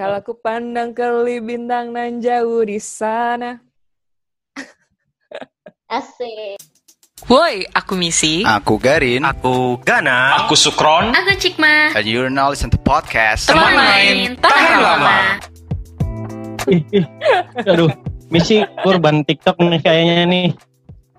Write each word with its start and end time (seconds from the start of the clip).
Kalau 0.00 0.16
ku 0.24 0.32
pandang 0.32 0.96
ke 0.96 1.04
bintang 1.44 1.92
nan 1.92 2.24
jauh 2.24 2.64
di 2.64 2.80
sana. 2.80 3.60
Asik. 6.00 6.56
Woi, 7.28 7.68
aku 7.68 8.00
Misi. 8.00 8.40
Aku 8.40 8.80
Garin. 8.80 9.28
Aku 9.28 9.76
Gana. 9.84 10.40
Aku 10.40 10.56
Sukron. 10.56 11.12
Aku 11.12 11.36
Cikma. 11.36 11.92
And 11.92 12.08
you're 12.08 12.32
now 12.32 12.48
listen 12.48 12.72
to 12.72 12.80
podcast. 12.80 13.52
Teman 13.52 13.76
main, 13.76 14.40
tahan 14.40 14.76
lama. 14.80 15.16
Ih, 16.72 16.80
ih. 16.96 17.04
Aduh, 17.68 17.92
Misi 18.32 18.64
korban 18.80 19.20
TikTok 19.20 19.60
nih 19.60 19.84
kayaknya 19.84 20.24
nih. 20.24 20.46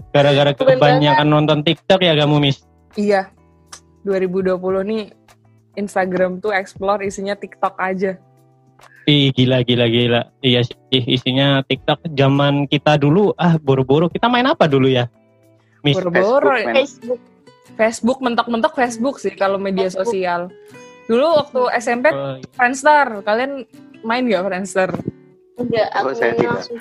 Gara-gara 0.09 0.57
kebanyakan 0.57 1.29
nonton 1.29 1.61
TikTok 1.61 2.01
ya 2.01 2.17
kamu, 2.17 2.49
Miss? 2.49 2.65
Iya. 2.97 3.29
2020 4.09 4.57
nih 4.89 5.13
Instagram 5.77 6.41
tuh 6.41 6.49
explore 6.49 7.05
isinya 7.05 7.37
TikTok 7.37 7.77
aja. 7.77 8.17
Ih, 9.11 9.27
gila, 9.35 9.59
gila, 9.67 9.91
gila. 9.91 10.21
Iya 10.39 10.63
sih, 10.63 11.03
isinya 11.03 11.59
TikTok 11.67 12.15
zaman 12.15 12.63
kita 12.71 12.95
dulu, 12.95 13.35
ah 13.35 13.59
boro-boro. 13.59 14.07
Kita 14.07 14.31
main 14.31 14.47
apa 14.47 14.71
dulu 14.71 14.87
ya? 14.87 15.11
Miss, 15.83 15.99
Boro-boro 15.99 16.47
Facebook. 16.55 16.71
Facebook. 16.79 17.19
Facebook 17.75 18.19
mentok-mentok 18.23 18.71
Facebook 18.71 19.15
sih 19.19 19.35
kalau 19.35 19.59
media 19.59 19.91
Facebook. 19.91 20.15
sosial. 20.15 20.41
Dulu 21.11 21.27
waktu 21.43 21.61
SMP 21.75 22.07
Oh, 22.07 22.39
iya. 22.39 22.47
Friendster, 22.55 23.19
kalian 23.27 23.67
main 24.07 24.23
gak 24.31 24.47
Friendster? 24.47 24.89
Enggak, 25.59 25.87
aku 25.91 26.07
Oh, 26.07 26.15
saya 26.15 26.31
mainnya 26.31 26.39
tidak. 26.39 26.55
langsung 26.55 26.79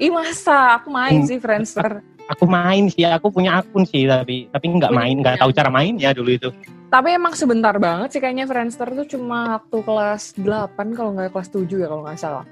Ih 0.00 0.10
masa, 0.10 0.58
aku 0.80 0.88
main 0.90 1.20
Hmm. 1.22 1.28
sih 1.28 1.38
Friendster. 1.38 2.02
Aku 2.32 2.44
main 2.48 2.88
sih, 2.88 3.04
aku 3.04 3.28
punya 3.28 3.60
akun 3.60 3.84
sih, 3.84 4.08
tapi 4.08 4.48
tapi 4.48 4.64
nggak 4.72 4.92
main, 4.92 5.20
nggak 5.20 5.38
tahu 5.38 5.52
cara 5.52 5.68
main 5.68 6.00
ya 6.00 6.16
dulu 6.16 6.32
itu. 6.32 6.48
Tapi 6.92 7.16
emang 7.16 7.32
sebentar 7.32 7.72
banget 7.80 8.16
sih 8.16 8.20
kayaknya 8.20 8.44
Friendster 8.44 8.88
tuh 8.92 9.08
cuma 9.08 9.60
waktu 9.60 9.78
kelas 9.80 10.36
8 10.36 10.92
kalau 10.92 11.16
nggak 11.16 11.32
kelas 11.32 11.48
7 11.48 11.64
ya 11.64 11.88
kalau 11.88 12.02
nggak 12.04 12.20
salah. 12.20 12.44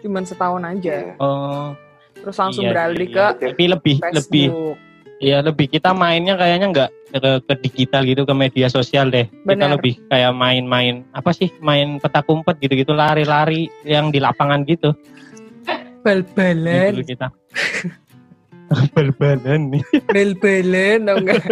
Cuman 0.00 0.24
setahun 0.24 0.62
aja. 0.64 1.16
Oh, 1.20 1.76
Terus 2.24 2.36
langsung 2.40 2.64
iya, 2.64 2.72
beralih 2.72 3.08
iya. 3.12 3.36
ke 3.36 3.52
tapi 3.52 3.64
lebih 3.68 3.96
lebih 4.00 4.46
Facebook. 4.48 4.76
ya 5.20 5.38
lebih 5.44 5.66
kita 5.68 5.92
mainnya 5.92 6.34
kayaknya 6.40 6.66
nggak 6.72 6.90
ke, 7.14 7.30
ke 7.44 7.54
digital 7.68 8.02
gitu 8.08 8.22
ke 8.24 8.32
media 8.32 8.66
sosial 8.72 9.12
deh. 9.12 9.28
Kita 9.28 9.44
Bener. 9.52 9.76
lebih 9.76 10.00
kayak 10.08 10.32
main-main 10.32 11.04
apa 11.12 11.30
sih? 11.36 11.52
Main 11.60 12.00
petak 12.00 12.24
umpet 12.32 12.56
gitu-gitu 12.64 12.96
lari-lari 12.96 13.68
yang 13.84 14.08
di 14.08 14.16
lapangan 14.16 14.64
gitu. 14.64 14.96
Bal-balan. 16.04 16.96
Dulu 16.96 17.04
kita. 17.04 17.28
Bal-balan 18.94 19.60
nih. 19.70 19.82
Bal-balan 20.08 21.00
nggak? 21.04 21.44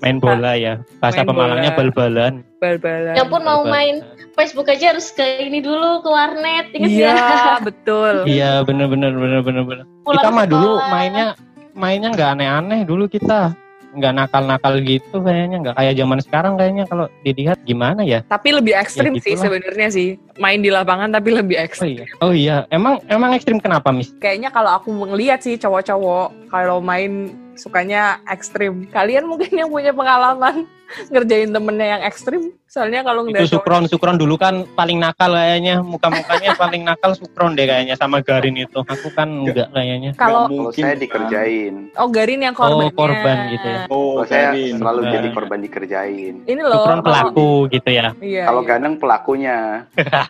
Main 0.00 0.16
bola 0.16 0.56
ya. 0.56 0.80
Bahasa 0.98 1.20
Main 1.22 1.28
Pemalangnya 1.28 1.70
bal-balan. 1.76 2.32
Bal-balan. 2.56 3.14
Ya 3.14 3.24
pun 3.24 3.40
mau 3.40 3.62
main 3.62 4.00
Facebook 4.32 4.68
aja 4.68 4.96
harus 4.96 5.12
ke 5.12 5.22
ini 5.44 5.60
dulu 5.60 6.00
ke 6.00 6.08
warnet, 6.08 6.72
Iya, 6.72 7.12
ya? 7.12 7.14
betul. 7.68 8.24
Iya 8.24 8.64
bener-bener. 8.64 9.12
bener. 9.12 9.84
Pulang 10.00 10.16
Kita 10.16 10.28
mah 10.32 10.46
dulu 10.48 10.80
mainnya 10.88 11.36
mainnya 11.76 12.08
nggak 12.10 12.30
aneh-aneh 12.34 12.80
dulu 12.82 13.04
kita. 13.06 13.52
Nggak 13.90 14.12
nakal-nakal 14.16 14.80
gitu 14.80 15.20
kayaknya. 15.20 15.56
Nggak 15.60 15.76
kayak 15.76 15.94
zaman 15.98 16.18
sekarang 16.22 16.52
kayaknya 16.56 16.84
kalau 16.86 17.06
dilihat 17.20 17.58
gimana 17.66 18.00
ya. 18.00 18.24
Tapi 18.24 18.56
lebih 18.56 18.72
ekstrim 18.72 19.12
Ya, 19.12 19.20
sih 19.20 19.34
gitulah. 19.34 19.44
sebenarnya 19.52 19.88
sih. 19.92 20.08
Main 20.40 20.64
di 20.64 20.72
lapangan 20.72 21.12
tapi 21.12 21.36
lebih 21.36 21.54
Oh 21.54 21.62
ekstrim. 21.62 21.92
iya. 21.92 22.04
Oh 22.18 22.32
iya. 22.32 22.56
Emang 22.68 22.96
emang 23.06 23.36
ekstrim 23.36 23.60
kenapa, 23.60 23.92
Miss? 23.92 24.08
Kayaknya 24.16 24.48
kalau 24.48 24.72
aku 24.72 24.88
ngeliat 24.88 25.44
sih 25.44 25.54
cowok-cowok 25.54 26.48
kalau 26.48 26.80
main 26.80 27.28
sukanya 27.54 28.24
ekstrim. 28.24 28.88
Kalian 28.88 29.28
mungkin 29.28 29.52
yang 29.52 29.68
punya 29.68 29.92
pengalaman 29.92 30.64
ngerjain 31.12 31.52
temennya 31.52 31.86
yang 31.94 32.02
ekstrim. 32.02 32.56
Soalnya 32.66 33.02
kalau 33.02 33.26
ngeliat 33.26 33.44
Itu 33.44 33.58
Sukron, 33.58 33.90
Sukron 33.90 34.14
dulu 34.14 34.38
kan 34.38 34.62
paling 34.72 35.02
nakal 35.02 35.34
kayaknya. 35.34 35.82
Muka-mukanya 35.82 36.54
paling 36.62 36.86
nakal 36.86 37.12
Sukron 37.12 37.58
deh 37.58 37.66
kayaknya 37.66 37.98
sama 37.98 38.22
Garin 38.22 38.54
itu. 38.56 38.78
Aku 38.80 39.10
kan 39.10 39.26
enggak 39.26 39.68
kayaknya. 39.70 40.14
kalau 40.14 40.46
Kalau 40.46 40.70
saya 40.70 40.94
dikerjain. 40.94 41.90
oh 41.98 42.08
Garin 42.08 42.40
yang 42.40 42.54
korbannya. 42.54 42.88
Oh, 42.88 42.94
korban 42.94 43.36
gitu 43.50 43.66
ya. 43.66 43.80
Oh, 43.90 44.22
Kalau 44.22 44.24
saya 44.24 44.48
Garin. 44.54 44.74
selalu 44.78 45.00
Nah. 45.02 45.10
jadi 45.10 45.28
korban 45.34 45.58
dikerjain. 45.60 46.34
Ini 46.46 46.62
loh. 46.62 46.86
Sukron 46.86 47.02
pelaku 47.02 47.50
gitu 47.68 47.90
ya. 47.90 48.08
Iya. 48.22 48.44
Kalau 48.46 48.62
iya. 48.62 48.68
Ganeng 48.70 48.94
pelakunya. 48.96 49.56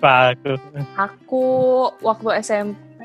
Pelaku. 0.00 0.52
Aku 1.00 1.46
waktu 2.04 2.28
SMP, 2.44 3.04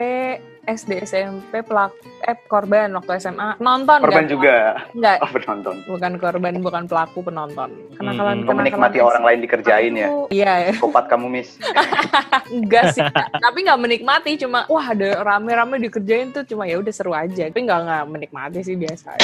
SD 0.67 1.01
SMP 1.01 1.63
pelaku 1.63 1.95
eh 2.21 2.35
korban 2.45 2.91
waktu 2.91 3.17
SMA 3.17 3.55
nonton 3.57 4.03
Korban 4.03 4.19
nggak? 4.21 4.29
juga. 4.29 4.55
Enggak, 4.91 5.17
Oh, 5.17 5.29
penonton. 5.31 5.75
bukan 5.87 6.11
korban, 6.17 6.53
bukan 6.59 6.83
pelaku 6.85 7.19
penonton. 7.21 7.69
Kenakalan 7.95 8.43
Hmm, 8.43 8.51
Menikmati 8.53 8.99
orang 8.99 9.23
lain 9.23 9.39
dikerjain 9.39 9.93
ya. 9.95 10.09
Iya, 10.27 10.51
ya. 10.59 10.73
Kopat 10.75 11.07
kamu, 11.07 11.31
Miss. 11.31 11.55
enggak 12.51 12.91
sih. 12.91 13.03
Tapi 13.13 13.57
nggak 13.63 13.79
menikmati, 13.79 14.35
cuma 14.35 14.67
wah 14.67 14.85
ada 14.85 15.23
rame-rame 15.23 15.79
dikerjain 15.79 16.29
tuh 16.29 16.43
cuma 16.43 16.65
ya 16.65 16.77
udah 16.77 16.91
seru 16.91 17.11
aja. 17.11 17.47
Tapi 17.47 17.63
nggak 17.63 17.79
nggak 17.81 18.03
menikmati 18.07 18.59
sih 18.61 18.75
biasa. 18.75 19.15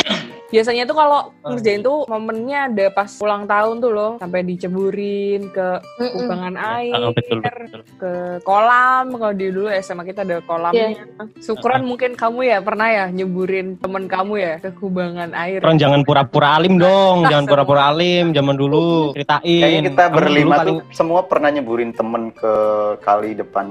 Biasanya 0.48 0.86
tuh 0.86 0.96
kalau 0.96 1.20
ngerjain 1.44 1.82
tuh 1.82 2.06
momennya 2.06 2.70
ada 2.70 2.86
pas 2.88 3.10
ulang 3.20 3.44
tahun 3.44 3.76
tuh 3.80 3.92
loh, 3.92 4.12
sampai 4.16 4.42
diceburin 4.44 5.50
ke 5.50 5.68
kubangan 6.14 6.56
air, 6.56 6.94
Ah, 6.94 7.12
betul, 7.12 7.42
betul. 7.42 7.82
ke 7.98 8.12
kolam. 8.42 9.12
Kalau 9.12 9.34
di 9.34 9.50
dulu 9.50 9.68
SMA 9.74 10.04
kita 10.06 10.22
ada 10.22 10.40
kolamnya. 10.40 11.04
Syukuran 11.40 11.84
mungkin 11.84 12.14
kamu 12.14 12.40
ya 12.46 12.58
pernah 12.62 12.88
ya 12.88 13.06
nyeburin 13.10 13.76
temen 13.78 14.06
kamu 14.06 14.34
ya 14.38 14.54
ke 14.62 14.70
kubangan 14.78 15.34
air. 15.34 15.60
Sukron 15.60 15.80
jangan 15.82 16.02
pura-pura 16.04 16.56
alim 16.56 16.78
dong. 16.78 17.24
Jangan 17.32 17.46
pura-pura 17.50 17.90
alim. 17.90 18.32
Zaman 18.32 18.56
dulu 18.56 18.84
ceritain. 19.18 19.42
Kayaknya 19.42 19.82
kita 19.90 20.04
Kamu 20.04 20.16
berlima 20.16 20.56
tuh 20.64 20.78
semua 20.92 21.22
pernah 21.26 21.50
nyeburin 21.50 21.92
temen 21.92 22.30
ke 22.32 22.54
kali 23.02 23.34
depan 23.34 23.66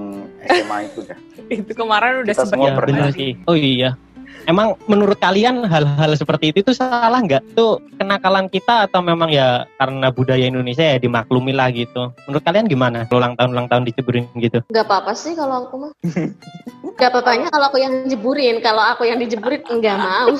SMA 0.48 0.78
itu 0.90 1.00
dah. 1.06 1.18
Itu 1.48 1.72
kemarin 1.72 2.24
udah 2.24 2.34
Kita 2.34 2.44
semua 2.48 2.66
Iya, 2.68 2.76
pernah. 2.78 3.06
sih. 3.12 3.32
Oh 3.46 3.56
iya. 3.56 3.94
Emang 4.50 4.74
menurut 4.90 5.18
kalian 5.22 5.62
hal-hal 5.70 6.12
seperti 6.18 6.50
itu 6.50 6.66
tuh 6.66 6.74
salah 6.74 7.22
nggak? 7.22 7.54
Tuh 7.54 7.78
kenakalan 7.94 8.50
kita 8.50 8.90
atau 8.90 8.98
memang 8.98 9.30
ya 9.30 9.68
karena 9.78 10.10
budaya 10.10 10.42
Indonesia 10.42 10.82
ya 10.82 10.98
dimaklumi 10.98 11.54
lah 11.54 11.70
gitu. 11.70 12.10
Menurut 12.26 12.42
kalian 12.42 12.66
gimana? 12.66 13.06
Ulang 13.14 13.38
tahun 13.38 13.54
ulang 13.54 13.68
tahun 13.70 13.86
diceburin 13.86 14.26
gitu? 14.42 14.58
Gak 14.74 14.86
apa-apa 14.90 15.14
sih 15.14 15.38
kalau 15.38 15.66
aku 15.66 15.74
mah. 15.86 15.92
Gak 16.98 17.14
apa-apanya 17.14 17.54
kalau 17.54 17.66
aku 17.70 17.78
yang 17.78 17.94
jeburin. 18.10 18.58
Kalau 18.58 18.82
aku 18.82 19.06
yang 19.06 19.22
dijeburin 19.22 19.62
enggak 19.70 19.96
mau. 20.02 20.34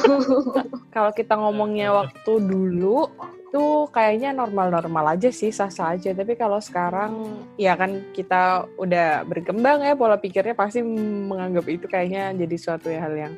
kalau 0.94 1.10
kita 1.14 1.38
ngomongnya 1.38 1.94
waktu 1.94 2.32
dulu 2.42 3.06
tuh 3.52 3.84
kayaknya 3.92 4.32
normal-normal 4.32 5.12
aja 5.12 5.28
sih 5.28 5.52
sah-sah 5.52 5.92
aja 5.92 6.16
tapi 6.16 6.40
kalau 6.40 6.56
sekarang 6.56 7.36
ya 7.60 7.76
kan 7.76 8.00
kita 8.16 8.64
udah 8.80 9.28
berkembang 9.28 9.84
ya 9.84 9.92
pola 9.92 10.16
pikirnya 10.16 10.56
pasti 10.56 10.80
menganggap 10.80 11.69
itu 11.69 11.84
kayaknya 11.84 12.32
jadi 12.32 12.56
suatu 12.56 12.88
hal 12.88 13.12
yang 13.12 13.36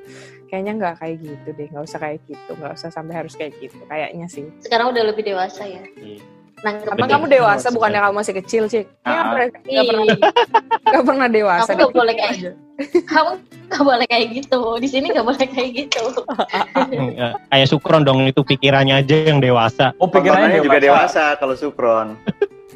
kayaknya 0.54 0.72
nggak 0.78 0.94
kayak 1.02 1.16
gitu 1.18 1.48
deh 1.50 1.66
nggak 1.66 1.82
usah 1.82 1.98
kayak 1.98 2.18
gitu 2.24 2.50
nggak 2.54 2.72
usah 2.72 2.88
sampai 2.88 3.14
harus 3.16 3.34
kayak 3.34 3.58
gitu 3.58 3.74
kayaknya 3.84 4.26
sih 4.30 4.46
Sekarang 4.62 4.94
udah 4.94 5.02
lebih 5.04 5.26
dewasa 5.26 5.66
ya. 5.66 5.82
Emang 6.62 6.78
Nangkep 6.80 6.96
Betul. 6.96 7.10
kamu 7.10 7.26
dewasa 7.28 7.66
bukannya 7.68 8.00
kamu 8.00 8.14
masih 8.14 8.34
kecil 8.38 8.62
sih 8.70 8.82
Ah. 9.02 9.34
nggak 9.34 9.84
pernah 9.84 10.16
nggak 10.86 11.04
pernah 11.04 11.28
dewasa 11.28 11.68
Aku 11.68 11.76
nggak 11.76 11.92
boleh 11.92 12.14
kayak- 12.14 12.34
aja. 12.38 12.50
Kamu 13.04 13.30
gak 13.64 13.82
boleh 13.82 14.02
kayak 14.04 14.26
gitu. 14.34 14.60
Di 14.78 14.88
sini 14.88 15.06
gak 15.08 15.22
boleh 15.22 15.46
kayak 15.46 15.70
gitu. 15.76 16.10
Ya, 17.14 17.38
Kayak 17.46 17.66
Sukron 17.70 18.02
dong 18.02 18.26
itu 18.26 18.42
pikirannya 18.42 18.98
aja 18.98 19.14
yang 19.24 19.38
dewasa. 19.38 19.94
Oh, 19.96 20.10
pikirannya 20.10 20.58
juga 20.58 20.82
dewasa 20.82 21.38
kalau 21.38 21.54
Sukron. 21.54 22.18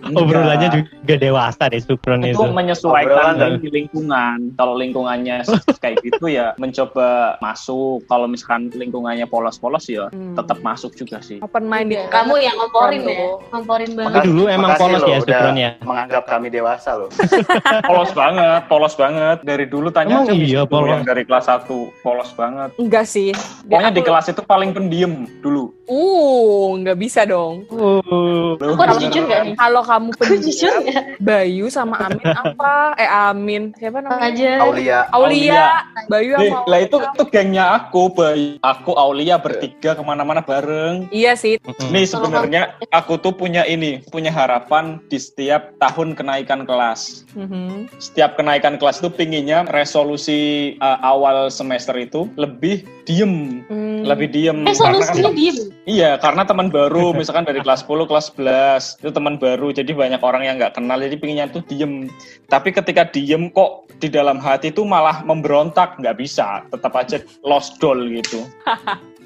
Obrolannya 0.00 0.68
juga 0.72 1.14
dewasa 1.14 1.66
deh 1.66 1.78
Sukron 1.78 2.22
itu 2.22 2.32
itu. 2.32 2.44
menyesuaikan 2.48 3.34
Obrolan 3.34 3.58
di 3.58 3.68
lingkungan. 3.68 4.38
Kalau 4.54 4.74
lingkungannya 4.74 5.42
kayak 5.82 5.98
gitu 6.00 6.26
ya 6.26 6.54
mencoba 6.56 7.08
masuk. 7.38 8.04
Kalau 8.04 8.24
misalkan 8.24 8.70
lingkungannya 8.70 9.24
polos-polos 9.24 9.86
ya 9.86 10.06
Hmm. 10.08 10.32
tetap 10.34 10.58
masuk 10.60 10.94
juga 10.94 11.18
sih. 11.18 11.38
open 11.38 11.64
mind 11.64 11.90
Iya, 11.90 12.06
Kamu 12.08 12.34
yang 12.36 12.56
ngomporin 12.56 13.00
ya. 13.02 13.18
Ngomporin 13.50 13.88
Tapi 13.88 13.98
banget. 13.98 14.22
dulu 14.24 14.42
emang 14.46 14.70
Makasih 14.70 14.80
polos 14.80 15.00
loh, 15.00 15.08
ya 15.08 15.18
Sukron 15.20 15.56
ya. 15.56 15.70
Menganggap 15.80 16.24
kami 16.24 16.46
dewasa 16.48 16.90
loh. 16.94 17.10
Polos 17.88 18.10
banget, 18.12 18.60
polos 18.66 18.94
banget. 18.94 19.38
Dari 19.42 19.64
dulu 19.64 19.88
tanya 19.88 20.20
Emang 20.20 20.28
aja 20.28 20.34
iya, 20.34 20.62
polos. 20.64 20.88
yang 20.90 21.02
dari 21.02 21.22
kelas 21.22 21.46
1 21.46 21.64
polos 21.98 22.30
banget. 22.32 22.70
enggak 22.76 23.04
sih 23.04 23.32
Pokoknya 23.62 23.90
di 23.90 24.02
kelas 24.02 24.26
itu 24.28 24.42
paling 24.42 24.70
pendiam 24.70 25.12
dulu. 25.38 25.72
Uh 25.88 26.68
nggak 26.76 26.96
bisa 26.96 27.24
dong 27.24 27.64
Uh, 27.68 28.56
Aku 28.58 28.80
harus 28.80 28.98
jujur 28.98 29.24
gak 29.24 29.42
nih? 29.44 29.54
kalau 29.54 29.80
kamu 29.80 30.08
pendiam 30.16 30.74
gak? 30.82 31.04
Bayu 31.20 31.66
sama 31.68 31.96
Amin 32.00 32.24
apa? 32.24 32.96
Eh 32.96 33.06
Amin. 33.06 33.62
Siapa 33.74 34.00
namanya? 34.00 34.24
Aja. 34.24 34.50
Aulia. 34.60 34.98
Aulia. 35.10 35.64
Bayu 36.06 36.32
sama 36.34 36.64
lah 36.64 36.78
itu 36.80 36.96
itu 36.96 37.24
gengnya 37.28 37.64
aku, 37.74 38.08
Bay. 38.10 38.56
Aku 38.60 38.92
Aulia 38.94 39.36
bertiga 39.36 39.92
ke 39.92 40.02
mana-mana 40.02 40.40
bareng. 40.40 41.06
Iya 41.10 41.34
sih. 41.34 41.60
Nih 41.86 42.04
sebenarnya 42.04 42.74
aku 42.88 43.16
tuh 43.16 43.30
punya 43.30 43.62
ini, 43.62 44.00
punya 44.04 44.30
harapan 44.30 44.98
di 45.06 45.18
setiap 45.18 45.76
tahun 45.78 46.12
kenaikan 46.14 46.64
kelas. 46.64 47.28
Mhm. 47.34 47.92
Setiap 47.98 48.34
kenaikan 48.34 48.76
kelas 48.76 48.98
itu 48.98 49.10
pinginnya 49.10 49.68
resolusi 49.68 50.40
uh, 50.78 50.98
awal 51.02 51.48
semester 51.48 51.94
itu 51.94 52.26
lebih 52.34 52.82
diem, 53.04 53.60
Hmm. 53.66 54.02
lebih 54.02 54.28
diem. 54.28 54.64
Eh 54.64 54.72
Karena 54.72 54.98
solusinya 55.00 55.30
kan- 55.30 55.36
diem. 55.36 55.56
Iya, 55.88 56.20
karena 56.20 56.44
teman 56.44 56.68
baru, 56.68 57.16
misalkan 57.16 57.48
dari 57.48 57.64
kelas 57.64 57.88
10, 57.88 58.04
kelas 58.04 58.36
11, 58.36 59.00
itu 59.00 59.08
teman 59.08 59.40
baru, 59.40 59.72
jadi 59.72 59.88
banyak 59.96 60.20
orang 60.20 60.44
yang 60.44 60.60
nggak 60.60 60.76
kenal, 60.76 61.00
jadi 61.00 61.16
pinginnya 61.16 61.48
tuh 61.48 61.64
diem. 61.64 62.12
Tapi 62.52 62.76
ketika 62.76 63.08
diem 63.08 63.48
kok 63.48 63.88
di 63.96 64.12
dalam 64.12 64.36
hati 64.36 64.68
tuh 64.68 64.84
malah 64.84 65.24
memberontak, 65.24 65.96
nggak 65.96 66.20
bisa, 66.20 66.60
tetap 66.68 66.92
aja 66.92 67.24
lost 67.40 67.80
doll 67.80 68.04
gitu, 68.04 68.44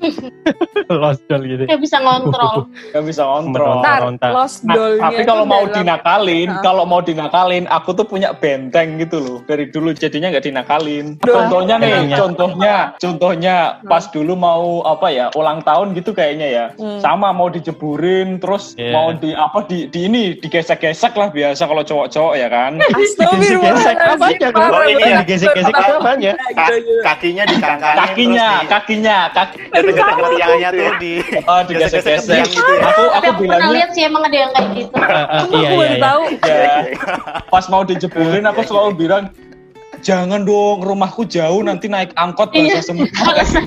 Lost 0.93 1.23
doll 1.27 1.43
gitu. 1.45 1.63
Nggak 1.65 1.81
bisa 1.81 1.97
ngontrol. 1.99 2.67
nggak 2.93 3.05
bisa 3.05 3.23
kontrol. 3.23 3.55
Berontak. 3.55 3.83
Ntar, 3.83 4.01
Ronta. 4.03 4.29
lost 4.31 4.59
Nah, 4.63 4.75
doll-nya 4.75 5.03
tapi 5.05 5.23
kalau 5.23 5.45
mau 5.45 5.63
dalam- 5.63 5.75
dinakalin, 5.77 6.49
Hah? 6.49 6.61
kalau 6.61 6.85
mau 6.85 7.01
dinakalin, 7.01 7.65
aku 7.67 7.91
tuh 7.93 8.05
punya 8.05 8.31
benteng 8.33 8.99
gitu 8.99 9.17
loh. 9.19 9.39
Dari 9.45 9.69
dulu 9.69 9.93
jadinya 9.93 10.29
nggak 10.29 10.45
dinakalin. 10.45 11.07
Duh. 11.19 11.33
Contohnya 11.33 11.75
nih, 11.77 11.91
Bentengnya. 11.93 12.17
contohnya, 12.19 12.75
contohnya 12.99 13.57
pas 13.85 14.05
dulu 14.07 14.33
mau 14.35 14.63
apa 14.83 15.09
ya, 15.09 15.27
ulang 15.33 15.61
tahun 15.61 15.95
gitu 15.95 16.11
kayaknya 16.11 16.49
ya. 16.49 16.67
Hmm. 16.75 16.99
Sama 16.99 17.31
mau 17.31 17.49
dijeburin, 17.49 18.39
terus 18.39 18.75
Iya. 18.75 18.93
mau 18.93 19.13
di 19.13 19.31
apa 19.33 19.65
di, 19.65 19.87
di 19.87 20.01
ini 20.05 20.23
digesek-gesek 20.37 21.13
lah 21.13 21.29
biasa 21.29 21.63
kalau 21.65 21.83
cowok-cowok 21.83 22.35
ya 22.35 22.49
kan. 22.49 22.79
Gesek-gesek 22.79 23.97
apa 23.97 24.27
aja 24.29 24.49
kan? 24.51 24.69
Oh, 24.69 24.85
ini 24.85 25.03
ya. 25.03 25.17
Digesek-gesek 25.23 25.75
apanya? 25.75 26.33
Ka- 26.53 26.71
kakinya 27.05 27.45
dikangkangin 27.45 28.01
kakinya, 28.03 28.49
di- 28.53 28.69
kakinya, 28.69 29.19
deket-deket 29.93 30.33
tiangnya 30.35 30.69
tuh 30.71 30.91
di 30.99 31.13
Oh, 31.43 31.61
digesek-gesek. 31.63 32.15
Gesek-gesek 32.19 32.49
gitu 32.53 32.73
ya. 32.73 32.83
Aku 32.85 33.03
aku 33.09 33.29
aku 33.29 33.43
pernah 33.45 33.71
lihat 33.71 33.91
sih 33.93 34.03
emang 34.03 34.23
ada 34.23 34.37
yang 34.39 34.51
kayak 34.51 34.69
gitu. 34.75 34.93
Eh, 34.93 35.07
eh, 35.07 35.25
Aku 35.39 35.55
Iya, 35.55 35.69
iya, 35.69 35.87
iya. 35.87 35.99
tahu. 36.01 36.23
ya. 36.43 36.75
Pas 37.47 37.65
mau 37.67 37.83
dijeburin 37.83 38.45
aku 38.45 38.61
selalu 38.63 38.91
bilang 38.97 39.25
Jangan 40.03 40.43
dong, 40.43 40.83
rumahku 40.83 41.23
jauh 41.25 41.63
nanti 41.63 41.87
naik 41.87 42.11
angkot 42.19 42.51
Iya. 42.51 42.83
bahasa 42.83 42.91
semua. 42.91 43.07
Alasan 43.23 43.63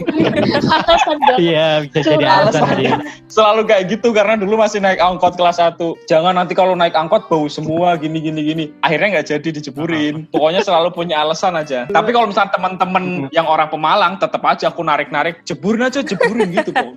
dong. 1.24 1.38
Iya, 1.40 1.68
bisa 1.88 1.98
jadi 2.04 2.26
alasan 2.28 2.64
dia. 2.76 2.96
Selalu 3.32 3.62
kayak 3.66 3.84
gitu 3.88 4.12
karena 4.12 4.36
dulu 4.36 4.60
masih 4.60 4.84
naik 4.84 5.00
angkot 5.00 5.40
kelas 5.40 5.64
1. 5.64 5.80
Jangan 6.12 6.36
nanti 6.36 6.52
kalau 6.52 6.76
naik 6.76 6.92
angkot 6.92 7.32
bau 7.32 7.48
semua 7.48 7.96
gini 7.96 8.20
gini 8.20 8.42
gini. 8.44 8.66
Akhirnya 8.84 9.20
nggak 9.20 9.28
jadi 9.32 9.48
dijeburin. 9.56 10.28
Pokoknya 10.36 10.60
selalu 10.60 10.92
punya 10.92 11.24
alasan 11.24 11.56
aja. 11.56 11.88
Tapi 11.88 12.12
kalau 12.12 12.28
misalnya 12.28 12.52
teman-teman 12.52 13.32
yang 13.32 13.48
orang 13.48 13.72
Pemalang 13.72 14.20
tetap 14.20 14.44
aja 14.44 14.70
aku 14.70 14.84
narik-narik, 14.84 15.40
jeburin 15.48 15.88
aja 15.88 16.04
jeburin 16.04 16.52
gitu 16.52 16.70
kok. 16.76 16.92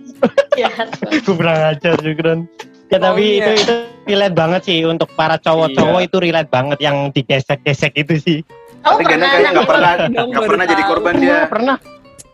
Jahat. 0.58 0.88
Kurang 1.23 1.79
ajar 1.79 1.94
juga. 2.02 2.43
Ya 2.88 2.96
tapi 2.96 3.37
itu 3.38 3.44
Maunya. 3.44 3.61
itu 3.61 3.75
relate 4.08 4.32
banget 4.32 4.61
sih 4.64 4.81
untuk 4.82 5.12
para 5.12 5.37
cowok-cowok 5.37 6.00
Iya. 6.00 6.06
itu 6.08 6.17
relate 6.25 6.49
banget 6.49 6.79
yang 6.81 7.12
digesek-gesek 7.12 7.93
itu 7.94 8.14
sih. 8.17 8.38
Kamu 8.88 8.96
Tapi 8.96 9.05
Gana 9.05 9.12
pernah 9.12 9.29
kayaknya 9.29 9.50
nggak 9.52 9.69
pernah 9.69 9.93
nggak 10.25 10.44
pernah 10.49 10.67
jadi 10.67 10.82
korban 10.82 11.14
dia. 11.19 11.38
Pernah, 11.44 11.76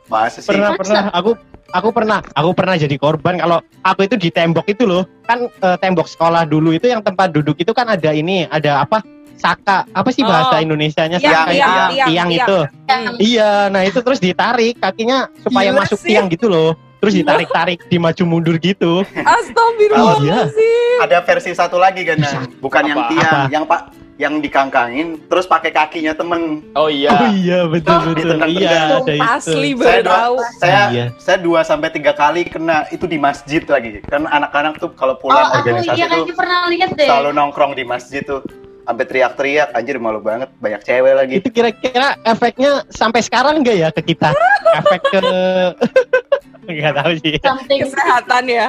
Masa 0.04 0.38
sih? 0.38 0.46
pernah, 0.46 0.70
Masa? 0.70 0.78
pernah. 0.78 1.02
Aku 1.10 1.30
aku 1.74 1.88
pernah, 1.90 2.18
aku 2.30 2.50
pernah 2.54 2.76
jadi 2.78 2.94
korban 2.94 3.34
kalau 3.36 3.58
aku 3.82 4.00
itu 4.02 4.14
di 4.14 4.30
tembok 4.30 4.66
itu 4.66 4.86
loh. 4.86 5.02
Kan 5.22 5.50
eh, 5.50 5.76
tembok 5.76 6.06
sekolah 6.06 6.46
dulu 6.46 6.70
itu 6.70 6.86
yang 6.86 7.02
tempat 7.02 7.34
duduk 7.34 7.58
itu 7.58 7.74
kan 7.74 7.90
ada 7.90 8.14
ini, 8.14 8.46
ada 8.46 8.80
apa? 8.80 9.02
Saka, 9.34 9.82
apa 9.90 10.08
sih 10.08 10.22
bahasa 10.22 10.56
Oh. 10.56 10.62
Indonesianya? 10.62 11.18
Tiang, 11.18 11.34
Saka 11.34 11.50
tiang, 11.50 11.50
itu? 11.50 11.74
tiang, 11.74 11.90
tiang 11.90 12.06
tiang. 12.06 12.30
itu. 12.30 12.58
yang 12.86 13.02
Iya, 13.18 13.50
nah 13.66 13.82
itu 13.82 13.98
terus 13.98 14.22
ditarik 14.22 14.78
kakinya 14.78 15.26
supaya 15.42 15.68
Gila 15.68 15.80
masuk 15.82 15.98
sih. 15.98 16.14
tiang 16.14 16.30
gitu 16.30 16.46
loh. 16.46 16.78
Terus 17.02 17.18
ditarik-tarik, 17.18 17.82
dimaju 17.90 18.22
mundur 18.24 18.56
gitu. 18.56 19.02
Astagfirullahaladzim. 19.12 21.02
Ada 21.02 21.18
versi 21.20 21.50
satu 21.52 21.76
lagi 21.76 22.00
kan, 22.00 22.16
bukan 22.62 22.82
yang 22.86 22.98
Apa? 22.98 23.10
tiang, 23.10 23.34
Apa? 23.36 23.50
yang 23.50 23.64
pak 23.66 23.80
yang 24.16 24.38
dikangkangin, 24.38 25.18
terus 25.26 25.42
pakai 25.44 25.68
kakinya 25.68 26.14
temen. 26.14 26.62
Oh 26.72 26.86
iya. 26.86 27.10
Oh 27.10 27.28
iya, 27.28 27.58
betul 27.66 27.98
betul. 28.04 28.14
ditendang-tendang. 28.14 28.62
Iya, 28.62 28.80
ada 28.96 29.12
itu. 29.12 29.26
Asli 29.26 29.70
Saya 29.72 29.74
baru 29.74 29.98
dua, 30.00 30.14
tahu. 30.14 30.34
saya 30.54 30.82
Iya. 30.88 31.06
saya 31.16 31.38
dua 31.38 31.60
sampai 31.60 31.88
tiga 31.90 32.12
kali 32.12 32.42
kena 32.44 32.86
itu 32.88 33.04
di 33.04 33.18
masjid 33.18 33.62
lagi. 33.64 33.98
Kan 34.02 34.24
anak-anak 34.24 34.78
tuh 34.78 34.90
kalau 34.92 35.14
Oh, 35.14 35.20
pulang 35.20 35.46
aku 35.48 35.56
organisasi 35.62 35.94
iya 35.94 36.06
tuh 36.06 36.14
kayaknya 36.20 36.34
pernah 36.34 36.58
lihat 36.68 36.90
deh. 36.92 37.06
selalu 37.06 37.30
nongkrong 37.32 37.72
di 37.72 37.82
masjid 37.82 38.22
tuh 38.22 38.40
sampai 38.82 39.04
teriak-teriak 39.04 39.72
anjir 39.72 39.96
malu 39.96 40.20
banget 40.20 40.52
banyak 40.58 40.80
cewek 40.80 41.14
lagi 41.14 41.34
Itu 41.38 41.48
kira-kira 41.48 42.20
efeknya 42.20 42.84
sampai 42.90 43.18
sekarang 43.18 43.60
enggak 43.60 43.76
ya 43.76 43.88
ke 43.88 44.02
kita? 44.04 44.30
Efek 44.78 45.00
ke 45.06 45.20
Enggak 46.70 46.92
tahu 46.96 47.12
sih. 47.18 47.34
Something 47.38 47.78
Kesehatan 47.84 48.44
ya. 48.46 48.66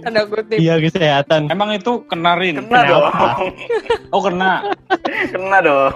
Tanda 0.00 0.22
kutip. 0.24 0.56
Iya 0.56 0.76
kesehatan. 0.78 1.48
Emang 1.48 1.70
itu 1.70 2.04
kenarin. 2.04 2.60
kena 2.62 2.80
dong 2.84 3.04
Oh 4.14 4.20
kena. 4.20 4.74
kena 5.26 5.58
dong 5.60 5.92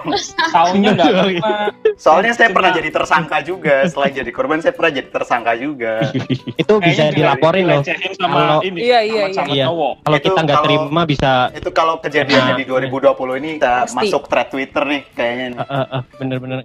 Tahunnya 0.49 0.89
nggak 0.93 1.11
kena. 1.35 1.57
soalnya 1.95 2.31
saya 2.31 2.47
Kena. 2.47 2.55
pernah 2.55 2.71
jadi 2.71 2.89
tersangka 2.89 3.37
juga 3.41 3.75
selain 3.85 4.13
jadi 4.13 4.29
korban 4.29 4.59
saya 4.59 4.71
pernah 4.71 4.91
jadi 4.93 5.09
tersangka 5.09 5.53
juga 5.53 5.93
itu 6.61 6.73
bisa 6.79 7.01
Kayaknya 7.05 7.15
dilaporin 7.15 7.63
loh. 7.65 7.81
sama 8.13 8.35
Kalau- 8.35 8.63
ini. 8.63 8.79
Iya, 8.81 8.99
iya, 9.01 9.23
sama, 9.27 9.35
sama 9.37 9.53
iya. 9.53 9.65
cowok. 9.67 9.93
Kalau 10.01 10.17
Itu 10.17 10.25
kita 10.25 10.39
nggak 10.41 10.55
kalau- 10.55 10.67
terima 10.67 11.01
bisa 11.05 11.31
itu 11.51 11.69
kalau 11.71 11.95
kejadiannya 11.99 12.53
di 12.55 12.65
2020 12.65 13.39
ini 13.39 13.49
kita 13.57 13.73
Pasti. 13.83 13.95
masuk 13.97 14.23
thread 14.25 14.47
Twitter 14.49 14.83
nih 14.83 15.01
kayaknya 15.11 15.45
nih. 15.47 15.57
eh, 15.57 15.73
eh, 15.73 15.87
eh, 15.91 16.01
bener-bener. 16.15 16.59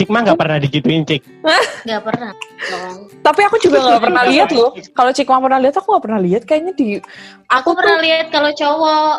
Cik 0.00 0.08
mah 0.08 0.24
nggak 0.24 0.40
pernah 0.40 0.56
digituin 0.56 1.04
cik. 1.04 1.20
nggak 1.84 2.02
pernah 2.08 2.32
dong. 2.72 3.12
Tapi 3.20 3.40
aku 3.44 3.60
juga 3.60 3.84
nggak 3.84 4.00
pernah 4.08 4.24
lihat 4.24 4.48
loh. 4.48 4.72
Kalau 4.96 5.12
Cikma 5.12 5.44
pernah 5.44 5.60
lihat, 5.60 5.76
aku 5.76 5.92
nggak 5.92 6.04
pernah 6.08 6.20
lihat. 6.24 6.42
Kayaknya 6.48 6.72
di 6.72 6.86
Aku 7.52 7.76
pernah 7.76 8.00
lihat 8.00 8.32
kalau 8.32 8.48
cowok 8.48 9.12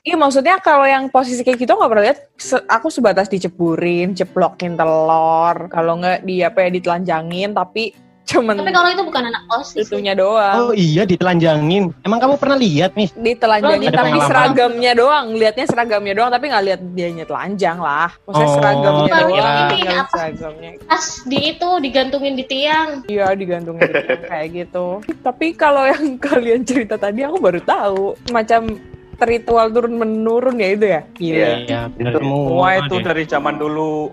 Iya 0.00 0.16
maksudnya 0.16 0.56
kalau 0.64 0.88
yang 0.88 1.12
posisi 1.12 1.44
kayak 1.44 1.60
gitu 1.60 1.76
nggak 1.76 1.90
pernah 1.92 2.04
lihat. 2.08 2.18
Se- 2.40 2.64
aku 2.64 2.88
sebatas 2.88 3.28
diceburin, 3.28 4.16
ceplokin 4.16 4.80
telur. 4.80 5.68
Kalau 5.68 6.00
nggak 6.00 6.24
di 6.24 6.40
apa 6.40 6.64
ya 6.64 6.70
ditelanjangin, 6.72 7.52
tapi 7.52 7.92
cuman 8.24 8.56
tapi 8.56 8.72
kalau 8.72 8.88
itu 8.88 9.04
bukan 9.04 9.22
anak 9.28 9.42
osis 9.52 9.72
sih. 9.74 9.80
itunya 9.84 10.16
doang. 10.16 10.56
Oh 10.58 10.72
iya 10.72 11.04
ditelanjangin. 11.04 11.92
Emang 12.00 12.18
kamu 12.18 12.34
pernah 12.36 12.56
lihat 12.56 12.96
nih? 12.96 13.12
Ditelanjangin 13.12 13.88
Ada 13.88 13.98
tapi 14.00 14.18
seragamnya 14.18 14.92
doang. 14.92 15.26
Lihatnya 15.32 15.66
seragamnya 15.68 16.14
doang, 16.16 16.30
tapi 16.32 16.44
nggak 16.48 16.64
lihat 16.64 16.80
dianya 16.92 17.24
telanjang 17.24 17.78
lah. 17.78 18.08
Maksudnya 18.24 18.48
Oh, 18.48 18.56
seragamnya 18.56 19.12
doang. 19.20 19.54
ini 19.70 19.80
apa? 19.86 20.08
seragamnya. 20.10 20.70
pas 20.84 21.04
di 21.24 21.38
itu 21.46 21.68
digantungin 21.80 22.34
di 22.34 22.44
tiang 22.44 22.88
Iya 23.04 23.26
digantungin 23.34 23.80
di 23.82 23.92
tiang 23.94 24.22
kayak 24.24 24.48
gitu. 24.50 24.86
Tapi 25.20 25.46
kalau 25.52 25.84
yang 25.84 26.16
kalian 26.24 26.64
cerita 26.64 26.96
tadi 26.96 27.20
aku 27.20 27.36
baru 27.36 27.60
tahu 27.60 28.16
macam 28.30 28.72
ritual 29.16 29.70
turun 29.70 29.94
menurun 29.94 30.58
ya 30.58 30.68
itu 30.70 30.86
ya. 30.86 31.00
Iya. 31.16 31.46
Iya, 31.62 31.80
bener 31.92 32.12
Itu 32.12 32.18
semua. 32.20 32.68
Itu 32.80 32.96
dari 32.98 33.24
zaman 33.24 33.56
dulu. 33.56 34.10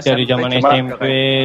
Dari 0.00 0.24
zaman 0.24 0.48
SMP 0.50 1.02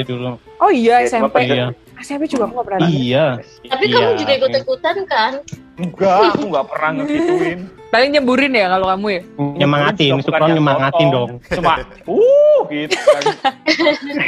dulu. 0.08 0.40
Oh 0.58 0.72
iya 0.72 1.04
Ya, 1.04 1.10
SMP. 1.10 1.36
Iya. 1.44 1.68
SMP 1.98 2.24
juga 2.26 2.46
aku 2.46 2.54
nggak 2.56 2.68
pernah. 2.70 2.88
Iya. 2.88 3.26
tapi 3.66 3.84
Iya. 3.86 3.96
kamu 3.98 4.12
juga 4.16 4.32
ikut 4.38 4.52
ikutan 4.56 4.96
kan 5.04 5.34
Enggak, 5.78 6.34
aku 6.34 6.44
nggak 6.48 6.66
pernah 6.68 6.90
ngegituin. 6.96 7.60
Paling 7.94 8.10
nyeburin 8.12 8.52
ya 8.52 8.66
kalau 8.68 8.88
kamu 8.90 9.08
ya. 9.10 9.22
Nyemangatin, 9.38 10.12
suka 10.20 10.38
nyemangatin 10.44 11.08
dong. 11.08 11.32
Cuma, 11.48 11.86
uh, 12.04 12.60
gitu 12.68 12.98
kan. 12.98 13.24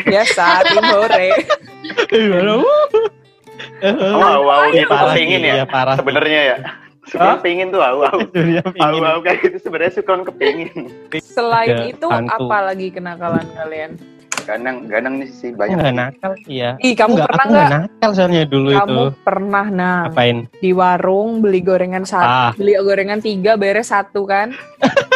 Biasa 0.05 0.43
tim 0.63 0.85
hore. 0.85 1.27
wow 3.91 4.39
wow 4.39 4.61
Iya, 4.69 4.83
gitu 4.83 4.91
parah 4.91 5.13
kepingin 5.13 5.39
sih, 5.41 5.51
ya 5.51 5.65
parah. 5.65 5.95
sebenarnya 5.97 6.39
ya 6.45 6.57
suka 7.09 7.25
Hah? 7.25 7.35
kepingin 7.37 7.67
tuh 7.69 7.81
Dunia 8.29 8.61
wow 8.65 8.71
pingin. 8.71 9.01
wow 9.01 9.17
kayak 9.19 9.37
gitu 9.41 9.57
sebenarnya 9.59 9.93
suka 9.95 10.13
kepingin 10.23 10.71
Selain 11.19 11.69
Ada 11.71 11.85
itu 11.89 12.07
hantu. 12.07 12.45
apa 12.45 12.57
lagi 12.63 12.87
kenakalan 12.89 13.45
kalian? 13.51 13.91
ganang 14.39 14.89
ganang 14.89 15.21
nih 15.21 15.29
sih 15.29 15.49
Aku 15.49 15.61
banyak 15.61 15.77
nggak 15.77 15.93
nakal 15.95 16.31
sih 16.41 16.57
ya. 16.57 16.73
Ih, 16.81 16.97
kamu 16.97 17.13
Nggak, 17.13 17.27
pernah 17.27 17.43
aku 17.43 17.53
nggak 17.53 17.69
nakal 17.71 18.09
soalnya 18.11 18.43
dulu 18.43 18.69
Kamu 18.73 18.89
itu. 19.05 19.21
pernah 19.21 19.65
nah 19.69 19.97
Apain? 20.03 20.37
di 20.55 20.71
warung 20.71 21.29
beli 21.37 21.61
gorengan 21.61 22.01
satu, 22.01 22.25
Ah. 22.25 22.51
beli 22.57 22.73
gorengan 22.75 23.21
tiga 23.21 23.53
beres 23.53 23.89
satu 23.89 24.25
kan? 24.25 24.49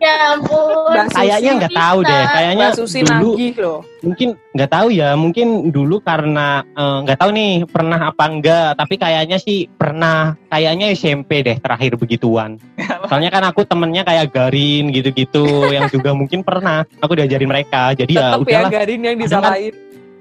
ya 0.00 0.34
ampun 0.34 0.96
Kayaknya 1.12 1.50
nggak 1.60 1.74
tahu 1.76 1.98
deh. 2.02 2.24
Kayaknya 2.32 2.66
Mbak 2.72 2.76
Susi 2.80 2.98
dulu 3.04 3.30
loh. 3.60 3.80
mungkin 4.00 4.28
nggak 4.56 4.70
tahu 4.72 4.88
ya. 4.90 5.12
Mungkin 5.12 5.48
dulu 5.68 6.00
karena 6.00 6.64
eh, 6.64 6.96
nggak 7.04 7.18
tahu 7.20 7.30
nih 7.36 7.52
pernah 7.68 8.00
apa 8.08 8.24
enggak. 8.26 8.70
Tapi 8.80 8.94
kayaknya 8.96 9.36
sih 9.36 9.68
pernah. 9.68 10.34
Kayaknya 10.48 10.86
SMP 10.96 11.44
deh 11.44 11.60
terakhir 11.60 12.00
begituan. 12.00 12.56
Soalnya 13.12 13.30
kan 13.30 13.44
aku 13.44 13.62
temennya 13.68 14.02
kayak 14.02 14.32
Garin 14.32 14.88
gitu-gitu. 14.90 15.68
yang 15.70 15.86
juga 15.92 16.16
mungkin 16.16 16.40
pernah. 16.40 16.88
Aku 17.04 17.12
diajarin 17.12 17.46
mereka. 17.46 17.92
Jadi 17.92 18.16
ya 18.16 18.34
Tetep 18.34 18.48
ya 18.48 18.56
udahlah. 18.64 18.70
Garin 18.72 19.00
yang 19.04 19.16
kan- 19.20 19.22
disalahin. 19.22 19.74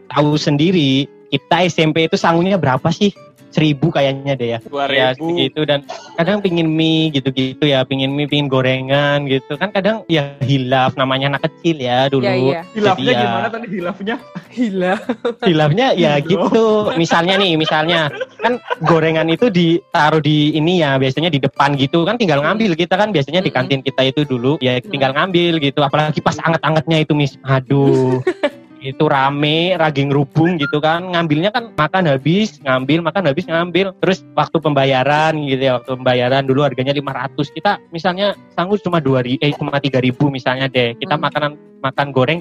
Tahu 0.09 0.31
sendiri. 0.35 1.07
Kita 1.29 1.61
SMP 1.69 2.09
itu 2.09 2.17
sangunya 2.17 2.57
berapa 2.57 2.89
sih? 2.89 3.13
Seribu 3.49 3.89
kayaknya 3.89 4.33
deh 4.33 4.49
ya. 4.53 4.59
Dua 4.61 4.85
Ya 4.85 5.13
gitu 5.17 5.65
dan 5.65 5.81
kadang 6.15 6.37
pingin 6.39 6.69
mie 6.69 7.09
gitu-gitu 7.09 7.65
ya, 7.65 7.81
pingin 7.81 8.13
mie, 8.13 8.25
pingin 8.25 8.45
gorengan 8.45 9.25
gitu 9.25 9.55
kan 9.55 9.69
kadang 9.69 10.05
ya 10.05 10.37
hilaf 10.41 10.93
namanya 10.93 11.33
anak 11.33 11.49
kecil 11.49 11.77
ya 11.77 12.05
dulu. 12.07 12.25
Iya 12.25 12.35
iya. 12.35 12.61
Hilafnya 12.71 13.05
Jadi 13.05 13.15
ya- 13.15 13.23
gimana 13.25 13.47
tadi 13.47 13.67
hilafnya? 13.69 14.15
Gila. 14.49 14.93
Hilafnya 15.49 15.87
ya 15.93 16.17
Iya. 16.17 16.25
gitu. 16.25 16.65
Misalnya 16.95 17.35
nih, 17.37 17.53
misalnya 17.55 18.09
kan 18.37 18.57
gorengan 18.81 19.29
itu 19.29 19.47
ditaruh 19.47 20.19
di 20.19 20.53
ini 20.53 20.81
ya, 20.81 20.97
biasanya 20.97 21.29
di 21.29 21.37
depan 21.37 21.73
gitu 21.73 22.05
kan 22.05 22.17
tinggal 22.17 22.41
ngambil 22.41 22.73
kita 22.73 22.95
kan 22.95 23.09
biasanya 23.09 23.41
di 23.41 23.49
kantin 23.49 23.81
kita 23.81 24.05
itu 24.05 24.25
dulu 24.25 24.57
ya 24.59 24.77
tinggal 24.79 25.13
ngambil 25.13 25.57
gitu. 25.59 25.79
Apalagi 25.81 26.19
pas 26.19 26.37
anget-angetnya 26.37 26.97
itu 27.01 27.13
mis. 27.13 27.33
Aduh. 27.41 28.19
itu 28.79 29.05
rame, 29.05 29.75
raging 29.75 30.07
rubung 30.09 30.55
gitu 30.55 30.79
kan. 30.79 31.03
Ngambilnya 31.11 31.51
kan 31.51 31.75
makan 31.75 32.07
habis, 32.07 32.59
ngambil, 32.63 33.03
makan 33.03 33.23
habis, 33.27 33.45
ngambil. 33.45 33.91
Terus 33.99 34.23
waktu 34.33 34.57
pembayaran 34.57 35.35
gitu 35.43 35.61
ya, 35.61 35.73
waktu 35.79 35.91
pembayaran 35.99 36.43
dulu 36.47 36.63
harganya 36.63 36.95
500. 36.95 37.51
Kita 37.51 37.77
misalnya 37.91 38.33
sanggup 38.55 38.79
cuma 38.79 39.03
2 39.03 39.19
ri- 39.19 39.39
eh 39.39 39.51
cuma 39.51 39.75
3000 39.77 40.31
misalnya 40.31 40.71
deh. 40.71 40.95
Kita 40.95 41.19
Hmm. 41.19 41.23
makanan 41.27 41.51
makan 41.79 42.07
goreng 42.11 42.39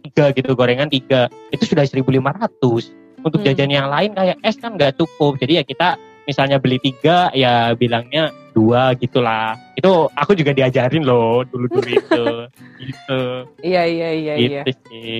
tiga 0.00 0.30
gitu, 0.30 0.54
gorengan 0.54 0.86
tiga. 0.86 1.26
Itu 1.50 1.66
sudah 1.66 1.82
1500. 1.86 2.94
Untuk 3.20 3.42
Hmm. 3.42 3.52
jajan 3.52 3.68
yang 3.68 3.86
lain 3.90 4.16
kayak 4.16 4.38
es 4.40 4.56
kan 4.56 4.78
nggak 4.78 4.96
cukup. 4.96 5.36
Jadi 5.36 5.60
ya 5.60 5.64
kita 5.66 5.98
misalnya 6.24 6.56
beli 6.56 6.78
tiga 6.78 7.28
ya 7.34 7.74
bilangnya 7.74 8.30
dua 8.54 8.94
gitulah. 8.96 9.58
Itu 9.76 10.08
aku 10.10 10.32
juga 10.32 10.54
diajarin 10.54 11.04
loh 11.04 11.44
dulu-dulu 11.44 11.90
itu. 11.90 12.24
gitu. 12.80 13.20
Iya 13.60 13.82
iya 13.84 14.08
iya 14.14 14.34
iya. 14.38 14.62
Gitu 14.64 14.72
sih. 14.88 15.18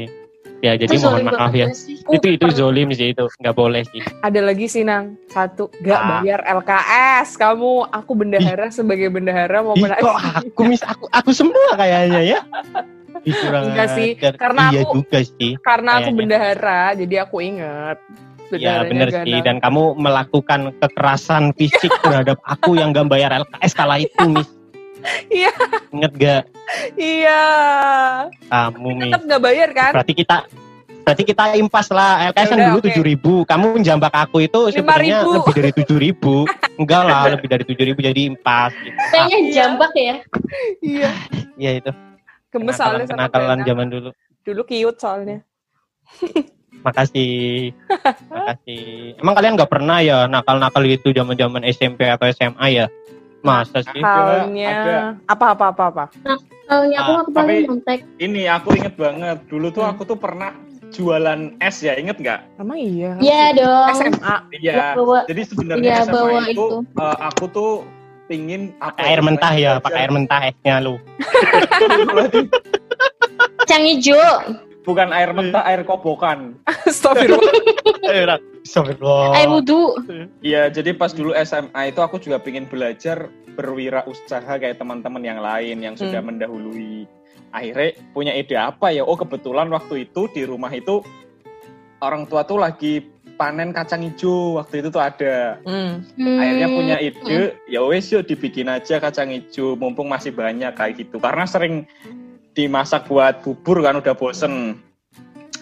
Ya 0.61 0.77
jadi 0.77 0.93
Itu 0.93 1.01
mohon 1.03 1.25
maaf 1.25 1.53
ya. 1.53 1.73
sih? 1.73 1.97
Itu 2.07 2.27
itu 2.29 2.47
zolim 2.53 2.93
sih 2.93 3.17
itu 3.17 3.25
nggak 3.35 3.57
boleh 3.57 3.81
sih. 3.87 4.05
Ada 4.21 4.41
lagi 4.43 4.67
sih 4.67 4.85
Nang, 4.85 5.17
satu 5.27 5.73
gak 5.81 5.97
Ah. 5.97 6.09
bayar 6.21 6.45
LKS. 6.45 7.33
Kamu, 7.35 7.89
aku 7.89 8.13
bendahara 8.15 8.69
sebagai 8.69 9.09
bendahara 9.09 9.63
mau 9.63 9.73
Ih, 9.73 9.89
kok 9.89 10.17
aku 10.45 10.61
mis 10.63 10.83
aku 10.83 11.09
aku 11.09 11.31
semua 11.33 11.73
kayaknya 11.75 12.21
ya. 12.27 12.39
Ih, 13.23 13.37
Enggak 13.41 13.89
sih, 13.95 14.09
karena 14.17 14.63
iya 14.69 14.81
aku- 14.83 14.95
juga 15.01 15.19
sih. 15.23 15.53
Karena 15.61 15.91
aku 15.95 16.01
Kayaknya. 16.07 16.19
bendahara, 16.19 16.81
jadi 16.95 17.15
aku 17.23 17.37
inget. 17.41 17.99
Ya 18.51 18.51
Bendaharanya 18.51 18.91
bener 18.91 19.09
Ganang. 19.09 19.25
sih 19.25 19.39
dan 19.41 19.57
kamu 19.59 19.83
melakukan 19.95 20.61
kekerasan 20.77 21.45
fisik 21.55 21.93
terhadap 22.01 22.37
aku 22.43 22.75
yang 22.75 22.91
gak 22.91 23.07
bayar 23.07 23.31
LKS 23.33 23.73
kala 23.73 23.97
itu 23.97 24.25
mis. 24.35 24.49
Iya. 25.29 25.53
Ingat 25.91 26.13
gak 26.17 26.43
Iya. 26.95 27.43
kamu 28.47 28.89
mis? 28.97 29.05
Tetap 29.11 29.23
gak 29.27 29.43
bayar 29.43 29.69
kan? 29.73 29.93
Berarti 29.97 30.15
kita 30.15 30.37
berarti 31.01 31.25
kita 31.27 31.45
impas 31.57 31.89
lah 31.91 32.29
LKS 32.31 32.37
kan 32.37 32.59
Yaudah, 32.61 32.69
dulu 32.71 32.79
tujuh 32.87 33.03
ribu 33.03 33.33
kamu 33.43 33.83
jambak 33.83 34.15
aku 34.15 34.45
itu 34.45 34.61
sebenarnya 34.71 35.25
5.000. 35.25 35.33
lebih 35.35 35.55
dari 35.57 35.71
tujuh 35.75 35.99
ribu 35.99 36.35
enggak 36.77 37.03
lah 37.03 37.23
lebih 37.35 37.49
dari 37.51 37.65
tujuh 37.67 37.85
ribu 37.89 37.99
jadi 38.05 38.21
impas 38.31 38.71
gitu. 38.79 38.95
Kayaknya 39.11 39.39
jambak 39.51 39.93
ya. 39.97 40.17
Iya. 40.85 41.11
Iya 41.57 41.71
itu 41.83 41.91
Gemes 42.51 42.75
soalnya 42.77 43.07
sama 43.09 43.27
kenakalan 43.27 43.59
zaman 43.65 43.87
dulu 43.89 44.11
Dulu 44.41 44.61
cute 44.65 44.99
soalnya. 45.01 45.39
makasih 46.81 47.77
makasih 48.33 49.13
emang 49.21 49.35
kalian 49.37 49.53
nggak 49.53 49.69
pernah 49.69 50.01
ya 50.01 50.25
nakal-nakal 50.25 50.81
gitu 50.89 51.13
zaman 51.13 51.37
zaman 51.37 51.61
SMP 51.69 52.09
atau 52.09 52.25
SMA 52.33 52.67
ya 52.73 52.87
masa 53.41 53.83
sih 53.83 53.99
ada. 53.99 54.45
Halnya 54.45 54.71
apa 55.25 55.45
apa 55.53 55.65
apa 55.71 55.83
apa. 55.87 56.05
Kalau 56.65 56.87
aku 56.87 57.11
Ah, 57.11 57.19
aku 57.19 57.31
paling 57.31 57.51
tapi- 57.51 57.67
nyontek. 57.67 57.99
Ini 58.17 58.43
aku 58.49 58.69
inget 58.75 58.95
banget. 58.95 59.39
Dulu 59.47 59.67
tuh 59.71 59.83
Hmm. 59.83 59.91
aku 59.91 60.03
tuh 60.05 60.15
pernah 60.15 60.51
jualan 60.91 61.41
es 61.59 61.77
ya, 61.81 61.95
inget 61.95 62.17
nggak? 62.17 62.41
Emang 62.57 62.79
iya. 62.79 63.11
Iya 63.19 63.43
dong. 63.57 63.87
SMA. 63.97 64.35
Iya. 64.55 64.95
Bawa 64.95 65.19
Jadi 65.27 65.43
sebenarnya 65.45 65.83
Iya, 65.83 65.97
SMA 66.05 66.13
bawa 66.13 66.41
itu, 66.45 66.51
itu. 66.51 66.65
eh, 66.95 67.17
aku 67.21 67.45
tuh 67.49 67.71
pingin 68.27 68.71
apa 68.79 68.95
pakai 68.95 69.05
air 69.11 69.21
mentah 69.21 69.53
ya 69.53 69.71
pakai 69.83 70.01
air 70.07 70.13
mentah 70.15 70.41
esnya 70.47 70.79
lu 70.79 70.95
kacang 73.61 73.83
hijau. 73.83 74.31
Bukan 74.81 75.13
air 75.13 75.31
mentah, 75.37 75.61
air 75.69 75.85
kobokan. 75.85 76.57
Astagfirullah. 76.89 77.53
Astagfirullah. 78.65 79.37
Air 79.37 79.49
wudhu. 79.53 79.97
Iya, 80.41 80.73
jadi 80.73 80.97
pas 80.97 81.13
dulu 81.13 81.37
SMA 81.37 81.93
itu 81.93 82.01
aku 82.01 82.17
juga 82.17 82.41
pingin 82.41 82.65
belajar 82.65 83.29
berwirausaha 83.55 84.57
kayak 84.57 84.81
teman-teman 84.81 85.21
yang 85.21 85.41
lain 85.41 85.85
yang 85.85 85.95
sudah 85.97 86.25
Hmm. 86.25 86.33
mendahului. 86.33 87.05
Akhirnya 87.51 87.99
punya 88.15 88.33
ide 88.33 88.55
apa 88.55 88.95
ya? 88.95 89.03
Oh 89.03 89.19
kebetulan 89.19 89.69
waktu 89.69 90.07
itu 90.09 90.31
di 90.31 90.47
rumah 90.47 90.71
itu 90.71 91.03
orang 92.01 92.25
tua 92.25 92.47
tuh 92.47 92.63
lagi 92.63 93.05
panen 93.35 93.73
kacang 93.73 94.05
hijau 94.05 94.61
waktu 94.61 94.85
itu 94.85 94.89
tuh 94.89 95.03
ada. 95.03 95.59
Hmm. 95.67 96.05
Akhirnya 96.15 96.69
Hmm. 96.71 96.77
punya 96.77 96.97
ide, 97.01 97.57
ya 97.67 97.81
wes 97.83 98.07
yuk 98.13 98.29
dibikin 98.29 98.69
aja 98.71 99.01
kacang 99.01 99.33
hijau 99.35 99.75
mumpung 99.75 100.09
masih 100.09 100.31
banyak 100.31 100.73
kayak 100.73 100.95
gitu. 101.01 101.19
Karena 101.19 101.45
sering 101.45 101.89
dimasak 102.53 103.07
buat 103.07 103.41
bubur 103.43 103.81
kan 103.81 103.99
udah 103.99 104.15
bosen. 104.15 104.79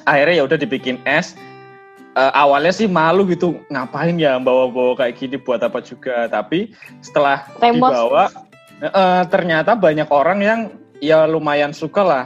Akhirnya 0.05 0.41
ya 0.41 0.45
udah 0.49 0.59
dibikin 0.59 0.97
es. 1.05 1.37
Eh, 2.13 2.33
awalnya 2.35 2.73
sih 2.73 2.89
malu 2.89 3.29
gitu 3.29 3.61
ngapain 3.71 4.17
ya 4.19 4.41
bawa-bawa 4.41 4.99
kayak 4.99 5.21
gini 5.21 5.37
buat 5.39 5.61
apa 5.61 5.79
juga. 5.79 6.27
Tapi 6.27 6.73
setelah 6.99 7.45
Rembos. 7.61 7.93
dibawa 7.95 8.25
eh, 8.81 9.23
ternyata 9.29 9.77
banyak 9.77 10.09
orang 10.09 10.39
yang 10.41 10.61
ya 10.99 11.29
lumayan 11.29 11.71
suka 11.71 12.03
lah. 12.03 12.25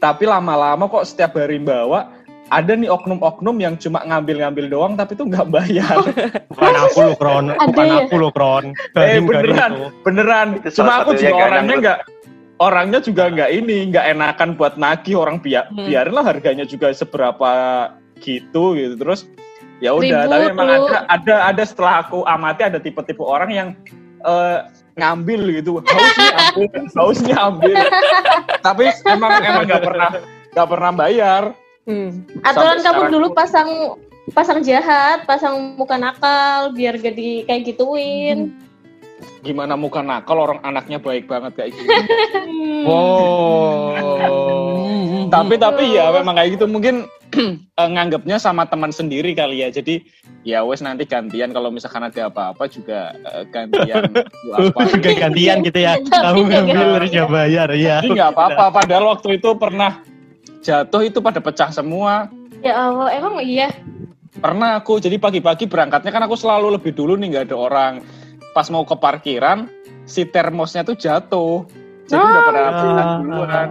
Tapi 0.00 0.24
lama-lama 0.24 0.88
kok 0.88 1.04
setiap 1.04 1.36
hari 1.36 1.60
bawa 1.60 2.16
ada 2.50 2.74
nih 2.74 2.90
oknum-oknum 2.90 3.62
yang 3.62 3.78
cuma 3.78 4.02
ngambil-ngambil 4.02 4.66
doang 4.66 4.92
tapi 4.96 5.14
tuh 5.14 5.28
nggak 5.28 5.46
bayar. 5.52 6.02
bukan 6.50 6.74
aku 6.82 6.98
lu 7.04 7.14
kron 7.14 7.44
bukan 7.54 7.86
ya? 7.86 7.96
aku 8.02 8.14
lu 8.18 8.30
kron 8.34 8.64
Eh, 8.96 9.20
beneran. 9.22 9.92
beneran 10.02 10.46
Itu 10.58 10.80
cuma 10.82 11.04
aku 11.04 11.14
juga 11.14 11.36
orangnya 11.46 11.76
nggak 11.78 11.98
orangnya 12.60 13.00
juga 13.00 13.32
nggak 13.32 13.50
ini 13.50 13.88
nggak 13.90 14.06
enakan 14.14 14.48
buat 14.54 14.76
nagih 14.76 15.16
orang 15.16 15.40
biar 15.40 15.66
Hmm. 15.72 15.88
biarinlah 15.88 16.24
harganya 16.24 16.68
juga 16.68 16.92
seberapa 16.92 17.50
gitu 18.20 18.76
gitu 18.76 18.94
terus 19.00 19.24
ya 19.80 19.96
udah 19.96 20.28
tapi 20.28 20.44
memang 20.52 20.68
lu. 20.68 20.86
ada 20.92 20.98
ada 21.08 21.34
ada 21.56 21.62
setelah 21.64 22.04
aku 22.04 22.20
amati 22.28 22.68
ada 22.68 22.76
tipe-tipe 22.76 23.24
orang 23.24 23.50
yang 23.50 23.68
eh, 24.22 24.58
ngambil 25.00 25.40
gitu 25.56 25.80
haus 25.80 26.12
nih 26.20 26.32
ambil 26.36 26.68
haus 27.00 27.18
nih 27.24 27.36
ambil 27.40 27.76
tapi 28.66 28.84
emang 29.08 29.32
emang 29.40 29.64
nggak 29.64 29.82
pernah 29.82 30.10
nggak 30.52 30.68
pernah 30.68 30.90
bayar 30.92 31.44
Hmm. 31.88 32.22
Aturan 32.44 32.84
kamu 32.84 33.02
dulu 33.08 33.32
pun. 33.32 33.40
pasang 33.40 33.70
pasang 34.30 34.60
jahat, 34.62 35.24
pasang 35.24 35.74
muka 35.74 35.96
nakal 35.96 36.70
biar 36.76 36.94
gak 37.00 37.16
di 37.16 37.42
kayak 37.48 37.66
gituin. 37.66 38.52
Gimana 39.40 39.74
muka? 39.76 40.00
Nakal 40.04 40.38
orang 40.40 40.60
anaknya 40.64 41.00
baik 41.00 41.28
banget 41.28 41.52
kayak 41.56 41.70
gitu 41.76 41.88
Wow. 42.88 43.92
tapi 45.28 45.60
tapi 45.60 45.84
ya 45.94 46.08
memang 46.10 46.34
kayak 46.36 46.56
gitu. 46.58 46.64
Mungkin 46.66 47.04
eh, 47.80 47.88
nganggapnya 47.92 48.40
sama 48.40 48.64
teman 48.66 48.90
sendiri 48.90 49.36
kali 49.36 49.62
ya. 49.62 49.68
Jadi 49.68 50.00
ya 50.42 50.64
wes 50.64 50.80
nanti 50.80 51.04
gantian. 51.04 51.52
Kalau 51.52 51.68
misalkan 51.68 52.08
ada 52.08 52.32
apa-apa 52.32 52.64
juga 52.72 53.14
eh, 53.14 53.44
gantian. 53.52 54.08
Apa 54.56 54.80
gantian 55.22 55.60
gitu 55.62 55.78
ya. 55.78 56.00
Kamu 56.00 56.48
ngambil 56.48 56.88
harus 56.98 57.12
ya 57.12 57.24
bayar 57.28 57.68
ya? 57.76 58.00
Jadi 58.00 58.16
nggak 58.16 58.32
apa-apa. 58.32 58.64
Padahal 58.80 59.12
waktu 59.12 59.36
itu 59.38 59.52
pernah 59.60 60.00
jatuh 60.64 61.02
itu 61.04 61.20
pada 61.20 61.40
pecah 61.40 61.68
semua. 61.72 62.28
Ya 62.60 62.76
Allah, 62.76 63.08
emang 63.16 63.40
iya. 63.40 63.72
pernah 64.40 64.76
aku. 64.80 65.00
Jadi 65.00 65.16
pagi-pagi 65.16 65.64
berangkatnya 65.68 66.12
kan 66.12 66.22
aku 66.24 66.36
selalu 66.36 66.76
lebih 66.76 66.92
dulu 66.96 67.16
nih 67.16 67.36
nggak 67.36 67.44
ada 67.52 67.56
orang 67.56 67.92
pas 68.50 68.66
mau 68.66 68.82
ke 68.82 68.92
parkiran 68.92 69.70
si 70.04 70.24
termosnya 70.24 70.82
tuh 70.82 70.94
jatuh 70.94 71.64
jadi 72.04 72.18
udah 72.18 72.42
pada 72.42 72.58
Ah. 72.58 72.70
pecah 72.72 73.06
duluan 73.16 73.68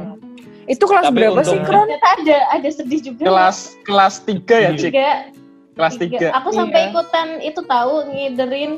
Itu 0.66 0.86
kelas 0.86 1.10
Tapi 1.10 1.18
berapa 1.18 1.42
sih, 1.42 1.58
Kron? 1.60 1.90
Ada 1.90 2.38
ada 2.54 2.70
sedih 2.70 3.02
juga. 3.04 3.26
kelas 3.26 3.58
kelas 3.84 4.22
tiga 4.22 4.56
ya 4.60 4.72
cik 4.72 4.94
tiga. 4.94 5.10
kelas 5.74 5.94
tiga. 5.98 6.18
tiga 6.22 6.28
Aku 6.38 6.50
sampai 6.52 6.80
Iya. 6.80 6.90
ikutan 6.94 7.28
itu 7.42 7.62
tahu 7.64 7.94
ngiderin 8.08 8.72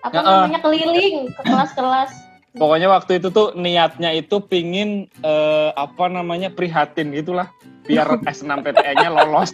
apa 0.00 0.12
Ya, 0.12 0.20
namanya 0.20 0.60
keliling 0.60 1.30
ke 1.30 1.42
kelas-kelas. 1.42 2.10
Pokoknya 2.52 2.92
waktu 2.92 3.16
itu 3.16 3.32
tuh 3.32 3.56
niatnya 3.56 4.12
itu 4.12 4.36
pingin 4.38 4.90
eh, 5.18 5.70
apa 5.72 6.04
namanya 6.06 6.52
prihatin 6.52 7.10
gitulah 7.10 7.48
biar 7.82 8.06
SNMPTN-nya 8.22 9.10
lolos. 9.10 9.50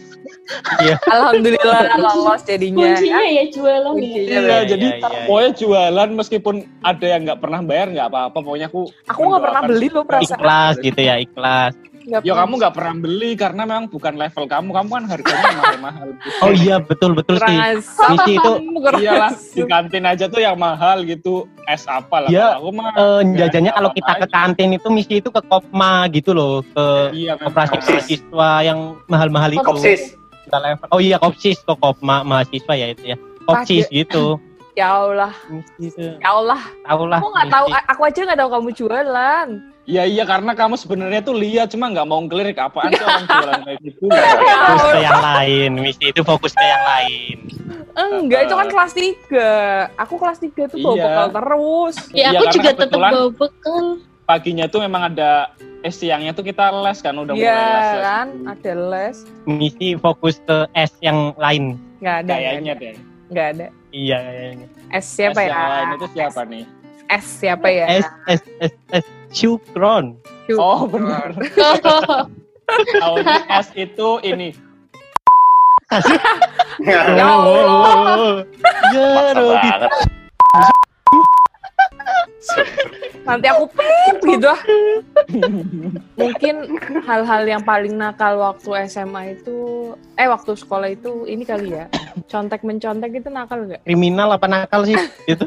Alhamdulillah 1.08 1.96
lolos 2.04 2.40
jadinya. 2.44 2.94
Kuncinya 2.96 3.24
ya 3.24 3.44
jualan 3.48 3.82
ya. 3.82 3.90
Kuncinya. 3.92 4.28
Iya, 4.28 4.40
iya, 4.40 4.58
jadi 4.68 4.86
iya, 4.86 4.96
iya. 5.00 5.24
pokoknya 5.28 5.50
jualan 5.56 6.08
meskipun 6.16 6.54
ada 6.84 7.06
yang 7.08 7.20
nggak 7.24 7.40
pernah 7.40 7.60
bayar 7.64 7.86
nggak 7.92 8.08
apa-apa. 8.12 8.38
Pokoknya 8.44 8.66
aku 8.68 8.82
Aku 9.08 9.20
nggak 9.28 9.42
pernah 9.44 9.62
beli 9.64 9.88
loh 9.88 10.04
perasaan. 10.04 10.38
ikhlas 10.40 10.74
gitu 10.84 11.00
ya 11.00 11.14
ikhlas 11.20 11.72
Ya 12.08 12.18
pernah. 12.24 12.36
kamu 12.40 12.52
nggak 12.56 12.74
pernah 12.74 12.94
beli 12.96 13.30
karena 13.32 13.62
memang 13.62 13.86
bukan 13.86 14.14
level 14.16 14.44
kamu. 14.44 14.68
Kamu 14.72 14.88
kan 14.90 15.04
harganya 15.04 15.44
mahal-mahal. 15.54 16.08
oh 16.40 16.52
iya 16.54 16.76
betul 16.80 17.12
betul 17.12 17.36
sih. 17.36 17.56
Misi 18.08 18.32
itu 18.34 18.50
Iyalah 18.98 19.32
di 19.36 19.62
kantin 19.62 20.04
aja 20.04 20.24
tuh 20.26 20.40
yang 20.40 20.56
mahal 20.56 21.04
gitu 21.04 21.44
es 21.64 21.84
apa 21.84 22.24
lah. 22.24 22.28
Ya, 22.28 22.56
Kalau 22.56 22.64
aku 22.64 22.70
mah 22.74 22.88
Eh, 22.90 23.20
nggak 23.22 23.38
jajannya 23.46 23.72
kalau 23.72 23.90
kita 23.92 24.08
ke 24.08 24.16
apa-apa 24.18 24.32
kantin 24.32 24.70
itu 24.72 24.88
misi 24.88 25.14
itu 25.20 25.28
ke 25.28 25.40
Kopma 25.44 26.08
gitu 26.08 26.32
loh 26.32 26.64
ke 26.64 26.80
aja. 26.80 27.08
iya, 27.12 27.32
memang. 27.36 27.48
operasi 27.52 27.76
mahasiswa 27.78 28.50
yang 28.64 28.78
mahal-mahal 29.06 29.50
itu 29.52 29.60
Kopsis. 29.60 30.00
Kita 30.42 30.58
level. 30.58 30.88
oh 30.88 30.98
iya 30.98 31.20
kopsis 31.20 31.60
ke 31.60 31.74
Kopma 31.76 32.24
mahasiswa 32.24 32.72
ya 32.72 32.86
itu 32.90 33.04
ya 33.04 33.16
kopsis 33.44 33.84
gitu 33.92 34.40
Ya 34.78 34.94
Allah, 34.94 35.34
ya 36.22 36.30
Allah. 36.30 36.60
tahu 36.86 37.02
lah 37.10 37.18
Aku 37.18 37.28
nggak 37.34 37.50
tahu, 37.50 37.66
aku 37.66 38.02
aja 38.06 38.20
nggak 38.22 38.38
tahu 38.38 38.50
kamu 38.54 38.68
jualan. 38.78 39.48
Iya 39.88 40.04
iya 40.04 40.22
karena 40.22 40.52
kamu 40.52 40.76
sebenarnya 40.76 41.20
tuh 41.22 41.32
lihat 41.32 41.72
cuma 41.72 41.88
nggak 41.88 42.04
mau 42.04 42.20
ngelirik 42.20 42.60
apaan 42.60 42.92
sih 42.92 43.00
orang 43.00 43.24
jualan 43.24 43.60
kayak 43.64 43.78
gitu. 43.80 44.04
fokus 44.68 44.84
ke 44.86 45.00
yang 45.00 45.22
lain 45.24 45.70
misi 45.74 46.04
itu 46.06 46.20
fokus 46.22 46.52
ke 46.52 46.62
yang 46.62 46.84
lain 46.86 47.36
Enggak, 47.98 48.46
itu 48.46 48.54
kan 48.54 48.68
kelas 48.68 48.92
3. 48.94 49.98
Aku 49.98 50.14
kelas 50.16 50.38
3 50.38 50.70
tuh 50.70 50.78
bawa 50.78 50.94
Iya. 50.94 51.02
bekal 51.02 51.26
terus. 51.32 51.96
Ya 52.12 52.14
Iya, 52.14 52.28
aku 52.30 52.44
juga 52.52 52.70
tetap 52.76 53.00
bawa 53.00 53.26
bekal. 53.32 53.84
paginya 54.22 54.64
tuh 54.64 54.80
memang 54.80 55.02
ada 55.08 55.50
eh 55.80 55.90
siangnya 55.90 56.30
tuh 56.30 56.44
kita 56.44 56.68
les 56.78 57.00
kan 57.00 57.16
udah 57.16 57.32
Iya 57.32 57.48
mulai 57.48 57.58
les, 57.58 57.88
les 57.90 58.04
kan, 58.04 58.26
dulu. 58.28 58.44
ada 58.46 58.72
les. 58.86 59.16
Misi 59.46 59.88
fokus 59.96 60.36
ke 60.38 60.56
S 60.76 60.92
yang 61.00 61.32
lain. 61.34 61.74
Nggak 61.98 62.16
ada. 62.20 62.30
kayaknya 62.30 62.72
ada. 62.72 62.82
deh 62.84 62.94
Nggak 63.26 63.46
ada. 63.48 63.66
Iya 63.90 64.18
kayaknya. 64.22 64.66
S 64.92 65.06
siapa 65.10 65.34
Les 65.34 65.42
ya? 65.42 65.50
yang 65.50 65.66
lain 65.66 65.88
itu 65.90 66.06
siapa 66.12 66.40
nih 66.44 66.64
S 67.10 67.24
siapa 67.34 67.66
ya? 67.68 67.86
S 67.90 68.06
S 68.28 68.42
S 68.62 68.74
S 68.94 69.06
Syukron. 69.32 70.16
Syuk. 70.48 70.58
oh 70.60 70.88
benar 70.88 71.36
Tahunya 73.00 73.36
S 73.64 73.68
itu 73.76 74.08
ini 74.24 74.52
Ya 76.84 77.00
Oh, 77.24 77.64
Allah. 77.64 78.44
Ya, 78.92 79.32
banget. 79.34 79.90
Nanti 83.28 83.46
aku 83.52 83.64
pip 83.76 84.16
gitu. 84.24 84.48
Mungkin 86.16 86.54
hal-hal 87.04 87.42
yang 87.44 87.62
paling 87.62 87.94
nakal 87.94 88.40
waktu 88.40 88.88
SMA 88.88 89.36
itu, 89.36 89.92
eh 90.16 90.24
waktu 90.24 90.56
sekolah 90.56 90.88
itu 90.88 91.28
ini 91.28 91.44
kali 91.44 91.76
ya. 91.76 91.92
Contek 92.24 92.64
mencontek 92.64 93.12
itu 93.12 93.28
nakal 93.28 93.68
nggak? 93.68 93.84
Kriminal 93.84 94.32
apa 94.32 94.48
nakal 94.48 94.88
sih? 94.88 94.96
Itu. 95.28 95.44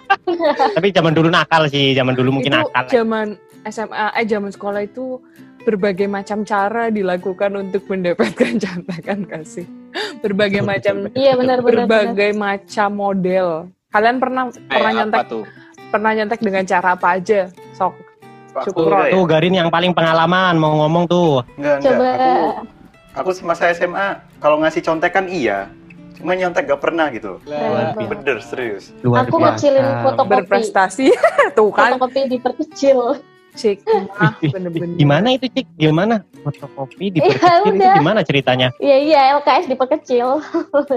Tapi 0.76 0.92
zaman 0.92 1.16
dulu 1.16 1.32
nakal 1.32 1.72
sih, 1.72 1.96
zaman 1.96 2.12
dulu 2.12 2.36
mungkin 2.36 2.52
itu 2.52 2.60
nakal. 2.60 2.84
zaman 2.92 3.26
SMA, 3.64 4.06
eh 4.12 4.26
zaman 4.28 4.50
sekolah 4.52 4.84
itu 4.84 5.16
berbagai 5.64 6.06
macam 6.06 6.46
cara 6.46 6.92
dilakukan 6.92 7.50
untuk 7.58 7.82
mendapatkan 7.88 8.60
contekan 8.64 9.24
kasih. 9.24 9.66
Berbagai 10.20 10.60
macam 10.60 11.08
Iya 11.16 11.32
benar 11.34 11.64
benar. 11.64 11.88
benar. 11.88 11.88
berbagai 11.88 12.30
macam 12.36 12.88
model. 12.92 13.48
Kalian 13.88 14.20
pernah 14.20 14.44
pernah 14.68 14.90
nyontek 14.92 15.24
tuh 15.26 15.44
pernah 15.88 16.10
nyontek 16.12 16.40
dengan 16.40 16.62
cara 16.62 16.94
apa 16.94 17.16
aja? 17.16 17.48
Sok. 17.72 17.94
Syukur. 18.64 18.88
ya. 18.88 19.12
Tuh 19.12 19.24
Garin 19.24 19.52
yang 19.52 19.68
paling 19.68 19.92
pengalaman 19.92 20.56
mau 20.56 20.80
ngomong 20.80 21.04
tuh. 21.04 21.44
Enggak, 21.56 21.76
enggak. 21.76 21.92
Coba. 21.92 22.08
Aku, 22.08 22.32
aku 23.14 23.30
semasa 23.32 23.68
SMA, 23.70 24.08
kalau 24.38 24.56
ngasih 24.58 24.80
contekan 24.80 25.28
iya. 25.28 25.68
Cuma 26.16 26.32
nyontek 26.32 26.64
gak 26.64 26.80
pernah 26.80 27.12
gitu. 27.12 27.36
Lah, 27.44 27.92
Bener. 27.92 28.08
Bener, 28.08 28.36
serius. 28.40 28.96
Luar 29.04 29.28
Aku 29.28 29.36
ngecilin 29.36 29.84
foto 30.00 30.24
kopi. 30.24 30.32
Berprestasi. 30.32 31.06
Tuh 31.56 31.68
kan, 31.68 31.92
Fotokopi 31.92 32.32
diperkecil. 32.32 33.20
cik. 33.52 33.84
Ah, 34.16 34.32
bener-bener. 34.40 34.96
Gimana 34.96 35.32
itu 35.32 35.48
Cik? 35.48 35.64
Gimana? 35.76 36.24
Fotokopi 36.40 37.08
Iya, 37.08 37.12
diperkecil 37.20 37.56
itu 37.60 37.72
udah. 37.76 37.94
gimana 37.96 38.20
ceritanya? 38.20 38.68
Iya 38.78 38.96
iya 38.98 39.20
LKS 39.36 39.68
diperkecil 39.68 40.28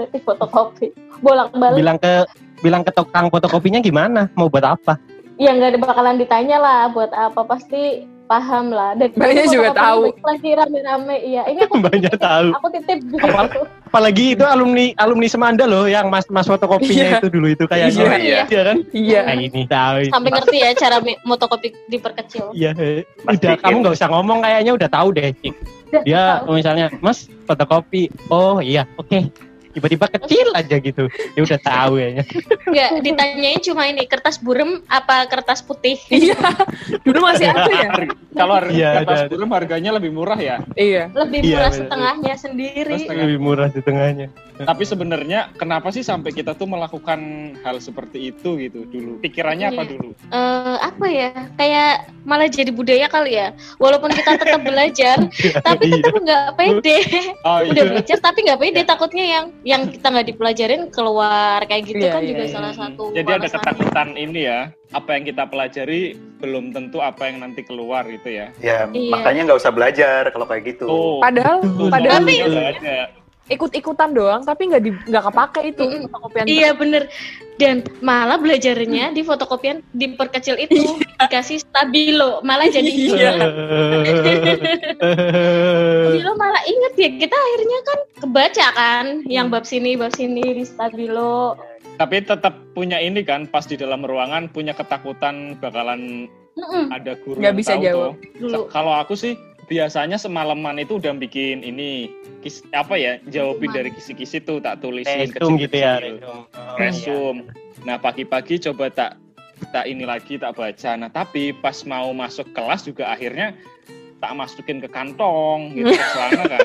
di 0.08 0.18
fotokopi. 0.20 0.86
Bolak 1.20 1.52
balik. 1.52 1.76
Bilang 1.76 1.96
ke 1.96 2.24
bilang 2.60 2.82
ke 2.82 2.92
tukang 2.92 3.28
fotokopinya 3.28 3.80
gimana? 3.80 4.28
Mau 4.32 4.46
buat 4.46 4.64
apa? 4.64 4.96
Ya 5.36 5.52
nggak 5.52 5.72
ada 5.72 5.78
bakalan 5.80 6.16
ditanya 6.16 6.56
lah 6.56 6.80
buat 6.88 7.08
apa 7.10 7.40
pasti 7.42 8.04
paham 8.28 8.70
lah. 8.70 8.94
Dan 8.94 9.10
Mbaknya 9.10 9.42
itu 9.42 9.56
juga 9.56 9.74
tahu. 9.74 10.12
Lagi 10.22 10.50
rame-rame. 10.54 11.16
Iya 11.18 11.42
ini 11.48 11.60
aku 11.64 11.80
Banyak 11.88 12.14
tahu. 12.14 12.48
aku 12.54 12.66
titip 12.70 12.98
gitu. 13.02 13.18
Apal- 13.18 13.66
Apalagi 13.90 14.38
itu 14.38 14.44
alumni 14.46 14.94
alumni 14.94 15.26
Semanda 15.26 15.66
loh 15.66 15.90
yang 15.90 16.06
mas 16.06 16.22
mas 16.30 16.46
fotokopinya 16.46 16.94
Iya. 17.10 17.18
itu 17.18 17.26
dulu 17.26 17.46
itu 17.50 17.64
kayaknya. 17.66 17.90
Iya. 17.90 18.16
iya. 18.22 18.40
Iya 18.46 18.62
kan? 18.62 18.76
Iya. 18.94 19.20
Nah 19.26 19.34
ini 19.34 19.62
tahu. 19.66 19.96
Sampai 20.14 20.30
ngerti 20.30 20.56
ya 20.62 20.70
cara 20.78 20.96
fotokopi 21.02 21.68
diperkecil. 21.90 22.44
Iya. 22.54 22.70
Udah 23.26 23.52
kamu 23.58 23.74
in. 23.74 23.80
nggak 23.82 23.94
usah 23.98 24.08
ngomong 24.14 24.38
kayaknya 24.46 24.72
udah 24.78 24.88
tahu 24.92 25.08
deh. 25.10 25.34
Cik. 25.42 25.54
Dia 26.06 26.44
misalnya 26.46 26.86
Mas 27.02 27.26
fotokopi. 27.48 28.12
Oh 28.30 28.62
iya 28.62 28.86
oke. 28.94 29.49
Tiba-tiba 29.80 30.06
kecil 30.12 30.52
aja 30.52 30.76
gitu. 30.76 31.08
Dia 31.08 31.40
udah 31.40 31.60
tahu 31.64 31.96
ya. 31.96 32.20
Nggak 32.68 32.90
ditanyain 33.00 33.60
cuma 33.64 33.88
ini 33.88 34.04
kertas 34.04 34.36
burem 34.36 34.84
apa 34.86 35.24
kertas 35.24 35.64
putih. 35.64 35.96
Iya. 36.12 36.36
Dulu 37.00 37.18
masih 37.24 37.48
ada 37.48 37.64
ya? 37.72 37.88
Kalau 38.36 38.60
Iya, 38.68 39.00
kertas 39.00 39.32
burem 39.32 39.50
harganya 39.56 39.90
lebih 39.96 40.12
murah 40.12 40.36
ya 40.36 40.60
Iya. 40.76 41.08
Lebih 41.16 41.40
Iya, 41.40 41.56
murah 41.56 41.70
bener. 41.72 41.80
setengahnya 41.80 42.34
sendiri. 42.36 42.92
Terus 43.00 43.08
Lebih 43.08 43.38
murah 43.40 43.68
di 43.72 43.80
tengahnya. 43.80 44.28
Tapi 44.60 44.82
sebenarnya 44.82 45.52
kenapa 45.54 45.88
sih 45.88 46.00
sampai 46.00 46.30
kita 46.30 46.52
tuh 46.52 46.66
melakukan 46.66 47.20
hal 47.60 47.76
seperti 47.78 48.30
itu 48.30 48.56
gitu 48.58 48.84
dulu 48.84 49.18
pikirannya 49.18 49.68
apa 49.68 49.82
Iya. 49.82 49.90
dulu 49.90 50.10
Eh, 50.30 50.76
apa 50.78 51.06
ya 51.06 51.30
kayak 51.54 51.92
malah 52.22 52.46
jadi 52.46 52.70
budaya 52.70 53.06
kali 53.06 53.34
ya 53.34 53.50
walaupun 53.76 54.10
kita 54.10 54.36
tetap 54.36 54.60
belajar 54.60 55.16
tapi 55.66 55.84
Iya. 55.86 55.94
tetap 55.98 56.14
nggak 56.16 56.46
pede 56.54 56.98
oh 57.42 57.58
udah 57.64 57.84
belajar 57.88 58.16
tapi 58.18 58.38
nggak 58.42 58.60
pede 58.60 58.80
takutnya 58.82 59.24
yang 59.26 59.44
yang 59.62 59.82
kita 59.86 60.06
nggak 60.06 60.26
dipelajarin 60.28 60.82
keluar 60.88 61.64
kayak 61.64 61.84
gitu 61.86 62.00
Iya, 62.00 62.12
kan 62.12 62.22
iya, 62.22 62.28
juga 62.28 62.44
iya. 62.44 62.52
salah 62.52 62.72
satu 62.72 63.02
jadi 63.12 63.30
ada 63.34 63.48
ketakutan 63.48 64.08
ini 64.14 64.40
ya 64.44 64.60
apa 64.90 65.14
yang 65.14 65.24
kita 65.24 65.46
pelajari 65.46 66.00
belum 66.40 66.72
tentu 66.72 66.98
apa 66.98 67.28
yang 67.28 67.38
nanti 67.38 67.62
keluar 67.62 68.02
gitu 68.04 68.26
ya 68.26 68.50
Ya, 68.58 68.88
Iya. 68.88 69.12
makanya 69.12 69.40
nggak 69.46 69.60
usah 69.60 69.70
belajar 69.70 70.22
kalau 70.30 70.44
kayak 70.44 70.64
gitu. 70.66 70.84
tuh 70.84 71.20
Padahal, 71.20 71.60
padahal 71.86 72.22
ada. 72.26 73.19
Ikut-ikutan 73.50 74.14
doang, 74.14 74.46
tapi 74.46 74.70
nggak 74.70 74.82
di 74.82 74.90
nggak 75.10 75.24
kepake 75.26 75.60
itu 75.74 75.82
Mm-mm. 75.84 76.06
fotokopian. 76.06 76.46
Iya 76.46 76.70
bener 76.72 77.10
dan 77.60 77.84
malah 78.00 78.40
belajarnya 78.40 79.12
di 79.12 79.20
fotokopian 79.20 79.84
diperkecil 79.92 80.56
itu 80.56 80.96
dikasih 81.20 81.60
stabilo 81.60 82.40
malah 82.40 82.72
jadi 82.72 82.88
Iya. 82.88 83.32
stabilo 86.08 86.32
malah 86.40 86.62
inget 86.64 86.92
ya 86.96 87.10
kita 87.20 87.36
akhirnya 87.36 87.78
kan 87.84 87.98
kebaca 88.24 88.66
kan 88.72 89.06
yang 89.28 89.52
bab 89.52 89.68
sini 89.68 89.92
bab 90.00 90.16
sini 90.16 90.56
di 90.56 90.64
stabilo 90.64 91.60
tapi 92.00 92.24
tetap 92.24 92.56
punya 92.72 92.96
ini 92.96 93.20
kan 93.20 93.44
pas 93.44 93.68
di 93.68 93.76
dalam 93.76 94.08
ruangan 94.08 94.48
punya 94.48 94.72
ketakutan 94.72 95.60
bakalan 95.60 96.32
Mm-mm, 96.56 96.88
ada 96.90 97.12
guru 97.22 97.38
Nggak 97.38 97.56
bisa 97.56 97.72
tahu 97.78 97.84
jawab. 97.86 98.12
Kalau 98.74 98.92
aku 98.96 99.14
sih 99.14 99.38
biasanya 99.70 100.18
semalaman 100.18 100.82
itu 100.82 100.98
udah 100.98 101.14
bikin 101.14 101.62
ini 101.62 102.10
kis, 102.42 102.66
apa 102.74 102.98
ya 102.98 103.22
jawabin 103.30 103.70
dari 103.70 103.94
kisi-kisi 103.94 104.42
tuh 104.42 104.58
tak 104.58 104.82
tulisin 104.82 105.30
Resum 105.30 105.54
gitu 105.56 105.78
ya. 105.78 106.02
kecil-kecil. 106.02 106.18
resum. 106.18 106.40
Oh, 106.50 106.74
Resum. 106.76 107.36
Nah 107.86 107.96
pagi-pagi 107.96 108.58
coba 108.66 108.90
tak 108.90 109.14
tak 109.70 109.86
ini 109.86 110.02
lagi 110.02 110.42
tak 110.42 110.58
baca. 110.58 110.90
Nah 110.98 111.06
tapi 111.08 111.54
pas 111.54 111.86
mau 111.86 112.10
masuk 112.10 112.50
kelas 112.50 112.82
juga 112.82 113.14
akhirnya 113.14 113.54
tak 114.18 114.34
masukin 114.36 114.82
ke 114.82 114.88
kantong 114.90 115.72
gitu 115.72 115.94
ke 115.94 116.04
celana 116.12 116.42
kan. 116.44 116.60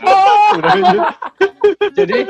iya. 0.74 1.02
Jadi 1.94 2.18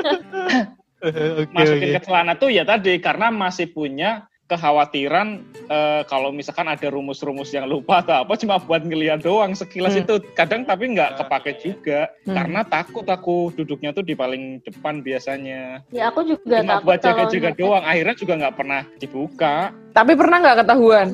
Oke, 1.06 1.52
masukin 1.52 1.88
oke. 1.88 1.96
ke 1.96 2.00
celana 2.04 2.32
tuh 2.36 2.50
ya 2.50 2.64
tadi 2.64 3.00
karena 3.00 3.28
masih 3.28 3.68
punya 3.70 4.28
kekhawatiran 4.46 5.42
eh, 5.66 6.02
kalau 6.06 6.30
misalkan 6.30 6.70
ada 6.70 6.86
rumus-rumus 6.86 7.50
yang 7.50 7.66
lupa 7.66 7.98
atau 8.02 8.22
apa 8.22 8.38
cuma 8.38 8.62
buat 8.62 8.86
ngeliat 8.86 9.26
doang 9.26 9.52
sekilas 9.52 9.98
Hmm. 9.98 10.02
itu. 10.06 10.14
Kadang 10.38 10.62
tapi 10.62 10.94
nggak 10.94 11.18
kepake 11.18 11.52
juga 11.62 12.06
Hmm. 12.24 12.34
karena 12.38 12.60
takut 12.62 13.06
aku 13.06 13.50
duduknya 13.54 13.90
tuh 13.90 14.06
di 14.06 14.14
paling 14.14 14.62
depan 14.62 15.02
biasanya. 15.02 15.82
Ya 15.90 16.08
aku 16.14 16.22
juga 16.22 16.62
cuma 16.62 16.78
takut 16.78 16.86
buat 16.86 16.98
jaga-jaga 17.02 17.50
kalau 17.52 17.58
doang 17.58 17.84
akhirnya 17.84 18.14
juga 18.14 18.32
nggak 18.38 18.56
pernah 18.56 18.80
dibuka. 19.02 19.56
Tapi 19.90 20.12
pernah 20.14 20.36
nggak 20.42 20.56
ketahuan? 20.62 21.06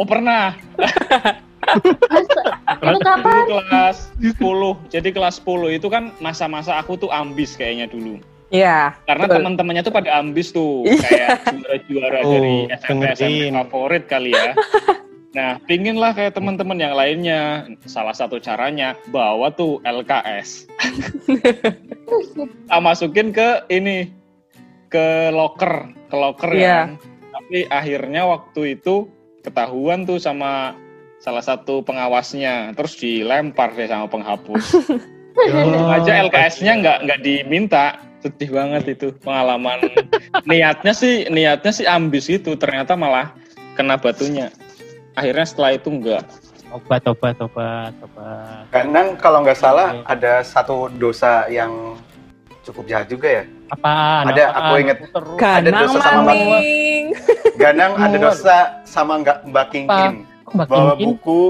oh 0.00 0.06
pernah. 0.08 0.56
Itu 2.10 2.40
dulu 2.82 2.98
kapan? 3.04 3.42
kelas 3.46 4.10
10 4.18 4.90
jadi 4.90 5.08
kelas 5.12 5.38
10 5.44 5.76
itu 5.76 5.86
kan 5.86 6.10
masa-masa 6.18 6.80
aku 6.80 6.96
tuh 6.96 7.12
ambis 7.12 7.54
kayaknya 7.54 7.86
dulu 7.86 8.18
Iya. 8.50 8.98
karena 9.06 9.24
Betul. 9.24 9.36
teman-temannya 9.40 9.82
tuh 9.82 9.94
pada 9.94 10.10
ambis 10.18 10.50
tuh 10.50 10.82
Iya. 10.82 10.98
kayak 11.00 11.30
juara-juara 11.86 12.18
Oh, 12.26 12.30
dari 12.34 12.54
SMP 12.74 13.02
SMP 13.08 13.22
dengerin. 13.46 13.54
favorit 13.64 14.04
kali 14.06 14.30
ya 14.30 14.52
nah 15.30 15.62
pingin 15.62 15.94
lah 15.94 16.10
kayak 16.10 16.34
teman-teman 16.34 16.74
yang 16.74 16.90
lainnya 16.90 17.62
salah 17.86 18.10
satu 18.10 18.42
caranya 18.42 18.98
bawa 19.08 19.54
tuh 19.54 19.78
LKS 19.80 20.66
masukin 22.82 23.30
ke 23.30 23.62
ini 23.68 24.10
ke 24.90 25.30
locker 25.30 25.94
ke 26.10 26.16
locker 26.16 26.50
Iya. 26.50 26.66
kan 26.66 26.88
tapi 27.30 27.58
akhirnya 27.68 28.26
waktu 28.26 28.74
itu 28.74 29.06
ketahuan 29.40 30.02
tuh 30.02 30.18
sama 30.18 30.74
salah 31.20 31.40
satu 31.40 31.78
pengawasnya 31.80 32.74
terus 32.74 32.98
dilempar 32.98 33.70
deh 33.72 33.86
sama 33.86 34.06
penghapus 34.06 34.74
Oh, 35.40 35.88
aja 35.88 36.26
LKS-nya 36.26 36.74
nggak 36.76 36.98
nggak 37.06 37.20
diminta 37.22 38.02
sedih 38.20 38.50
banget 38.52 38.82
itu 38.96 39.06
pengalaman 39.24 39.88
niatnya 40.48 40.92
sih 40.92 41.26
niatnya 41.32 41.72
sih 41.72 41.86
ambis 41.88 42.28
gitu 42.28 42.54
ternyata 42.56 42.94
malah 42.94 43.32
kena 43.74 43.96
batunya 43.96 44.52
akhirnya 45.16 45.46
setelah 45.48 45.72
itu 45.76 45.88
enggak 45.88 46.24
Obat, 46.70 47.02
obat, 47.10 47.34
obat, 47.42 47.90
obat. 47.98 48.62
Kadang 48.70 49.18
kalau 49.18 49.42
nggak 49.42 49.58
salah 49.58 49.90
Oke. 49.90 50.06
ada 50.06 50.38
satu 50.46 50.86
dosa 50.86 51.50
yang 51.50 51.98
cukup 52.62 52.86
jahat 52.86 53.10
juga 53.10 53.42
ya. 53.42 53.44
Apaan? 53.74 54.24
Ada, 54.30 54.42
apaan? 54.54 54.62
aku 54.62 54.74
inget. 54.78 54.98
Terus. 55.10 55.38
Ada 55.42 55.70
dosa 55.74 55.98
sama 55.98 56.22
maning. 56.30 57.04
Ganang 57.58 57.92
ada 57.98 58.16
dosa 58.22 58.56
sama 58.86 59.12
nggak 59.18 59.38
Mbak 59.50 59.66
King 59.74 59.86
Apa? 59.90 59.98
Kim. 59.98 60.14
Kok 60.46 60.52
Mbak 60.54 60.66
Bawa 60.70 60.94
buku, 60.94 61.42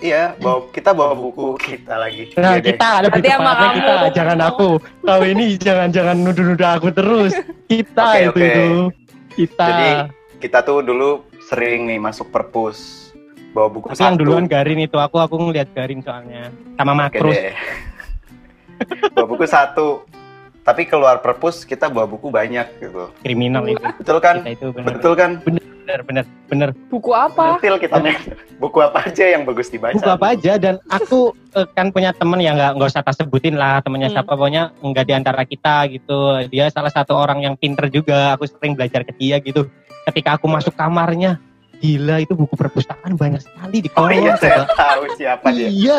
iya, 0.00 0.34
bawa 0.36 0.68
kita 0.68 0.90
bawa 0.90 1.12
buku 1.12 1.54
kita 1.56 1.94
lagi. 1.96 2.30
Nah, 2.32 2.54
Iya 2.54 2.58
deh. 2.58 2.64
kita 2.68 2.88
lebih 3.00 3.18
Nanti 3.18 3.28
sama 3.28 3.42
tepatnya 3.48 3.68
kita, 3.72 3.92
kamu. 3.94 4.14
jangan 4.14 4.38
aku. 4.44 4.68
Kau 5.00 5.22
ini 5.22 5.44
jangan-jangan 5.56 6.16
nuduh-nuduh 6.18 6.70
aku 6.70 6.88
terus. 6.90 7.32
Kita 7.64 8.04
Oke, 8.08 8.18
itu 8.18 8.30
oke. 8.30 8.44
itu. 8.44 8.66
Kita. 9.36 9.66
Jadi 9.66 9.88
kita 10.38 10.58
tuh 10.60 10.78
dulu 10.80 11.10
sering 11.42 11.86
nih 11.86 11.98
masuk 11.98 12.28
perpus. 12.28 13.06
bawa 13.48 13.64
buku 13.66 13.88
Tapi 13.88 13.96
yang 13.98 14.12
satu. 14.12 14.20
duluan 14.20 14.44
Garin 14.44 14.78
itu 14.78 14.96
aku 14.96 15.16
aku 15.16 15.34
ngeliat 15.40 15.72
Garin 15.72 15.98
soalnya 15.98 16.52
sama 16.76 16.92
Makrus. 16.92 17.32
deh. 17.32 17.56
bawa 19.14 19.26
buku 19.26 19.44
satu. 19.44 20.04
Tapi 20.60 20.84
keluar 20.84 21.18
perpus 21.18 21.64
kita 21.64 21.88
bawa 21.88 22.04
buku 22.04 22.28
banyak 22.28 22.68
gitu. 22.78 23.08
Kriminal 23.18 23.64
itu. 23.66 23.80
Betul 23.96 24.20
kan? 24.20 24.44
Kita 24.44 24.52
itu 24.52 24.66
bener 24.70 24.86
Betul 24.94 25.12
kan? 25.14 25.30
bener 25.40 25.64
bener 25.88 26.24
bener. 26.44 26.68
Buku 26.92 27.10
apa? 27.10 27.56
Kita. 27.56 27.96
Buku 28.60 28.78
apa 28.78 29.08
aja 29.08 29.24
yang 29.24 29.42
bagus 29.42 29.72
dibaca? 29.72 29.96
Buku 29.96 30.10
apa 30.10 30.36
aja 30.36 30.60
dan 30.60 30.76
aku 30.84 31.32
eh, 31.54 31.64
kan 31.72 31.88
punya 31.88 32.12
temen 32.12 32.36
yang 32.38 32.54
nggak 32.54 32.76
nggak 32.76 32.88
usah 32.88 33.00
tak 33.00 33.16
sebutin 33.16 33.56
lah 33.56 33.80
temennya 33.80 34.12
Hmm. 34.12 34.20
siapa 34.20 34.32
pokoknya 34.32 34.76
nggak 34.78 35.04
di 35.04 35.14
antara 35.16 35.42
kita 35.42 35.88
gitu. 35.88 36.18
Dia 36.46 36.68
salah 36.68 36.92
satu 36.92 37.16
orang 37.16 37.40
yang 37.40 37.54
pinter 37.56 37.88
juga. 37.88 38.36
Aku 38.36 38.44
sering 38.44 38.76
belajar 38.76 39.00
ke 39.02 39.16
dia 39.16 39.40
gitu. 39.40 39.64
Ketika 40.04 40.36
aku 40.36 40.44
masuk 40.44 40.72
kamarnya, 40.72 41.40
gila 41.78 42.20
itu 42.20 42.32
buku 42.32 42.52
perpustakaan 42.52 43.14
banyak 43.14 43.40
sekali 43.40 43.80
di 43.80 43.88
Oh 43.94 44.04
kolong. 44.04 44.20
iya, 44.20 44.32
saya 44.36 44.64
coba. 44.64 44.74
tahu 44.76 45.02
siapa 45.16 45.46
dia. 45.52 45.68
Iya, 45.68 45.98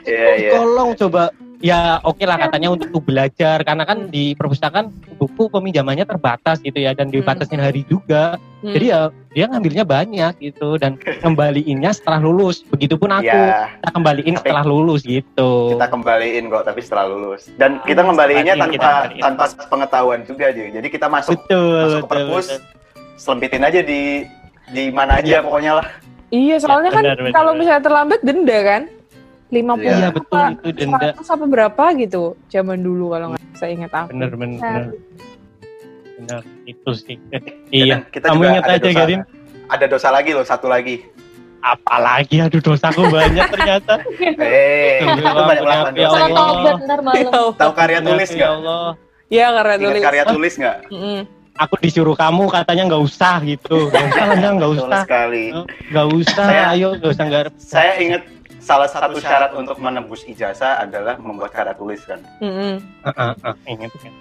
Iya, 0.00 0.28
di 0.36 0.42
iya. 0.42 0.50
kolong 0.52 0.90
coba. 0.96 1.22
Ya 1.60 2.00
oke 2.00 2.24
lah 2.24 2.40
katanya 2.40 2.72
untuk 2.72 3.04
belajar 3.04 3.60
karena 3.60 3.84
kan 3.84 4.08
di 4.08 4.32
perpustakaan 4.32 4.88
buku 5.20 5.52
peminjamannya 5.52 6.08
terbatas 6.08 6.56
gitu 6.58 6.80
ya 6.80 6.96
dan 6.96 7.12
dibatasin 7.12 7.60
hari 7.60 7.84
juga. 7.84 8.40
Hmm. 8.64 8.72
Jadi 8.72 8.86
ya 8.88 9.00
dia 9.30 9.44
ngambilnya 9.44 9.84
banyak 9.84 10.40
gitu 10.40 10.80
dan 10.80 10.96
kembaliinnya 11.24 11.92
setelah 11.92 12.16
lulus. 12.18 12.64
Begitupun 12.64 13.12
aku 13.12 13.28
Iya, 13.28 13.76
kita 13.76 13.90
kembaliin 13.92 14.32
Tapi- 14.32 14.40
setelah 14.40 14.64
lulus 14.64 15.00
gitu. 15.04 15.52
kita 15.76 15.86
kembaliin 15.86 16.44
kok 16.48 16.64
tapi 16.64 16.80
setelah 16.80 17.04
lulus. 17.12 17.42
Dan 17.54 17.70
kita 17.84 18.00
kembaliinnya 18.02 18.54
Setelah 18.56 18.72
kita 18.72 18.80
tanpa 18.80 18.96
kembaliin. 18.96 19.22
tanpa 19.22 19.44
pengetahuan 19.68 20.20
juga. 20.24 20.46
Jadi 20.50 20.88
kita 20.88 21.06
masuk 21.06 21.36
Betul, 21.36 21.76
masuk 21.76 22.00
ke 22.00 22.08
perpus, 22.08 22.46
betul. 22.48 22.60
selempitin 23.16 23.62
aja 23.62 23.80
di 23.84 24.00
di 24.72 24.84
mana 24.88 25.20
aja 25.20 25.44
pokoknya 25.44 25.72
lah. 25.76 25.86
Iya, 26.30 26.56
soalnya 26.56 26.88
kan 26.88 27.04
benar, 27.04 27.18
benar, 27.18 27.34
kalau 27.34 27.52
benar. 27.52 27.60
misalnya 27.60 27.82
terlambat 27.84 28.20
denda 28.22 28.58
kan? 28.62 28.82
50 29.50 29.82
Iya, 29.82 29.92
Iya 29.92 30.08
betul 30.10 30.38
itu 30.54 30.68
denda. 30.72 31.08
100 31.12 31.26
apa 31.28 31.44
berapa 31.44 31.84
gitu 31.96 32.22
zaman 32.46 32.78
dulu 32.78 33.10
kalau 33.10 33.26
nggak 33.30 33.42
saya 33.52 33.70
ingat 33.74 33.92
aku. 33.92 34.08
Bener 34.10 34.30
bener 34.32 34.58
Nah. 34.58 34.70
bener. 34.70 34.84
Bener 36.16 36.40
itu 36.64 36.90
sih. 36.94 37.16
iya. 37.74 37.98
Dan 37.98 38.02
kita 38.08 38.26
Kamu 38.30 38.40
ingat 38.44 38.62
ada 38.62 38.72
aja 38.72 38.80
dosa. 38.80 38.98
Garin? 39.00 39.20
Ada 39.66 39.84
dosa 39.86 40.08
lagi 40.10 40.30
loh, 40.30 40.44
satu 40.44 40.66
lagi. 40.66 40.96
Apalagi 41.60 42.40
aduh 42.40 42.58
dosaku 42.58 43.04
banyak 43.06 43.46
ternyata. 43.48 43.94
Eh, 44.40 45.02
itu 45.02 45.20
banyak 45.20 45.60
melakukan 45.60 45.92
Ya 45.92 46.06
dosa. 46.06 46.18
Allah. 46.22 46.40
tobat 46.46 46.76
ntar 46.80 47.00
malam. 47.00 47.52
Tahu 47.52 47.72
karya 47.74 47.98
tulis 48.00 48.28
Ya 48.28 48.36
nggak? 48.36 48.50
Allah. 48.56 48.86
Iya, 49.28 49.46
karena 49.52 49.72
Ingat 49.72 49.84
tulis. 49.86 50.02
karya 50.02 50.24
tulis 50.26 50.52
nggak? 50.56 50.76
Aku 51.58 51.74
disuruh 51.76 52.16
kamu 52.16 52.48
katanya 52.48 52.82
nggak 52.88 53.02
usah 53.04 53.36
gitu. 53.44 53.76
Nggak 53.86 54.06
usah 54.08 54.50
nggak 54.54 54.70
usah. 54.72 55.00
sekali. 55.04 55.44
Nggak 55.90 56.06
usah. 56.14 56.46
Ayo 56.70 56.88
nggak 56.96 57.10
usah 57.12 57.24
nggak. 57.26 57.42
Saya 57.58 57.92
ingat 57.98 58.22
salah 58.60 58.88
satu 58.88 59.16
syarat 59.18 59.56
untuk 59.56 59.80
menembus 59.80 60.22
ijazah 60.28 60.84
adalah 60.84 61.16
membuat 61.16 61.50
karya 61.50 61.74
tulis 61.74 62.00
kan. 62.04 62.20
Mm-mm. 62.38 62.78
Ah, 63.02 63.32
ah, 63.32 63.32
ah, 63.50 63.54
ingat 63.66 63.90
ingat. 63.98 64.14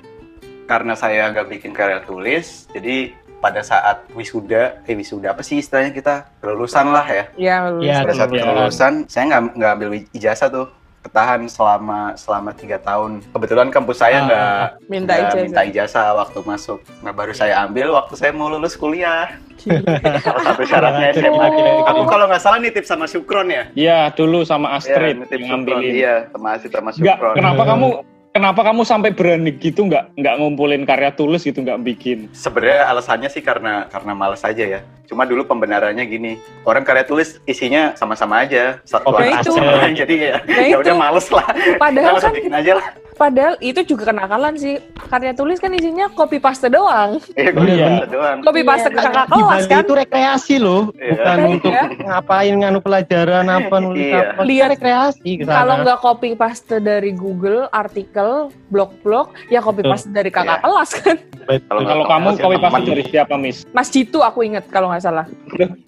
Karena 0.65 0.93
saya 0.95 1.29
nggak 1.29 1.47
bikin 1.51 1.71
karya 1.75 1.99
tulis, 2.07 2.65
jadi 2.71 3.13
pada 3.39 3.63
saat 3.63 4.03
wisuda, 4.11 4.83
eh 4.83 4.95
wisuda 4.95 5.31
apa 5.31 5.41
sih 5.43 5.63
istilahnya 5.63 5.95
kita 5.95 6.27
kelulusan 6.43 6.91
lah 6.91 7.07
ya. 7.07 7.23
Iya, 7.39 7.55
lulus. 7.71 7.83
Iya, 7.87 7.95
pada 8.03 8.13
saat 8.13 8.29
kelulusan. 8.29 8.47
kelulusan 8.47 8.93
saya 9.07 9.23
nggak 9.27 9.41
nggak 9.55 9.71
ambil 9.75 9.89
ijazah 10.15 10.47
tuh 10.51 10.67
ketahan 11.01 11.41
selama 11.45 12.13
selama 12.13 12.51
tiga 12.51 12.77
tahun. 12.77 13.23
Kebetulan 13.27 13.67
kampus 13.69 13.97
saya 13.97 14.17
Ah, 14.17 14.25
nggak 14.25 14.61
minta 14.85 15.13
nggak 15.13 15.19
ijazah. 15.25 15.43
minta 15.43 15.61
ijazah 15.63 16.07
waktu 16.13 16.39
masuk. 16.41 16.79
Nah 16.99 17.11
baru 17.11 17.31
saya 17.31 17.61
ambil 17.61 17.91
waktu 17.91 18.13
saya 18.13 18.31
mau 18.31 18.47
lulus 18.47 18.73
kuliah. 18.73 19.35
Salah 19.59 20.43
satu 20.47 20.63
syaratnya 20.63 21.11
SMA. 21.13 21.47
kamu 21.83 22.01
kalau 22.05 22.25
nggak 22.25 22.39
salah 22.39 22.57
nitip 22.57 22.83
sama 22.83 23.05
Sukron 23.05 23.47
ya? 23.47 23.67
Iya, 23.73 23.99
dulu 24.09 24.43
sama 24.43 24.71
Iya, 24.71 24.75
Astrid 24.77 25.15
nitip 25.17 25.35
yang 25.35 25.41
Sukron 25.41 25.59
ngambilin. 25.67 25.91
iya 25.93 26.15
sama 26.29 26.47
Astrid 26.53 26.71
sama 26.71 26.89
Sukron 26.91 27.33
kenapa 27.33 27.61
kamu 27.65 27.87
kenapa 28.31 28.61
kamu 28.61 28.81
sampai 28.83 29.11
berani 29.11 29.51
gitu? 29.53 29.85
Nggak 29.85 30.15
nggak 30.15 30.35
ngumpulin 30.37 30.83
karya 30.85 31.11
tulis 31.11 31.41
gitu 31.41 31.61
nggak 31.61 31.81
bikin? 31.83 32.29
sebenarnya 32.31 32.87
alasannya 32.87 33.29
sih 33.29 33.41
karena 33.41 33.89
karena 33.89 34.13
malas 34.13 34.45
aja 34.45 34.63
ya. 34.63 34.81
Cuma 35.09 35.25
dulu 35.25 35.41
pembenarannya 35.43 36.05
gini 36.05 36.37
orang 36.63 36.85
karya 36.85 37.03
tulis 37.03 37.41
isinya 37.43 37.97
sama-sama 37.97 38.45
aja. 38.45 38.77
Satu 38.85 39.09
Oh, 39.09 39.17
orang 39.17 39.41
itu. 39.41 39.51
jadi 40.05 40.15
ya 40.15 40.35
Nah, 40.45 40.65
ya 40.65 40.77
udah 40.77 40.95
males 40.95 41.27
lah. 41.33 41.47
Padahal 41.81 42.15
kan 42.21 42.31
bikin 42.31 42.53
aja 42.53 42.73
lah 42.77 42.87
padahal 43.19 43.59
itu 43.59 43.83
juga 43.83 44.07
kenakalan 44.07 44.55
sih. 44.55 44.79
Karya 45.11 45.35
tulis 45.35 45.59
kan 45.59 45.69
isinya 45.69 46.07
copy 46.09 46.39
paste 46.39 46.71
doang. 46.71 47.19
Iya, 47.35 47.49
gue 47.51 47.65
Iya. 47.67 47.87
bisa 47.91 48.05
doang. 48.07 48.37
Copy 48.39 48.61
paste 48.63 48.87
Iya, 48.87 48.95
ke 48.95 49.01
kakak 49.03 49.25
Di 49.27 49.33
kelas 49.35 49.65
kan. 49.65 49.81
itu 49.83 49.93
rekreasi 49.93 50.55
loh, 50.57 50.81
Iya. 50.95 51.11
bukan 51.11 51.35
Iya. 51.35 51.47
untuk 51.49 51.71
ngapain 51.99 52.53
nganu 52.55 52.79
pelajaran 52.79 53.45
apa 53.45 53.75
nulis 53.77 54.07
Iya. 54.07 54.21
apa. 54.31 54.41
Lihat. 54.41 54.67
rekreasi. 54.69 55.31
Kalau 55.41 55.73
nggak 55.81 55.99
copy 55.99 56.29
paste 56.33 56.77
dari 56.79 57.11
Google, 57.11 57.65
artikel, 57.69 58.29
blog-blog, 58.69 59.33
ya 59.49 59.59
copy 59.59 59.81
paste 59.81 60.07
dari 60.09 60.29
kakak 60.29 60.61
Iya. 60.61 60.63
kelas 60.63 60.89
kan. 60.95 61.17
Kalau 61.49 62.05
kamu 62.05 62.27
pasti 62.37 62.45
teman. 62.61 62.81
dari 62.85 63.03
siapa, 63.03 63.33
Miss? 63.33 63.65
Mas 63.73 63.89
Jitu 63.89 64.21
aku 64.21 64.45
inget 64.45 64.69
kalau 64.69 64.93
nggak 64.93 65.01
salah. 65.01 65.25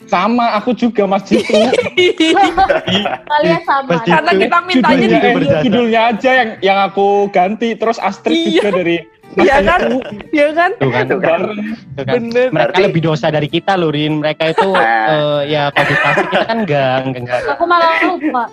Sama, 0.09 0.57
aku 0.57 0.73
juga 0.73 1.05
Mas 1.05 1.21
Jitu. 1.23 1.53
Kalian 3.31 3.61
sama. 3.63 4.01
Karena 4.01 4.31
kita 4.33 4.57
mintanya 4.65 5.07
judulnya 5.61 6.01
aja 6.09 6.29
yang 6.33 6.49
yang 6.61 6.77
aku 6.81 7.20
ganti, 7.27 7.75
terus 7.75 7.97
Astrid 7.97 8.33
Iya. 8.33 8.49
juga 8.57 8.69
dari 8.73 8.97
Iya 9.31 9.63
kan? 9.63 9.79
Iya 10.27 10.47
kan? 10.51 10.71
Tuh 10.75 10.91
kan, 10.91 11.05
Tuh 11.07 11.19
kan. 11.23 11.39
Tuh 11.95 12.03
kan. 12.03 12.13
Bener. 12.19 12.51
Mereka 12.51 12.67
Berarti- 12.67 12.83
lebih 12.83 13.01
dosa 13.01 13.31
dari 13.31 13.47
kita 13.47 13.79
loh, 13.79 13.87
Rin. 13.87 14.19
Mereka 14.19 14.43
itu 14.51 14.69
Nah. 14.69 15.07
eh, 15.15 15.41
ya 15.47 15.63
paste 15.71 15.95
kita 15.95 16.09
kan 16.43 16.57
enggak, 16.59 16.97
enggak, 17.07 17.21
enggak. 17.23 17.39
Aku 17.55 17.63
malah 17.63 17.95
lupa. 18.03 18.43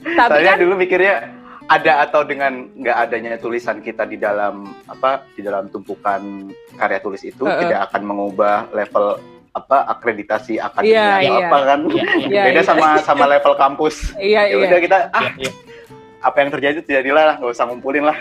Tapi 0.00 0.30
Saya 0.32 0.48
kan 0.48 0.56
dulu 0.58 0.74
mikirnya 0.74 1.14
ada 1.64 1.92
atau 2.02 2.24
dengan 2.24 2.72
nggak 2.72 2.96
adanya 2.98 3.32
tulisan 3.36 3.80
kita 3.80 4.04
di 4.04 4.16
dalam 4.16 4.64
apa 4.84 5.24
di 5.32 5.40
dalam 5.40 5.68
tumpukan 5.68 6.20
karya 6.72 7.00
tulis 7.00 7.20
itu 7.20 7.40
Heeh. 7.40 7.60
tidak 7.62 7.88
akan 7.88 8.02
mengubah 8.04 8.68
level 8.70 9.16
apa 9.50 9.86
akreditasi 9.88 10.58
akademik 10.58 10.92
Iya, 10.92 11.08
atau 11.20 11.24
iya. 11.24 11.46
apa 11.46 11.58
kan 11.62 11.80
Iya, 11.84 11.94
iya. 11.94 12.26
Iya, 12.28 12.42
beda 12.44 12.60
iya. 12.60 12.66
sama 12.66 12.86
sama 13.00 13.24
level 13.24 13.54
kampus 13.54 13.94
iya 14.18 14.44
ya 14.44 14.50
iya. 14.50 14.56
udah 14.60 14.78
kita 14.78 14.98
ah 15.08 15.22
Iya, 15.22 15.32
iya. 15.40 15.50
Apa 16.24 16.36
yang 16.40 16.50
terjadi 16.50 16.80
terjadilah 16.80 17.24
lah 17.28 17.34
nggak 17.36 17.52
usah 17.52 17.68
ngumpulin 17.68 18.08
lah 18.08 18.16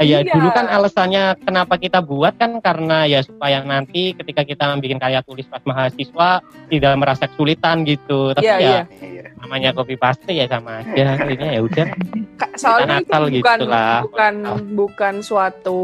Ya, 0.00 0.24
Iya. 0.24 0.32
dulu 0.32 0.48
kan 0.56 0.64
alasannya 0.64 1.36
kenapa 1.44 1.76
kita 1.76 2.00
buat 2.00 2.32
kan 2.40 2.56
karena 2.64 3.04
ya 3.04 3.20
supaya 3.20 3.60
nanti 3.60 4.16
ketika 4.16 4.48
kita 4.48 4.72
bikin 4.80 4.96
karya 4.96 5.20
tulis 5.20 5.44
pas 5.44 5.60
mahasiswa 5.60 6.40
tidak 6.72 6.92
merasa 6.96 7.28
kesulitan 7.28 7.84
gitu. 7.84 8.32
Tapi 8.32 8.48
Iya, 8.48 8.56
ya 8.56 8.64
iya. 8.64 8.82
iya 9.04 9.24
namanya 9.36 9.76
copy 9.76 10.00
paste 10.00 10.32
ya 10.32 10.48
sama 10.48 10.80
aja. 10.80 11.20
Ini 11.36 11.46
ya 11.52 11.60
udah. 11.60 11.86
Soalnya 12.56 13.04
itu 13.04 13.12
nakal 13.12 13.22
bukan 13.28 13.36
gitu 13.36 13.64
lah. 13.68 14.00
bukan 14.00 14.34
bukan 14.72 15.14
suatu 15.20 15.80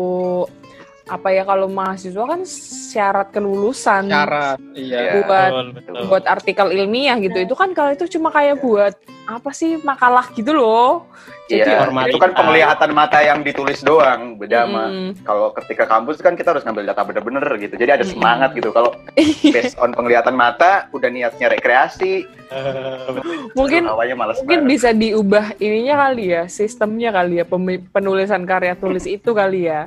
apa 1.06 1.30
ya 1.30 1.46
kalau 1.46 1.70
mahasiswa 1.70 2.18
kan 2.18 2.42
syarat 2.90 3.30
kelulusan 3.30 4.10
Syarat, 4.10 4.58
iya. 4.74 5.22
buat 5.22 5.50
Betul, 5.54 5.66
betul. 5.70 5.94
buat 6.10 6.24
artikel 6.26 6.66
ilmiah 6.74 7.14
gitu. 7.16 7.38
Itu 7.38 7.54
kan 7.54 7.70
kalau 7.70 7.94
itu 7.94 8.10
cuma 8.10 8.34
kayak 8.34 8.58
buat 8.58 8.90
apa 9.26 9.50
sih 9.50 9.78
makalah 9.80 10.26
gitu 10.34 10.50
loh. 10.50 11.06
Jadi 11.46 11.62
Iya, 11.62 11.78
formalitas. 11.78 12.10
itu 12.10 12.18
kan 12.18 12.30
penglihatan 12.34 12.90
mata 12.90 13.18
yang 13.22 13.38
ditulis 13.40 13.78
doang 13.80 14.34
beda 14.34 14.66
sama 14.66 14.84
Mm. 14.90 15.10
kalau 15.22 15.54
ketika 15.54 15.86
kampus 15.86 16.18
kan 16.18 16.34
kita 16.34 16.50
harus 16.50 16.66
ngambil 16.66 16.90
data 16.90 17.06
bener-bener 17.06 17.44
gitu 17.56 17.74
jadi 17.76 17.90
ada 17.92 18.02
Mm-mm. 18.02 18.18
semangat 18.18 18.50
gitu 18.50 18.74
kalau 18.74 18.90
based 19.54 19.78
on 19.78 19.94
penglihatan 19.94 20.34
mata 20.34 20.90
udah 20.90 21.06
niatnya 21.06 21.46
rekreasi 21.46 22.26
mungkin 23.58 23.86
awalnya 23.86 24.18
malas 24.18 24.42
mungkin 24.42 24.66
banget. 24.66 24.72
bisa 24.74 24.88
diubah 24.90 25.54
ininya 25.58 25.94
kali 26.04 26.24
ya, 26.28 26.42
sistemnya 26.46 27.14
kali 27.14 27.38
ya, 27.38 27.44
penulisan 27.88 28.42
karya 28.42 28.74
tulis 28.74 29.06
itu 29.06 29.30
kali 29.30 29.70
ya. 29.70 29.86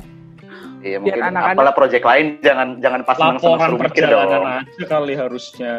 Iya 0.79 0.97
biar 0.97 1.11
mungkin 1.11 1.23
anak-anak- 1.29 1.57
apalah 1.57 1.73
project 1.73 2.03
lain 2.03 2.25
jangan 2.39 2.67
jangan 2.79 3.01
pas 3.03 3.15
seneng 3.15 3.35
Laporan 3.35 3.69
mikir 3.73 3.83
perjalanan 3.83 4.27
dong. 4.31 4.45
aja 4.47 4.85
kali 4.87 5.13
harusnya. 5.13 5.73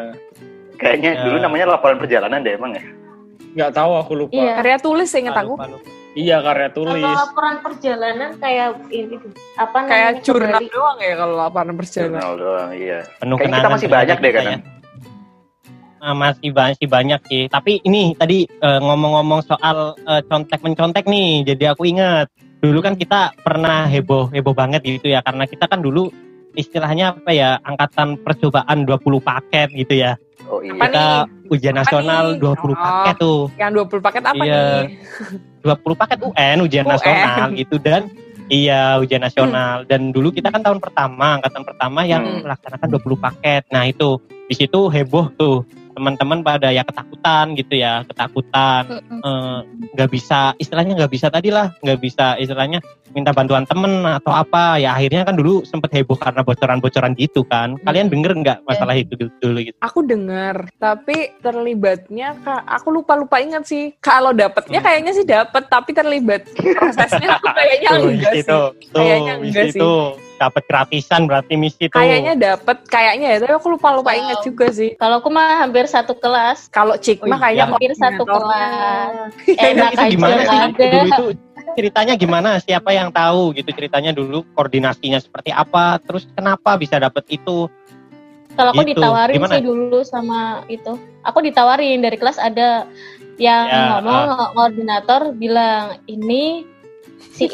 Kayaknya 0.75 1.11
Ya. 1.11 1.21
dulu 1.23 1.37
namanya 1.39 1.65
laporan 1.71 1.97
perjalanan 1.97 2.39
deh 2.39 2.53
emang 2.53 2.71
ya. 2.73 2.83
Nggak 3.51 3.71
tahu 3.73 3.91
aku 3.95 4.11
lupa. 4.15 4.33
Iya. 4.35 4.53
Karya 4.55 4.77
tulis 4.77 5.09
inget 5.11 5.33
aku. 5.33 5.53
lupa, 5.55 5.65
lupa. 5.67 5.89
Iya, 6.11 6.37
karya 6.39 6.67
Kalau 6.67 6.77
tulis. 6.91 7.03
laporan 7.07 7.55
perjalanan 7.61 8.29
kayak 8.35 8.67
ini 8.89 9.15
apa 9.55 9.77
namanya? 9.79 9.89
Kayak 9.89 10.11
jurnal 10.21 10.49
kembali. 10.51 10.67
doang 10.69 10.97
ya 10.99 11.13
kalau 11.15 11.35
laporan 11.35 11.73
perjalanan. 11.73 12.11
Jurnal 12.11 12.31
doang, 12.35 12.69
iya. 12.73 12.99
Penuh 13.17 13.35
Kayaknya 13.35 13.57
kita 13.57 13.69
masih 13.69 13.89
banyak 13.89 14.17
deh 14.19 14.31
kan. 14.31 14.43
ya. 14.43 14.57
Ah, 15.99 16.13
masih 16.13 16.49
banyak 16.49 16.75
sih 16.75 16.89
banyak 16.89 17.21
sih. 17.25 17.43
Tapi 17.47 17.77
ini 17.79 18.13
tadi 18.13 18.43
eh, 18.43 18.79
ngomong-ngomong 18.79 19.41
soal 19.41 19.77
eh, 19.99 20.21
contek 20.23 20.59
mencontek 20.59 21.05
nih. 21.05 21.45
Jadi 21.45 21.63
aku 21.63 21.85
ingat 21.85 22.25
dulu 22.61 22.79
kan 22.79 22.93
kita 22.93 23.33
pernah 23.37 23.83
heboh 23.83 24.29
heboh 24.29 24.53
banget 24.53 24.85
gitu 24.85 25.09
ya 25.09 25.19
karena 25.19 25.43
kita 25.43 25.65
kan 25.65 25.81
dulu 25.81 26.13
istilahnya 26.53 27.15
apa 27.15 27.31
ya 27.31 27.57
angkatan 27.59 28.19
percobaan 28.19 28.83
20 28.83 29.01
paket 29.19 29.71
gitu 29.73 29.93
ya. 29.97 30.19
Oh 30.45 30.59
iya. 30.59 30.73
Apa 30.73 30.85
kita 30.85 31.05
ujian 31.49 31.73
Apa 31.73 31.81
nasional 31.81 32.23
nih? 32.27 32.39
20 32.39 32.51
Oh. 32.67 32.75
paket 32.75 33.15
tuh. 33.17 33.41
Yang 33.55 33.71
20 33.73 34.01
paket 34.01 34.23
apa 34.23 34.43
Iya. 34.43 34.61
nih? 34.83 34.87
20 35.61 35.95
paket 35.95 36.17
UN 36.21 36.57
ujian 36.61 36.85
UN. 36.85 36.91
nasional 36.91 37.47
gitu 37.55 37.75
dan 37.77 38.01
iya 38.47 38.99
ujian 38.99 39.21
nasional 39.21 39.87
dan 39.87 40.11
dulu 40.11 40.29
kita 40.29 40.51
kan 40.51 40.59
tahun 40.59 40.77
pertama 40.77 41.39
angkatan 41.39 41.63
pertama 41.63 41.99
yang 42.03 42.21
Hmm. 42.21 42.41
melaksanakan 42.43 42.87
20 42.91 43.15
paket 43.17 43.63
nah 43.71 43.87
itu 43.87 44.19
di 44.45 44.53
situ 44.53 44.79
heboh 44.85 45.31
tuh 45.33 45.63
teman-teman 46.01 46.41
pada 46.41 46.73
ya 46.73 46.81
ketakutan 46.81 47.53
gitu 47.53 47.77
ya 47.77 48.01
ketakutan 48.09 49.05
eh, 49.21 49.59
nggak 49.93 50.09
bisa 50.09 50.57
istilahnya 50.57 50.97
nggak 50.97 51.13
bisa 51.13 51.29
tadi 51.29 51.53
lah 51.53 51.69
nggak 51.85 52.01
bisa 52.01 52.41
istilahnya 52.41 52.81
minta 53.13 53.35
bantuan 53.35 53.67
temen 53.67 54.07
atau 54.07 54.31
apa. 54.31 54.79
Ya 54.79 54.95
akhirnya 54.95 55.27
kan 55.27 55.35
dulu 55.35 55.61
sempet 55.67 55.91
heboh 55.91 56.15
karena 56.15 56.41
bocoran-bocoran 56.41 57.13
gitu 57.19 57.43
kan. 57.45 57.75
Kalian 57.83 58.07
denger 58.07 58.31
nggak 58.39 58.57
masalah 58.63 58.95
itu 58.95 59.13
dulu, 59.19 59.31
dulu 59.43 59.59
gitu? 59.67 59.77
Aku 59.83 59.99
dengar, 60.07 60.71
tapi 60.79 61.35
terlibatnya 61.43 62.39
kak, 62.41 62.63
aku 62.65 62.87
lupa 63.03 63.19
lupa 63.19 63.43
ingat 63.43 63.67
sih. 63.67 63.91
Kalau 63.99 64.31
dapetnya 64.31 64.79
Hmm. 64.79 64.87
kayaknya 64.87 65.11
sih 65.13 65.25
dapet, 65.27 65.63
tapi 65.67 65.91
terlibat. 65.91 66.47
Prosesnya 66.55 67.37
aku 67.37 67.47
kayaknya 67.51 67.89
enggak 67.99 68.33
sih. 68.39 68.43
Kayaknya 68.95 69.33
enggak 69.43 69.65
situ 69.75 69.93
dapat 70.41 70.65
gratisan 70.65 71.29
berarti 71.29 71.53
misi 71.53 71.85
itu 71.85 71.93
Kayaknya 71.93 72.33
dapet, 72.33 72.77
kayaknya 72.89 73.27
ya. 73.31 73.37
Tapi 73.39 73.53
aku 73.53 73.77
lupa 73.77 73.93
lupa 73.93 74.11
ingat 74.11 74.41
juga 74.41 74.73
sih. 74.73 74.97
Kalau 74.97 75.21
aku 75.21 75.29
mah 75.29 75.61
hampir 75.61 75.85
satu 75.85 76.17
kelas. 76.17 76.65
Kalau 76.67 76.97
Cikma 76.97 77.29
Oh, 77.29 77.37
iya. 77.37 77.41
kayaknya 77.45 77.65
Hampir 77.69 77.91
satu 77.93 78.23
kelas. 78.25 79.11
Enak 79.45 79.89
itu 79.93 80.05
gimana 80.17 80.33
aja 80.35 80.49
sih 80.49 80.57
ada. 80.57 80.73
dulu 80.73 81.05
itu 81.05 81.25
ceritanya 81.71 82.13
gimana 82.17 82.49
siapa 82.57 82.89
yang 82.91 83.13
tahu 83.13 83.53
gitu 83.53 83.69
ceritanya 83.71 84.11
dulu 84.11 84.43
koordinasinya 84.51 85.21
seperti 85.21 85.53
apa 85.53 86.01
terus 86.01 86.27
kenapa 86.33 86.75
bisa 86.75 86.97
dapet 86.97 87.23
itu 87.29 87.69
Kalau 88.51 88.75
aku 88.75 88.83
Gitu. 88.83 88.99
ditawarin 88.99 89.35
Gimana? 89.39 89.53
sih 89.55 89.63
dulu 89.63 89.99
sama 90.03 90.41
itu. 90.67 90.99
Aku 91.23 91.39
ditawarin 91.39 92.03
dari 92.03 92.19
kelas 92.19 92.35
ada 92.35 92.83
yang 93.39 93.63
Ya, 93.63 93.95
ngomong 93.95 94.51
koordinator 94.51 95.31
bilang 95.31 96.03
ini 96.05 96.67
si 97.31 97.45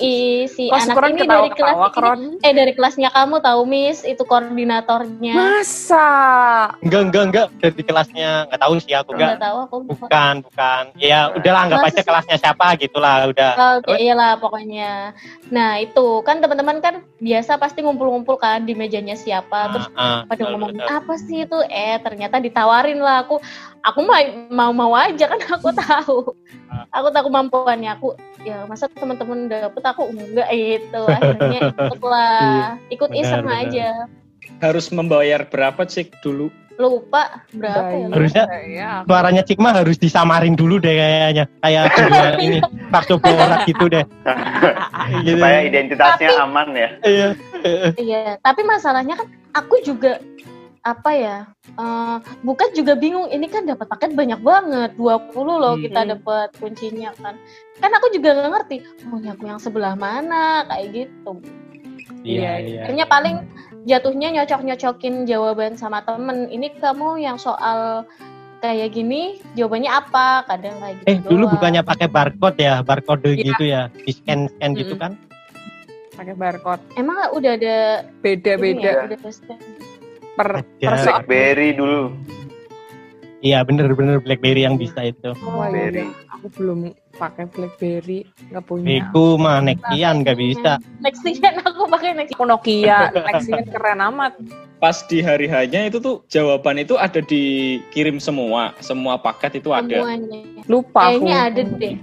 si 0.48 0.64
Kok 0.68 0.76
anak 0.76 0.86
syukuran 0.90 1.10
ini 1.10 1.22
dari 1.22 1.50
kelas 1.52 1.76
ini- 1.94 2.40
eh 2.40 2.54
dari 2.54 2.72
kelasnya 2.72 3.10
kamu 3.10 3.36
tahu 3.40 3.62
Miss? 3.64 4.02
Itu 4.02 4.24
koordinatornya. 4.24 5.34
Masa? 5.34 6.10
enggak 6.80 7.02
enggak 7.04 7.24
enggak. 7.26 7.48
Dari 7.58 7.82
kelasnya. 7.82 8.30
Nggak 8.48 8.60
tahu 8.60 8.74
sih 8.78 8.94
aku 8.94 9.12
Enggak. 9.14 9.30
Enggak 9.30 9.44
tahu 9.44 9.58
aku. 9.60 9.76
bukan 9.86 10.34
bukan. 10.42 10.84
Ya 10.96 11.20
udahlah 11.30 11.62
anggap 11.64 11.80
Masa 11.80 11.90
aja 11.90 11.98
sih? 11.98 12.08
kelasnya 12.08 12.38
siapa 12.38 12.66
gitulah 12.78 13.16
udah. 13.28 13.52
Oke, 13.78 13.94
iyalah 13.98 14.32
pokoknya. 14.38 15.12
Nah, 15.48 15.78
itu. 15.78 16.08
Kan 16.22 16.40
teman-teman 16.40 16.78
kan 16.80 16.96
biasa 17.18 17.56
pasti 17.56 17.80
ngumpul-ngumpul 17.80 18.36
kan 18.36 18.62
di 18.62 18.74
mejanya 18.74 19.14
siapa. 19.14 19.72
Terus 19.72 19.88
Ah, 19.90 20.02
ah, 20.02 20.20
pada 20.24 20.40
betul, 20.40 20.52
ngomong 20.54 20.72
betul. 20.74 20.88
apa 20.88 21.14
sih 21.18 21.44
itu? 21.44 21.58
Eh 21.68 21.98
ternyata 22.00 22.38
ditawarin 22.38 22.98
lah. 22.98 23.24
Aku 23.24 23.42
aku 23.80 24.00
mah 24.02 24.20
mau-mau 24.48 24.94
aja 24.94 25.26
kan 25.26 25.40
aku 25.56 25.70
tahu. 25.72 26.20
Aku 26.90 27.08
tahu 27.10 27.24
kemampuannya 27.26 27.92
aku 27.92 28.14
ya 28.48 28.64
masa 28.64 28.88
teman-teman 28.88 29.46
dapet 29.46 29.84
aku 29.84 30.08
enggak 30.08 30.48
itu 30.50 31.02
akhirnya 31.04 31.60
ikut 31.70 32.02
lah 32.02 32.80
ikut 32.88 33.10
Benar, 33.10 33.22
iseng 33.22 33.44
benar. 33.44 33.62
aja 33.62 33.90
Harus 34.58 34.88
membayar 34.90 35.44
berapa 35.44 35.84
sih 35.86 36.08
dulu? 36.22 36.48
lupa 36.78 37.42
berapa 37.52 37.90
ya. 37.90 38.06
Harusnya 38.08 38.44
Ya, 38.64 38.92
suaranya 39.02 39.42
Cikma 39.42 39.74
harus 39.74 39.98
disamarin 39.98 40.54
dulu 40.54 40.78
deh 40.78 40.94
kayaknya 40.94 41.50
kayak 41.58 41.90
ini 42.46 42.62
bakso 42.88 43.18
borak 43.18 43.66
gitu 43.66 43.90
deh 43.90 44.06
Gitu. 45.26 45.36
supaya 45.36 45.60
identitasnya 45.64 46.30
Tapi- 46.30 46.38
aman 46.40 46.68
ya. 46.72 46.90
Iya. 47.02 47.30
iya 47.98 48.22
tapi 48.40 48.62
masalahnya 48.62 49.18
kan 49.18 49.26
aku 49.52 49.82
juga 49.82 50.22
apa 50.88 51.12
ya 51.12 51.38
eh, 51.70 52.18
bukan 52.42 52.70
juga 52.72 52.96
bingung 52.96 53.28
ini 53.28 53.46
kan 53.46 53.68
dapat 53.68 53.88
paket 53.88 54.16
banyak 54.16 54.40
banget 54.40 54.96
20 54.96 55.36
loh 55.36 55.76
Hmm. 55.76 55.84
kita 55.84 56.02
dapat 56.08 56.48
kuncinya 56.56 57.12
kan 57.14 57.36
kan 57.78 57.92
aku 57.92 58.08
juga 58.10 58.32
nggak 58.34 58.52
ngerti 58.56 58.76
punya 59.04 59.36
aku 59.36 59.44
yang 59.46 59.60
sebelah 59.60 59.94
mana 59.94 60.64
kayak 60.66 60.88
gitu 60.96 61.44
iya 62.24 62.58
iya 62.58 62.82
akhirnya 62.84 63.06
paling 63.06 63.36
jatuhnya 63.84 64.32
nyocok-nyocokin 64.34 65.24
jawaban 65.24 65.76
sama 65.76 66.00
temen 66.02 66.48
ini 66.48 66.72
kamu 66.74 67.20
yang 67.20 67.36
soal 67.36 68.08
kayak 68.58 68.90
gini 68.92 69.38
jawabannya 69.54 69.92
apa 69.92 70.42
kadang 70.46 70.76
kayak 70.80 70.96
gitu 70.98 71.08
eh 71.08 71.18
dulu 71.22 71.44
doang. 71.46 71.54
bukannya 71.54 71.82
pakai 71.84 72.08
barcode 72.08 72.58
ya 72.58 72.80
barcode 72.82 73.30
Iya. 73.30 73.44
gitu 73.46 73.64
ya 73.64 73.82
di 73.94 74.12
scan 74.12 74.48
scan 74.50 74.72
gitu 74.74 74.96
Mm-mm. 74.96 75.04
kan 75.04 75.12
pakai 76.18 76.34
barcode. 76.34 76.82
emang 76.96 77.30
udah 77.30 77.52
ada 77.54 77.78
ini 78.02 78.02
ya, 78.02 78.18
Beda-beda 78.26 78.92
udah 79.06 79.30
scan. 79.30 79.60
Per 80.38 80.62
per. 80.78 80.94
Blackberry 80.96 81.74
dulu. 81.74 82.14
iya 83.40 83.62
bener-bener 83.62 84.18
BlackBerry 84.18 84.66
yang 84.66 84.78
bisa 84.78 85.02
itu 85.04 85.34
Wah, 85.42 85.70
Blackberry. 85.70 86.06
iya. 86.06 86.26
Aku 86.38 86.54
belum 86.54 86.80
pakai 87.14 87.50
BlackBerry, 87.50 88.22
nggak 88.48 88.64
punya. 88.64 89.02
Iku 89.02 89.38
mah 89.38 89.58
Nexian 89.60 90.22
nggak 90.22 90.38
bisa 90.38 90.78
Nexian 91.02 91.58
aku 91.60 91.90
pakai 91.90 92.14
Nexian 92.14 92.38
Aku 92.38 92.46
Nokia, 92.46 93.10
Lexian 93.10 93.66
keren 93.68 94.02
amat. 94.06 94.38
Pas 94.78 95.02
di 95.04 95.26
hari 95.26 95.50
hanya 95.50 95.90
itu 95.90 95.98
tuh 95.98 96.22
jawaban 96.28 96.78
itu 96.78 96.94
ada 96.94 97.18
dikirim 97.18 98.22
semua, 98.22 98.78
semua 98.78 99.18
paket 99.18 99.58
itu 99.58 99.74
ada. 99.74 99.90
semuanya 99.98 100.46
Lupa 100.66 101.10
aku. 101.10 101.26
kayaknya 101.26 101.38
ada 101.42 101.62
deh 101.74 101.96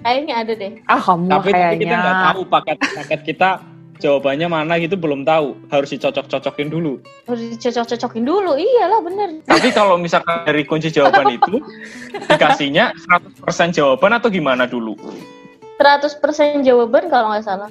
kayaknya 0.00 0.34
ada 0.36 0.52
deh 0.54 0.72
Ah 0.84 1.00
kamu 1.00 1.24
Tapi, 1.26 1.40
tapi 1.40 1.50
kayaknya. 1.50 1.80
kita 1.80 1.94
nggak 1.96 2.18
tahu 2.24 2.40
paket 2.46 2.76
paket 2.94 3.20
kita 3.24 3.48
jawabannya 4.00 4.48
mana 4.48 4.76
gitu 4.76 4.96
belum 4.96 5.22
tahu. 5.22 5.54
Harus 5.68 5.92
dicocok-cocokin 5.92 6.68
dulu. 6.68 6.98
harus 7.24 7.42
dicocok-cocokin 7.52 8.24
dulu 8.24 8.56
iyalah 8.56 9.00
bener 9.00 9.28
Tapi 9.44 9.68
kalau 9.70 9.94
misalkan 9.94 10.42
dari 10.42 10.64
kunci 10.64 10.88
jawaban 10.88 11.30
itu 11.30 11.60
dikasihnya 12.26 12.96
100% 13.46 13.46
jawaban 13.70 14.12
atau 14.12 14.26
gimana 14.26 14.64
dulu? 14.64 14.96
100% 15.78 16.20
jawaban 16.60 17.06
kalau 17.06 17.30
nggak 17.30 17.44
salah 17.44 17.70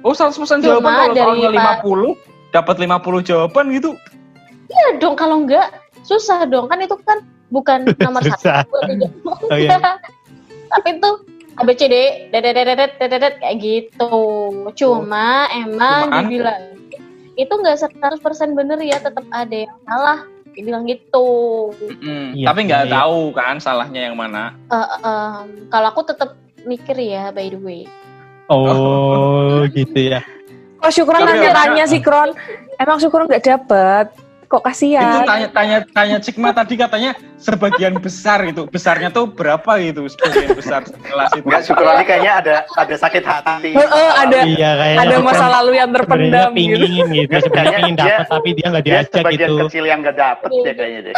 Oh 0.00 0.14
100% 0.14 0.32
Cuma 0.38 0.60
jawaban 0.62 0.92
kalau 0.94 1.12
dari 1.12 1.26
soalnya 1.42 1.50
Pak- 1.50 1.82
50 1.82 2.54
dapat 2.54 2.76
50 2.78 3.28
jawaban 3.28 3.64
gitu. 3.70 3.90
iya 4.66 4.96
dong 4.96 5.14
kalau 5.14 5.42
nggak 5.42 5.68
susah 6.00 6.46
dong 6.46 6.66
kan 6.66 6.78
itu 6.78 6.94
kan 7.02 7.20
bukan 7.48 7.84
nomor 7.98 8.22
Susah. 8.26 8.62
satu. 8.62 8.76
Oh, 9.24 9.52
iya. 9.52 9.76
tapi 10.72 10.88
itu 10.94 11.10
ABCD 11.56 11.94
dedet 12.30 12.52
dedet 12.98 13.34
kayak 13.38 13.56
gitu 13.58 14.12
cuma 14.74 15.48
emang 15.50 16.08
Cuman? 16.08 16.22
dibilang 16.24 16.62
itu 17.34 17.52
nggak 17.52 17.76
100% 17.80 18.20
bener 18.52 18.78
ya 18.80 18.96
tetap 18.96 19.24
ada 19.28 19.56
yang 19.64 19.76
salah 19.82 20.18
dibilang 20.52 20.84
gitu 20.84 21.28
Mm, 22.00 22.32
Iya, 22.32 22.46
tapi 22.48 22.60
nggak 22.64 22.84
iya. 22.88 22.92
tahu 22.94 23.20
kan 23.30 23.56
salahnya 23.56 24.08
yang 24.08 24.16
mana. 24.16 24.56
Eh, 24.68 24.88
em, 24.98 25.68
kalau 25.68 25.90
aku 25.90 26.00
tetap 26.02 26.32
mikir 26.62 26.96
ya 26.96 27.28
by 27.28 27.46
the 27.46 27.60
way 27.60 27.82
oh 28.48 29.60
gitu 29.76 30.12
ya 30.12 30.24
Kok 30.76 30.92
syukuran 30.92 31.20
Tapi 31.20 31.28
nanti 31.30 31.46
harusnya- 31.46 31.66
tanya 31.72 31.84
sih 31.88 32.00
Kron. 32.00 32.30
Emang 32.82 33.00
syukuran 33.00 33.24
nggak 33.26 33.44
dapet. 33.44 34.06
Kok 34.46 34.56
Itu 34.56 34.66
kasihan? 34.68 35.26
tanya 35.26 35.48
tanya 35.50 35.78
tanya 35.84 36.16
Cikma 36.16 36.50
tadi 36.50 36.74
katanya 36.74 37.10
sebagian 37.36 37.98
besar 37.98 38.42
gitu. 38.44 38.64
Besarnya 38.66 39.10
tuh 39.10 39.26
berapa 39.28 39.66
gitu 39.80 40.06
sebagian 40.06 40.54
besar 40.54 40.80
kelas 40.86 41.30
itu. 41.32 41.42
Enggak 41.42 41.62
syukur 41.62 41.84
ini 41.88 42.04
kayaknya 42.04 42.32
ada 42.36 42.56
ada 42.72 42.94
sakit 42.94 43.24
hati. 43.24 43.70
Heeh, 43.72 44.08
ada 44.16 44.38
iya 44.44 44.70
ada 44.96 45.16
masa 45.18 45.50
lalu 45.52 45.76
yang 45.76 45.90
sebenarnya 45.90 46.06
terpendam 46.06 46.50
gitu. 46.52 46.78
pingin 46.78 47.06
gitu 47.12 47.34
sebenarnya 47.36 47.50
Kayaknya 47.50 47.78
pingin 47.80 47.94
dia- 47.96 48.06
dapat 48.08 48.26
tapi 48.28 48.48
dia 48.52 48.66
nggak 48.68 48.84
Dia 48.84 48.92
diajak 48.94 49.10
sebagian 49.12 49.48
gitu 49.48 49.64
kecil 49.66 49.84
yang 49.84 49.98
gak 50.00 50.16
dapet 50.16 50.48
deh 50.54 50.74
kayaknya 50.74 51.00
deh. 51.02 51.14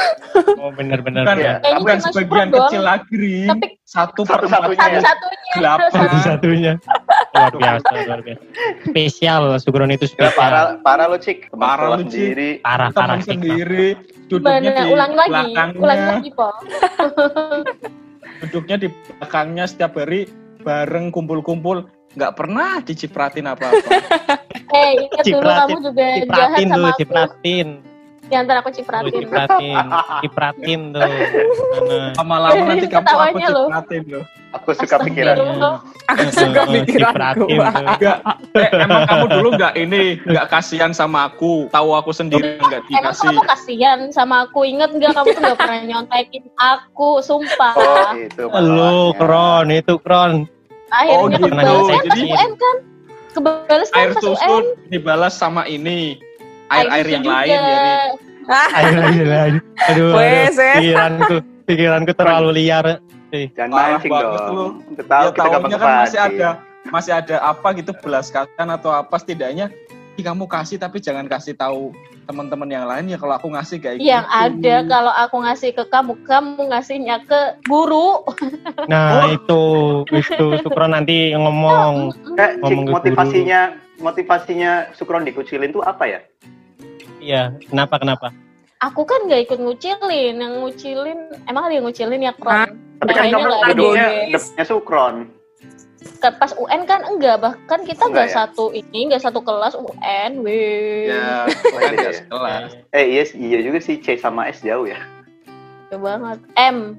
oh 0.57 0.71
bener-bener 0.73 1.23
Bukan, 1.23 1.37
Iya. 1.39 1.53
Kayaknya 1.59 1.79
bukan 1.79 1.99
sebagian 2.03 2.49
kecil 2.51 2.83
lagi. 2.83 3.29
Tapi 3.47 3.67
Satu 3.85 4.21
per 4.21 4.37
Satu-satunya. 4.39 4.77
satu-satunya 4.79 5.53
delapan. 5.55 5.91
satu-satunya 5.91 6.73
luar 7.39 7.53
biasa 7.55 7.91
luar 8.05 8.21
biasa 8.21 8.43
spesial 8.85 9.43
Sugron 9.59 9.91
itu 9.91 10.05
Ya, 10.05 10.29
spesial 10.29 10.35
parah 10.35 10.65
parah 10.83 11.07
lo 11.07 11.17
cik. 11.17 11.39
Parah 11.55 11.89
lu, 11.95 12.03
Cik. 12.03 12.11
sendiri. 12.11 12.51
parah 12.61 12.89
parah 12.91 13.17
Teman 13.17 13.23
Cikma. 13.23 13.33
sendiri 13.33 13.89
duduknya 14.29 14.61
Bener, 14.61 14.75
di 14.77 14.93
ulangi 14.93 15.17
lagi, 15.17 15.33
belakangnya, 15.33 15.81
ulangi 15.81 16.07
lagi, 16.11 16.29
Po. 16.37 16.49
duduknya 18.45 18.77
di 18.77 18.89
belakangnya 18.91 19.65
setiap 19.65 19.93
hari 19.97 20.29
bareng 20.61 21.09
kumpul-kumpul, 21.09 21.87
nggak 22.13 22.33
pernah 22.37 22.83
dicipratin 22.83 23.47
apa-apa. 23.49 23.89
Eh, 24.69 25.01
ingat 25.09 25.25
dulu 25.25 25.49
kamu 25.49 25.79
juga 25.81 26.07
jahat 26.29 26.59
sama 26.69 26.89
aku. 26.93 26.99
cipratin 27.01 27.81
Di 28.29 28.35
antara 28.37 28.61
aku 28.61 28.71
cipratin. 28.71 29.25
cipratin 29.25 29.75
cipratin 30.21 30.81
tuh. 30.93 31.01
Lama-lama 32.21 32.63
nanti 32.69 32.87
kamu 32.87 33.09
aku 33.09 33.39
cipratin 33.41 34.03
loh. 34.13 34.25
Aku 34.49 34.73
suka 34.73 34.97
pikiran. 35.05 35.37
Aku 36.09 36.25
suka 36.33 36.63
pikiranku. 36.65 37.45
cipratin 37.49 37.49
tuh. 37.49 37.85
Enggak, 37.89 38.19
eh, 38.57 38.69
emang 38.81 39.03
kamu 39.05 39.25
dulu 39.33 39.49
nggak 39.57 39.75
ini, 39.77 40.03
nggak 40.25 40.47
kasihan 40.49 40.93
sama 40.93 41.29
aku, 41.29 41.69
tahu 41.69 41.93
aku 41.93 42.13
sendiri 42.13 42.57
nggak 42.57 42.81
Emang 42.89 43.13
dikasih. 43.13 43.29
kamu 43.29 43.43
kasihan 43.45 43.99
sama 44.13 44.49
aku? 44.49 44.65
Ingat 44.65 44.93
nggak 44.93 45.13
kamu 45.13 45.27
tuh 45.33 45.41
nggak 45.41 45.59
pernah 45.61 45.81
nyontekin 45.85 46.45
aku, 46.57 47.21
sumpah. 47.21 47.73
Oh, 47.77 48.13
itu. 48.17 48.45
Lu 48.45 49.13
kron 49.17 49.69
itu 49.69 49.95
kron 50.01 50.45
Akhirnya 50.89 51.21
Oh, 51.21 51.29
gitu. 51.29 51.45
kebales 51.53 51.85
kan 51.85 52.01
Jadi- 52.09 52.33
UN 52.33 52.53
kan? 52.57 52.77
Kan 53.69 53.81
Air 53.95 54.11
pas 54.17 54.25
UN. 54.25 54.35
susu 54.35 54.55
dibalas 54.89 55.37
sama 55.37 55.63
ini, 55.69 56.19
air-air 56.71 57.07
yang 57.09 57.23
juga. 57.23 57.35
lain 57.35 57.49
ya, 57.49 57.61
Ri. 57.61 57.95
ayo 58.49 58.99
ayo 59.03 59.25
ayo 59.29 59.59
aduh, 59.85 60.11
pikiranku 60.75 61.35
pikiranku 61.65 62.13
terlalu 62.13 62.51
liar 62.57 62.87
Jangan 63.29 64.01
mancing 64.01 64.09
dong. 64.11 64.33
lu. 64.51 64.67
Kita 64.89 65.03
tahu 65.05 65.25
Ya, 65.29 65.33
kita 65.61 65.77
kan 65.77 65.93
masih 66.01 66.21
ada 66.23 66.49
masih 66.89 67.13
ada 67.13 67.37
apa 67.45 67.69
gitu 67.77 67.93
belas 67.95 68.27
kasihan 68.29 68.69
atau 68.71 68.89
apa 68.89 69.13
setidaknya 69.15 69.69
kamu 70.19 70.49
kasih 70.49 70.77
tapi 70.77 70.99
jangan 70.99 71.29
kasih 71.29 71.53
tahu 71.53 71.93
teman-teman 72.25 72.67
yang 72.67 72.85
lain 72.85 73.07
ya 73.07 73.17
kalau 73.17 73.37
aku 73.37 73.49
ngasih 73.49 73.79
kayak 73.79 73.97
Yang 73.99 74.25
gitu. 74.25 74.41
ada 74.43 74.75
kalau 74.85 75.13
aku 75.15 75.37
ngasih 75.39 75.71
ke 75.73 75.85
kamu, 75.87 76.13
kamu 76.25 76.61
ngasihnya 76.67 77.17
ke 77.23 77.41
guru. 77.65 78.25
Nah, 78.91 79.29
itu 79.31 79.63
itu 80.09 80.45
Sukron 80.61 80.91
nanti 80.91 81.33
ngomong. 81.33 82.17
Kayak 82.35 82.53
Ngomong 82.59 82.65
ke 82.65 82.75
guru. 82.83 82.95
motivasinya 82.97 83.61
motivasinya 84.01 84.73
Sukron 84.93 85.23
dikucilin 85.23 85.71
tuh 85.71 85.85
apa 85.85 86.09
ya? 86.09 86.21
Iya, 87.29 87.53
kenapa 87.63 88.01
kenapa? 88.01 88.33
Aku 88.81 89.05
kan 89.05 89.29
nggak 89.29 89.45
ikut 89.45 89.59
ngucilin, 89.59 90.35
yang 90.35 90.55
ngucilin 90.59 91.19
emang 91.45 91.69
ada 91.69 91.75
yang 91.75 91.85
ngucilin 91.85 92.23
ya 92.23 92.33
Kron. 92.33 92.73
Tapi 92.97 93.11
kan 93.11 93.21
Kayaknya 93.21 93.35
kamu 93.35 93.45
nggak 93.45 93.61
ada. 93.61 93.69
duduknya 93.69 94.07
Godes. 94.07 94.25
duduknya 94.25 94.65
Sukron. 94.65 95.15
Ke- 96.19 96.33
Pas 96.33 96.53
UN 96.57 96.83
kan 96.83 97.01
enggak, 97.05 97.37
bahkan 97.39 97.81
kita 97.85 98.01
Enggak 98.01 98.15
nggak 98.17 98.29
ya? 98.29 98.37
satu 98.41 98.65
ini, 98.73 99.01
nggak 99.07 99.21
satu 99.21 99.39
kelas 99.39 99.75
UN, 99.77 100.31
weh. 100.41 101.05
Ya, 101.05 101.45
iya, 101.45 101.91
iya. 101.93 102.11
sekelas. 102.17 102.71
Eh 102.91 103.05
iya 103.13 103.23
iya 103.35 103.59
juga 103.61 103.79
sih 103.79 103.99
C 103.99 104.17
sama 104.17 104.49
S 104.49 104.63
jauh 104.63 104.87
ya. 104.87 104.99
Jauh 105.91 106.01
banget. 106.01 106.39
M. 106.57 106.97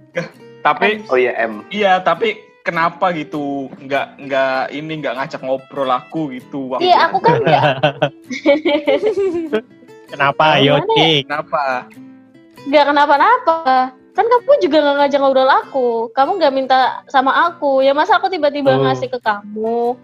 Tapi 0.60 1.02
Oh 1.08 1.15
iya 1.15 1.34
M. 1.42 1.63
iya, 1.70 1.98
tapi 1.98 2.36
kenapa 2.62 3.10
gitu? 3.12 3.72
Nggak 3.78 4.06
nggak 4.20 4.62
ini 4.70 4.94
nggak 5.00 5.15
ngajak 5.15 5.42
ngobrol 5.42 5.89
aku 5.89 6.30
gitu. 6.30 6.70
waktu 6.70 6.86
Iya, 6.86 7.08
aku 7.08 7.18
kan 7.18 7.34
nggak 7.39 7.63
Kenapa? 10.10 10.58
Gimana 10.58 10.65
Yo, 10.65 10.76
ya? 10.98 11.08
Kenapa? 11.24 11.63
nggak 12.60 12.86
kenapa-napa. 12.91 13.58
Kan 14.17 14.26
kamu 14.28 14.52
juga 14.60 14.78
nggak 14.84 14.95
ngajak 15.00 15.19
ngobrol 15.24 15.48
aku. 15.48 15.89
Kamu 16.12 16.32
nggak 16.41 16.54
minta 16.54 16.80
sama 17.08 17.32
aku. 17.48 17.80
Ya 17.80 17.95
masa 17.95 18.19
aku 18.19 18.28
tiba-tiba 18.28 18.76
Oh. 18.76 18.84
ngasih 18.84 19.08
ke 19.08 19.19
kamu? 19.22 19.95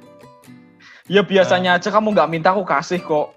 Ya 1.05 1.21
biasanya 1.21 1.75
aja 1.75 1.91
kamu 1.91 2.15
nggak 2.15 2.29
minta 2.31 2.49
aku 2.55 2.63
kasih 2.63 3.03
kok. 3.03 3.35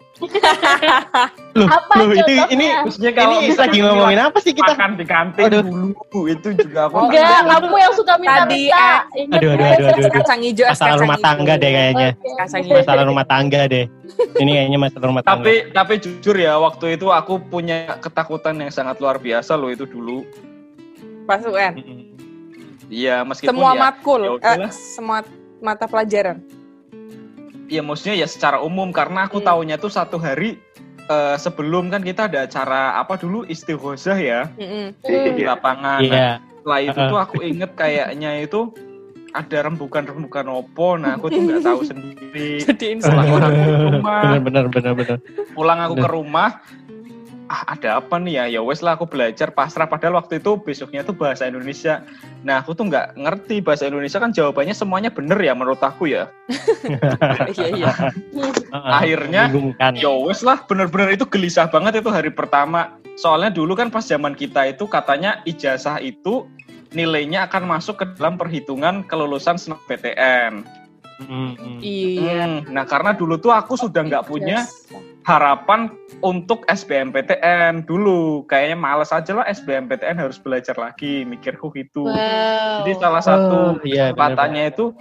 Loh, 1.59 1.67
Apa 1.67 1.93
loh, 1.99 2.11
itu 2.15 2.33
ini 2.55 2.67
Maksudnya 2.87 3.11
ini 3.15 3.37
lagi 3.55 3.79
ngomongin 3.83 4.21
apa 4.23 4.39
sih 4.39 4.53
kita? 4.55 4.75
makan 4.75 4.91
di 4.99 5.05
kantin 5.07 5.45
Aduh. 5.51 5.63
dulu 5.67 6.21
itu 6.31 6.49
juga 6.55 6.87
aku 6.87 6.95
Oh, 6.99 7.03
Enggak, 7.07 7.41
kamu 7.47 7.77
yang 7.79 7.95
suka 7.95 8.15
minta-minta. 8.19 8.47
Tadi, 8.47 8.63
eh, 8.71 9.35
Aduh, 9.35 9.49
aduh, 9.55 9.65
ya? 9.67 9.75
aduh, 9.75 9.87
aduh, 9.91 10.03
aduh. 10.07 10.13
Kacang 10.23 10.41
hijau, 10.43 10.67
Masalah 10.67 10.87
kacang 10.91 11.03
rumah 11.03 11.19
tangga 11.19 11.55
deh 11.59 11.71
kayaknya. 11.71 12.09
Hijau. 12.19 12.77
Masalah 12.79 13.03
rumah 13.07 13.27
tangga 13.27 13.61
deh. 13.67 13.85
Ini 14.39 14.51
kayaknya 14.55 14.79
masalah 14.79 15.07
rumah 15.11 15.23
tangga. 15.23 15.39
tapi 15.43 15.55
tapi 15.71 15.95
jujur 15.99 16.37
ya 16.39 16.55
waktu 16.59 16.87
itu 16.99 17.07
aku 17.11 17.39
punya 17.39 17.99
ketakutan 18.03 18.55
yang 18.59 18.71
sangat 18.71 18.99
luar 18.99 19.19
biasa 19.19 19.55
loh 19.55 19.71
itu 19.71 19.87
dulu 19.87 20.23
Pas 21.29 21.45
UN. 21.45 21.75
Iya 22.89 23.21
meskipun 23.21 23.53
Semua 23.53 23.71
ya 23.77 23.81
matkul, 23.85 24.21
ya 24.41 24.55
eh, 24.65 24.73
semua 24.73 25.21
mata 25.61 25.85
pelajaran. 25.85 26.41
Ya 27.69 27.81
maksudnya 27.81 28.17
ya 28.17 28.27
secara 28.27 28.59
umum 28.59 28.91
karena 28.91 29.25
aku 29.25 29.39
Hmm. 29.39 29.47
tahunya 29.47 29.77
tuh 29.77 29.89
satu 29.89 30.17
hari 30.17 30.57
eh, 31.07 31.37
sebelum 31.37 31.89
kan 31.89 32.01
kita 32.01 32.27
ada 32.27 32.45
acara 32.45 32.97
apa 32.97 33.15
dulu 33.15 33.45
istighosah 33.45 34.19
ya. 34.19 34.41
Hmm. 34.55 34.93
di 35.33 35.43
lapangan 35.43 36.01
Nah, 36.01 36.05
Iya. 36.05 36.31
setelah 36.59 36.81
itu 36.83 36.99
Uh-uh. 36.99 37.09
tuh 37.09 37.19
aku 37.19 37.37
inget 37.43 37.71
kayaknya 37.73 38.31
itu 38.39 38.73
ada 39.31 39.59
rembukan-rembukan 39.63 40.45
opo 40.49 40.97
nah 40.97 41.15
aku 41.15 41.29
tuh 41.29 41.41
nggak 41.43 41.61
tahu 41.63 41.81
sendiri 41.83 42.61
Setelah 42.65 43.25
semua. 43.25 43.41
aku 43.45 43.61
ke 43.61 43.77
rumah 43.87 44.21
bener 44.39 44.65
bener 44.67 44.93
bener. 44.95 45.17
pulang 45.53 45.79
aku 45.79 45.95
ke 45.97 46.09
rumah 46.09 46.49
ah 47.49 47.65
ada 47.75 48.01
apa 48.01 48.21
nih 48.21 48.35
ya? 48.41 48.45
Ya 48.59 48.61
wes 48.61 48.85
lah 48.85 48.97
aku 48.97 49.09
belajar 49.09 49.53
pasrah. 49.53 49.89
Padahal 49.89 50.21
waktu 50.21 50.41
itu 50.41 50.61
besoknya 50.61 51.03
tuh 51.05 51.17
bahasa 51.17 51.49
Indonesia. 51.49 52.05
Nah 52.45 52.61
aku 52.61 52.77
tuh 52.77 52.89
nggak 52.89 53.17
ngerti 53.17 53.65
bahasa 53.65 53.89
Indonesia 53.89 54.21
kan 54.21 54.31
jawabannya 54.31 54.77
semuanya 54.77 55.11
bener 55.13 55.37
ya 55.41 55.53
menurut 55.57 55.81
aku 55.81 56.09
ya. 56.13 56.29
Iya, 57.49 57.69
iya. 57.75 57.93
Akhirnya, 58.73 59.49
ya 59.97 60.13
wes 60.13 60.45
lah 60.45 60.63
bener-bener 60.69 61.17
itu 61.17 61.25
gelisah 61.25 61.67
banget 61.69 62.05
itu 62.05 62.11
hari 62.13 62.29
pertama. 62.29 62.97
Soalnya 63.19 63.51
dulu 63.51 63.75
kan 63.75 63.91
pas 63.91 64.05
zaman 64.05 64.37
kita 64.37 64.69
itu 64.71 64.87
katanya 64.87 65.43
ijazah 65.49 65.99
itu 65.99 66.47
nilainya 66.93 67.49
akan 67.51 67.69
masuk 67.69 68.01
ke 68.01 68.05
dalam 68.17 68.41
perhitungan 68.41 69.05
kelulusan 69.05 69.61
SNMPTN 69.61 70.65
Mm, 71.19 71.53
mm. 71.59 71.79
Iya. 71.83 72.43
Hmm, 72.47 72.59
nah 72.71 72.87
karena 72.87 73.11
dulu 73.11 73.39
tuh 73.43 73.51
aku 73.51 73.75
sudah 73.75 74.07
nggak 74.07 74.31
punya 74.31 74.63
harapan 75.27 75.93
untuk 76.25 76.65
SBMPTN 76.71 77.85
dulu 77.85 78.49
kayaknya 78.49 78.79
males 78.81 79.13
aja 79.13 79.37
lah 79.37 79.45
SBMPTN 79.45 80.17
harus 80.17 80.41
belajar 80.41 80.73
lagi 80.79 81.27
mikirku 81.29 81.69
gitu 81.77 82.09
Wow. 82.09 82.81
jadi 82.81 82.93
salah 82.97 83.23
satu 83.23 83.77
Oh, 83.77 83.85
iya, 83.85 84.15
itu 84.65 84.95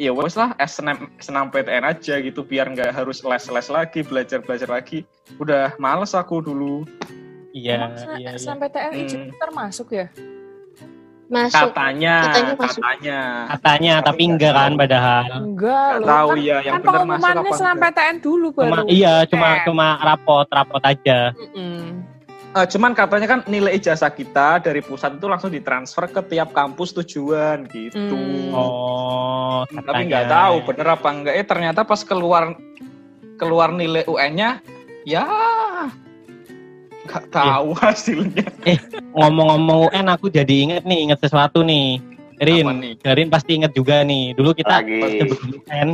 ya 0.00 0.10
wes 0.10 0.34
lah 0.34 0.56
SNM, 0.58 1.14
SNMPTN 1.22 1.84
aja 1.86 2.14
gitu 2.18 2.42
biar 2.42 2.74
nggak 2.74 2.90
harus 2.90 3.22
les-les 3.22 3.68
lagi 3.70 4.00
belajar-belajar 4.02 4.66
lagi 4.66 5.06
udah 5.38 5.78
males 5.78 6.16
aku 6.16 6.42
dulu 6.42 6.82
Iya, 7.48 7.90
Emang 7.90 8.20
iya, 8.20 8.30
iya. 8.36 8.38
sampai 8.38 8.68
TNI 8.68 9.02
Hmm. 9.02 9.08
juga 9.08 9.32
termasuk 9.40 9.88
ya? 9.96 10.06
Masuk. 11.28 11.70
katanya 11.70 12.14
Katanya 12.24 12.52
masuk. 12.54 12.80
katanya 12.80 13.18
Katanya 13.46 13.94
Tapi 13.94 14.06
tapi 14.08 14.22
nggak 14.24 14.32
enggak 14.32 14.52
kan 14.54 14.72
padahal. 14.74 15.24
Enggak 15.38 15.76
nggak 15.78 15.98
loh. 15.98 16.08
tahu 16.08 16.28
kan, 16.28 16.38
ya 16.40 16.56
yang 16.58 16.58
kan 16.58 16.80
benar 16.80 16.80
masuk 16.80 16.88
pengumumannya 16.88 17.42
enggak. 17.68 17.92
PTN 17.94 18.16
dulu 18.18 18.46
Cuma 18.50 18.64
baru. 18.74 18.86
iya, 18.88 19.14
cuma 19.24 19.48
cuma 19.62 19.86
rapot, 19.98 20.46
rapot 20.48 20.82
aja. 20.82 21.18
Mm-mm. 21.34 21.80
Eh, 22.48 22.66
cuman 22.66 22.90
katanya 22.90 23.26
kan 23.28 23.40
nilai 23.44 23.76
ijazah 23.76 24.08
kita 24.08 24.48
dari 24.58 24.80
pusat 24.80 25.14
itu 25.14 25.28
langsung 25.28 25.52
ditransfer 25.52 26.08
ke 26.08 26.24
tiap 26.26 26.50
kampus 26.50 26.96
tujuan 26.96 27.68
gitu 27.68 28.16
Hmm. 28.16 28.56
Oh, 28.56 29.68
tapi 29.68 29.84
katanya. 29.84 30.04
nggak 30.08 30.26
tahu 30.26 30.54
bener 30.64 30.86
apa 30.90 31.08
enggak 31.12 31.34
eh 31.34 31.44
ternyata 31.44 31.84
pas 31.84 32.00
keluar 32.00 32.56
keluar 33.36 33.68
nilai 33.70 34.02
UN-nya 34.02 34.64
ya 35.04 35.28
nggak 37.08 37.24
tahu 37.32 37.72
hasilnya 37.72 38.44
Ngomong-ngomong 39.16 39.88
UN 39.90 40.06
aku 40.12 40.28
jadi 40.28 40.54
inget 40.68 40.84
nih, 40.84 41.08
inget 41.08 41.18
sesuatu 41.24 41.64
nih. 41.64 41.98
Rin, 42.38 42.62
nih? 42.78 42.94
Rin 43.02 43.28
pasti 43.32 43.58
inget 43.58 43.74
juga 43.74 44.06
nih. 44.06 44.36
Dulu 44.36 44.54
kita 44.54 44.84
Lagi. 44.84 45.00
sebelum 45.26 45.58
UN, 45.66 45.88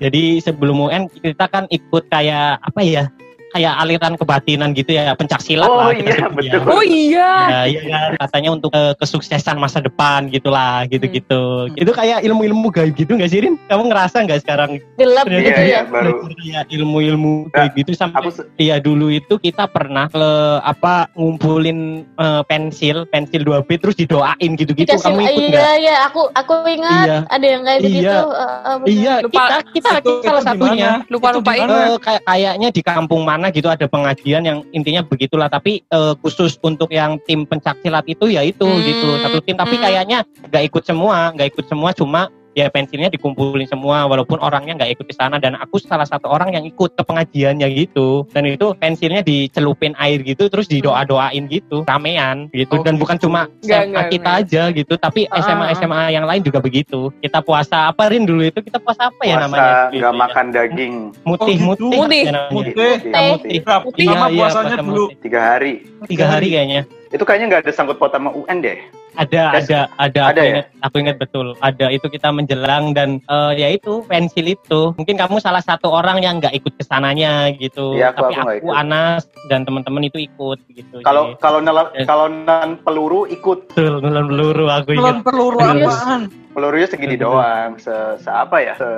jadi 0.00 0.22
sebelum 0.40 0.76
UN 0.88 1.02
kita 1.12 1.44
kan 1.50 1.68
ikut 1.68 2.08
kayak 2.08 2.56
apa 2.64 2.80
ya? 2.80 3.04
Kayak 3.50 3.74
aliran 3.78 4.14
kebatinan 4.14 4.70
gitu 4.72 4.90
ya, 4.92 5.10
pencak 5.12 5.40
silat 5.40 5.66
Oh 5.66 5.74
lah. 5.76 5.90
iya, 5.90 6.26
betul. 6.28 6.62
Oh 6.64 6.82
iya. 6.82 7.30
Ya, 7.44 7.60
iya 7.66 7.82
kan 7.84 8.10
katanya 8.20 8.50
untuk 8.52 8.70
eh, 8.72 8.94
kesuksesan 8.94 9.58
masa 9.58 9.78
depan 9.78 10.30
gitulah 10.30 10.86
gitu-gitu. 10.86 11.66
Hmm. 11.66 11.74
Itu 11.74 11.90
kayak 11.90 12.22
ilmu-ilmu 12.22 12.70
gaib 12.70 12.94
gitu 12.94 13.10
nggak 13.12 13.26
sih 13.26 13.42
Rin? 13.42 13.58
Kamu 13.66 13.90
ngerasa 13.90 14.22
nggak 14.22 14.40
sekarang? 14.40 14.78
Gelap 14.94 15.26
gitu 15.26 15.42
Iya, 15.42 15.58
iya, 15.60 15.80
ya. 15.82 15.82
baru 15.84 16.30
ilmu-ilmu 16.70 17.34
Ya, 17.46 17.52
kayak 17.52 17.70
gitu 17.76 17.90
sampai 17.92 18.18
aku 18.20 18.30
Iya 18.56 18.76
dulu 18.78 19.10
itu 19.10 19.34
kita 19.36 19.66
pernah 19.66 20.06
ke 20.06 20.24
apa 20.62 21.10
ngumpulin 21.12 21.78
eh, 22.14 22.42
pensil 22.46 23.02
pensil 23.08 23.42
2B 23.42 23.68
terus 23.76 23.96
didoain 23.96 24.54
gitu-gitu 24.54 24.94
kamu 24.94 25.20
ikut 25.24 25.42
iya, 25.42 25.50
nggak? 25.50 25.74
iya, 25.76 25.96
aku 26.06 26.20
aku 26.30 26.52
ingat 26.68 27.02
Iya. 27.02 27.18
ada 27.26 27.46
yang 27.46 27.62
kayak 27.64 27.78
Iya. 27.80 27.88
begitu. 27.88 28.18
eh, 28.30 28.46
eh, 28.60 28.76
bener. 28.76 28.90
Iya 28.90 29.14
Lupa- 29.20 29.32
kita 29.32 29.56
kita 29.72 29.88
lagi 29.90 30.06
Itu- 30.06 30.22
salah 30.22 30.40
itu 30.40 30.48
satunya. 30.48 30.72
ingat. 30.72 31.00
gimana? 31.40 31.74
Eh, 31.80 31.98
kayak 31.98 32.22
kayaknya 32.22 32.68
di 32.70 32.82
kampung 32.82 33.22
mana 33.22 33.39
gitu 33.48 33.72
ada 33.72 33.88
pengajian 33.88 34.44
yang 34.44 34.60
intinya 34.76 35.00
begitulah. 35.00 35.48
Tapi 35.48 35.80
eh, 35.80 36.14
khusus 36.20 36.60
untuk 36.60 36.92
yang 36.92 37.16
tim 37.24 37.48
pencak 37.48 37.80
silat 37.80 38.04
itu 38.04 38.28
ya 38.28 38.44
itu 38.44 38.68
Hmm, 38.68 38.84
gitu 38.84 39.08
satu 39.24 39.40
tim 39.40 39.56
tapi 39.56 39.80
hmm. 39.80 39.82
kayaknya 39.82 40.18
nggak 40.52 40.64
ikut 40.68 40.82
semua 40.84 41.32
nggak 41.32 41.48
ikut 41.56 41.64
semua. 41.64 41.90
Cuma 41.96 42.28
ya 42.52 42.66
pensilnya 42.66 43.08
dikumpulin 43.08 43.64
semua 43.64 44.04
walaupun 44.04 44.38
orangnya 44.38 44.74
nggak 44.76 44.90
ikut 44.92 45.06
ke 45.06 45.14
sana 45.14 45.36
dan 45.36 45.54
aku 45.54 45.78
salah 45.78 46.02
satu 46.02 46.26
orang 46.26 46.50
yang 46.50 46.64
ikut 46.64 46.92
ke 46.92 47.02
pengajiannya 47.02 47.66
gitu 47.76 48.26
dan 48.28 48.42
itu 48.44 48.74
pensilnya 48.74 49.20
dicelupin 49.20 49.94
air 49.96 50.18
gitu 50.20 50.46
terus 50.46 50.66
didoa 50.66 51.02
doain 51.02 51.46
gitu 51.46 51.82
ramean 51.84 52.50
gitu 52.50 52.72
Oh, 52.72 52.82
dan 52.82 52.94
gitu. 52.94 53.02
bukan 53.02 53.16
cuma 53.18 53.40
Nggak, 53.60 53.66
SMA 53.76 53.88
nggak, 53.88 54.06
kita 54.08 54.22
nggak. 54.24 54.40
aja 54.42 54.62
gitu 54.72 54.94
tapi 54.96 55.20
Ah, 55.26 55.38
SMA. 55.40 55.64
SMA 55.74 56.02
yang 56.10 56.24
lain 56.24 56.40
juga 56.40 56.58
begitu 56.58 57.10
kita 57.16 57.38
puasa 57.40 57.86
apa 57.86 58.08
rin 58.08 58.22
dulu 58.22 58.42
itu 58.42 58.58
kita 58.58 58.78
puasa 58.78 59.08
apa 59.08 59.22
ya 59.22 59.36
puasa 59.36 59.44
namanya 59.44 59.70
nggak 59.70 59.90
Gitu 59.90 60.04
ya. 60.04 60.10
makan 60.12 60.46
daging 60.50 60.94
mutih 61.22 61.38
Oh, 61.40 61.46
gitu. 61.46 61.64
mutih 61.86 61.98
Mutih. 61.98 62.22
ya 62.22 62.32
namanya. 62.32 62.50
Mutih. 62.50 62.74
Iya, 63.00 63.76
mutih. 63.80 64.04
Lama 64.04 64.16
Iya, 64.16 64.26
iya, 64.26 64.36
puasanya 64.36 64.68
puasa 64.68 64.82
dulu 64.82 65.04
mutih. 65.04 65.16
tiga 65.20 65.40
hari 65.44 65.72
tiga 66.06 66.24
hari 66.26 66.46
kayaknya 66.50 66.80
itu 67.10 67.24
kayaknya 67.24 67.46
nggak 67.48 67.62
ada 67.62 67.72
sangkut 67.72 67.96
paut 67.96 68.10
sama 68.10 68.30
UN 68.30 68.58
deh 68.60 68.78
ada 69.20 69.44
Yes. 69.52 69.68
ada 69.68 69.78
ada 69.98 70.20
Ada 70.22 70.22
aku 70.24 70.40
ya? 70.40 70.48
ingat 70.50 70.66
aku 70.80 70.96
ingat 70.98 71.16
betul 71.18 71.46
ada 71.60 71.86
itu 71.88 72.06
kita 72.06 72.28
menjelang 72.30 72.84
dan 72.90 73.20
eh, 73.22 73.52
ya 73.54 73.68
itu 73.70 74.00
pensil 74.04 74.46
itu 74.48 74.80
mungkin 74.94 75.14
kamu 75.14 75.36
salah 75.38 75.60
satu 75.60 75.88
orang 75.90 76.18
yang 76.18 76.40
nggak 76.40 76.54
ikut 76.54 76.72
ke 76.72 76.82
sananya 76.82 77.52
gitu 77.54 77.92
Iya, 77.92 78.10
aku- 78.10 78.18
tapi 78.18 78.34
aku 78.34 78.48
aku 78.48 78.56
ikut. 78.62 78.74
Anas 78.74 79.22
dan 79.46 79.62
teman-teman 79.62 80.02
itu 80.02 80.18
ikut 80.18 80.58
gitu 80.70 80.96
kalau 81.00 81.28
Jadi, 81.28 81.38
kalau 81.38 81.58
nelan 81.60 81.86
Yes. 81.92 82.06
kalau 82.06 82.26
nelan 82.26 82.80
peluru 82.80 83.28
ikut 83.28 83.58
betul 83.68 84.00
nulan 84.00 84.24
peluru 84.26 84.66
aku 84.66 84.90
ingat 84.92 85.16
peluru 85.20 85.58
Serius? 85.60 85.84
apaan 85.86 86.22
pelurunya 86.50 86.88
segini 86.88 87.14
Betul. 87.14 87.30
doang 87.30 87.70
se, 87.78 87.94
se 88.18 88.26
apa 88.26 88.56
ya 88.58 88.74
se 88.74 88.88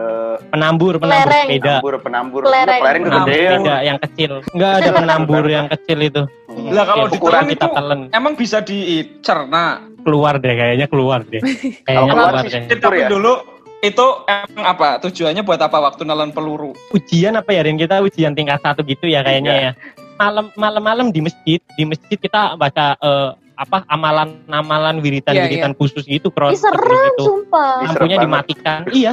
penambur 0.48 0.96
penambur 0.96 1.28
Kelereng. 1.28 1.48
sepeda 1.50 1.74
penambur 1.74 1.94
penambur. 2.00 2.40
Enggak, 2.42 2.80
kegedean 2.88 3.52
sepeda 3.52 3.76
yang 3.82 3.98
kecil 4.00 4.32
nggak 4.48 4.72
ada 4.72 4.90
penambur 4.98 5.44
yang 5.46 5.66
kecil 5.68 6.00
itu 6.00 6.22
Hmm. 6.52 6.68
Lah 6.68 6.84
kalau 6.84 7.08
Ya, 7.08 7.16
ditelan 7.16 7.44
kita 7.48 7.66
telan 7.66 8.00
emang 8.12 8.36
bisa 8.36 8.60
dicerna 8.60 9.88
keluar 10.02 10.34
deh 10.36 10.52
kayaknya 10.52 10.86
keluar 10.86 11.22
deh. 11.22 11.40
Kayaknya 11.86 11.86
Kalau 11.86 12.06
keluar 12.08 12.30
keluar 12.30 12.44
deh. 12.44 12.50
sih- 12.50 12.78
tapi 12.78 12.98
ya. 12.98 13.08
dulu 13.08 13.32
itu 13.80 14.06
emang 14.24 14.64
apa? 14.68 14.88
Tujuannya 15.00 15.42
buat 15.42 15.58
apa? 15.58 15.78
Waktu 15.80 16.02
nelan 16.02 16.30
peluru? 16.30 16.70
Ujian 16.90 17.34
apa 17.34 17.50
ya 17.50 17.62
Rin? 17.62 17.74
Kita 17.74 17.98
ujian 17.98 18.30
tingkat 18.30 18.60
satu 18.60 18.82
gitu 18.82 19.06
ya 19.06 19.20
kayaknya 19.20 19.52
Iya. 19.52 19.62
ya. 19.64 19.72
Malam 20.14 20.46
malam-malam 20.54 21.06
di 21.08 21.18
masjid 21.20 21.58
di 21.72 21.82
masjid 21.82 22.14
kita 22.14 22.54
baca 22.54 22.94
eh, 22.94 23.30
apa 23.54 23.82
amalan-amalan 23.86 24.98
wiritan-wiritan 24.98 25.74
khusus 25.74 26.02
gitu 26.04 26.28
Ih, 26.28 26.32
cross 26.32 26.58
serem, 26.58 27.10
itu. 27.12 27.24
sumpah. 27.24 27.82
Lampunya 27.84 28.16
banget. 28.16 28.24
dimatikan. 28.24 28.80
Iya 28.88 29.12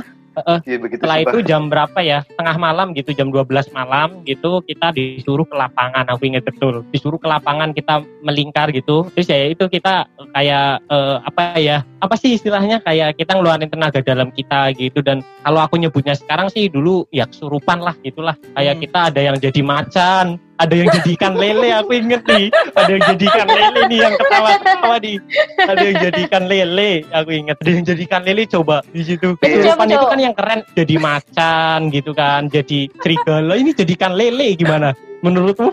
Iya 0.65 0.77
begitu 0.79 1.01
setelah 1.01 1.17
sumpah. 1.19 1.31
itu 1.31 1.39
jam 1.43 1.61
berapa 1.67 1.99
ya? 1.99 2.19
Tengah 2.35 2.55
malam 2.57 2.87
gitu 2.93 3.11
jam 3.11 3.29
12 3.29 3.71
malam 3.71 4.21
gitu 4.23 4.59
kita 4.63 4.91
disuruh 4.91 5.45
ke 5.45 5.55
lapangan. 5.55 6.05
Aku 6.11 6.23
inget 6.25 6.43
betul 6.43 6.83
disuruh 6.89 7.19
ke 7.19 7.27
lapangan 7.27 7.71
kita 7.71 8.01
melingkar 8.21 8.69
gitu. 8.71 9.07
Terus 9.15 9.27
ya 9.27 9.49
itu 9.49 9.65
kita 9.65 10.05
kayak 10.31 10.83
eh, 10.87 11.17
apa 11.23 11.43
ya 11.59 11.77
apa 11.99 12.15
sih 12.15 12.35
istilahnya? 12.35 12.81
Kayak 12.83 13.15
kita 13.17 13.37
ngeluarin 13.37 13.69
tenaga 13.69 13.99
dalam 14.01 14.29
kita 14.31 14.71
gitu. 14.75 14.99
Dan 14.99 15.21
kalau 15.43 15.59
aku 15.59 15.77
nyebutnya 15.77 16.15
sekarang 16.15 16.47
sih 16.49 16.67
dulu 16.67 17.07
ya 17.09 17.27
kesurupan 17.27 17.79
lah 17.79 17.95
gitulah. 18.01 18.35
Kayak 18.55 18.75
Hmm. 18.75 18.83
kita 18.85 18.99
ada 19.11 19.21
yang 19.21 19.37
jadi 19.37 19.61
macan 19.61 20.25
ada 20.59 20.75
yang 20.75 20.89
jadi 20.91 21.09
ikan 21.15 21.33
lele 21.39 21.69
aku 21.71 21.91
inget 21.95 22.21
nih. 22.27 22.51
Ada 22.75 22.91
yang 22.91 23.03
jadi 23.15 23.23
ikan 23.31 23.47
lele 23.47 23.81
nih 23.87 23.99
yang 24.03 24.13
ketawa-ketawa 24.19 24.97
di. 24.99 25.13
Ada 25.55 25.83
yang 25.87 25.97
jadi 26.03 26.19
ikan 26.27 26.43
lele 26.51 26.91
aku 27.15 27.29
inget 27.31 27.55
ada 27.63 27.69
yang 27.71 27.83
jadi 27.87 28.01
ikan 28.03 28.21
lele 28.27 28.43
coba 28.43 28.77
di 28.91 29.01
situ. 29.07 29.39
Itu 29.39 29.47
kesurupan 29.47 29.87
itu 29.87 30.05
kan 30.05 30.19
yang 30.19 30.35
keren 30.35 30.59
jadi 30.75 30.95
macan 30.99 31.79
gitu 31.95 32.11
kan 32.11 32.51
jadi 32.51 32.79
serigala. 32.99 33.55
Ini 33.55 33.71
jadi 33.71 33.91
ikan 33.95 34.13
lele 34.19 34.59
gimana? 34.59 34.91
Menurutmu? 35.23 35.71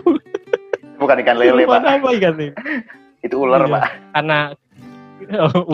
Bukan 0.97 1.17
ikan 1.21 1.37
lele 1.37 1.67
pak, 1.67 1.83
apa 1.83 2.09
ikan 2.15 2.33
lele? 2.39 2.55
Itu 3.21 3.43
ular 3.43 3.67
Iya. 3.67 3.73
pak. 3.75 3.85
karena 4.15 4.39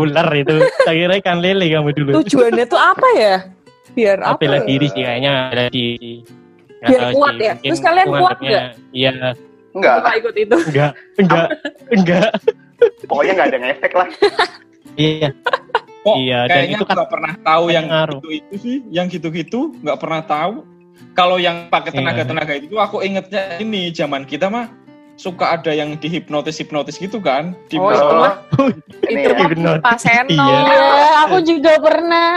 ular 0.01 0.29
itu. 0.33 0.55
Saya 0.81 0.95
kira 0.97 1.13
ikan 1.21 1.37
lele 1.37 1.69
kamu 1.69 1.93
dulu. 1.93 2.09
Tujuannya 2.25 2.65
tuh 2.65 2.81
apa 2.81 3.07
ya? 3.13 3.35
Biar 3.93 4.17
apa? 4.25 4.41
bela 4.41 4.57
ya? 4.57 4.65
diri 4.65 4.87
sih 4.89 5.05
kayaknya 5.05 5.53
bela 5.53 5.65
diri 5.69 6.25
Biar 6.85 7.01
tahu 7.01 7.13
kuat 7.13 7.33
sih, 7.33 7.41
ya? 7.41 7.53
mungkin 7.53 7.69
Terus 7.69 7.81
kalian 7.81 8.07
kuat 8.07 8.19
nganggapnya, 8.33 8.61
iya 8.91 9.11
Enggak, 9.73 9.95
Suka 9.97 10.11
ikut 10.13 10.35
itu. 10.37 10.57
enggak 10.69 10.91
enggak 11.17 11.47
enggak 11.89 12.29
pokoknya 13.03 13.31
nggak 13.33 13.47
ada 13.47 13.59
ngefek 13.59 13.93
lah. 13.93 14.07
iya 14.99 15.29
Kok 16.03 16.15
Iya, 16.19 16.39
dan 16.43 16.51
kayaknya 16.51 16.67
itu 16.69 16.75
aku 16.75 16.85
kan 16.85 16.95
nggak 16.95 17.09
pernah 17.09 17.33
tahu 17.41 17.63
yang 17.69 17.85
ngaruh. 17.87 18.17
gitu 18.17 18.27
itu 18.29 18.55
sih, 18.59 18.77
yang 18.89 19.05
gitu-gitu 19.07 19.59
nggak 19.79 19.97
pernah 19.97 20.21
tahu. 20.21 20.53
Kalau 21.13 21.37
yang 21.37 21.57
pakai 21.67 21.89
Iya. 21.89 21.97
tenaga-tenaga 21.97 22.53
itu 22.55 22.75
aku 22.75 22.99
ingetnya 22.99 23.55
ini 23.57 23.87
zaman 23.89 24.23
kita 24.23 24.45
mah 24.45 24.67
suka 25.15 25.53
ada 25.53 25.71
yang 25.71 25.95
dihipnotis 25.95 26.57
hipnotis 26.57 26.97
gitu 26.97 27.17
kan 27.17 27.55
di 27.65 27.77
Oh, 27.77 27.87
itu 27.87 28.13
mah 28.13 28.33
Ini 29.05 29.21
itu 29.23 29.31
ya. 29.31 29.47
mah. 29.55 29.77
Pak 29.79 29.97
Seno. 29.97 30.27
Iya. 30.27 30.57
Iya, 30.59 30.83
aku 31.23 31.37
juga 31.41 31.71
pernah. 31.79 32.31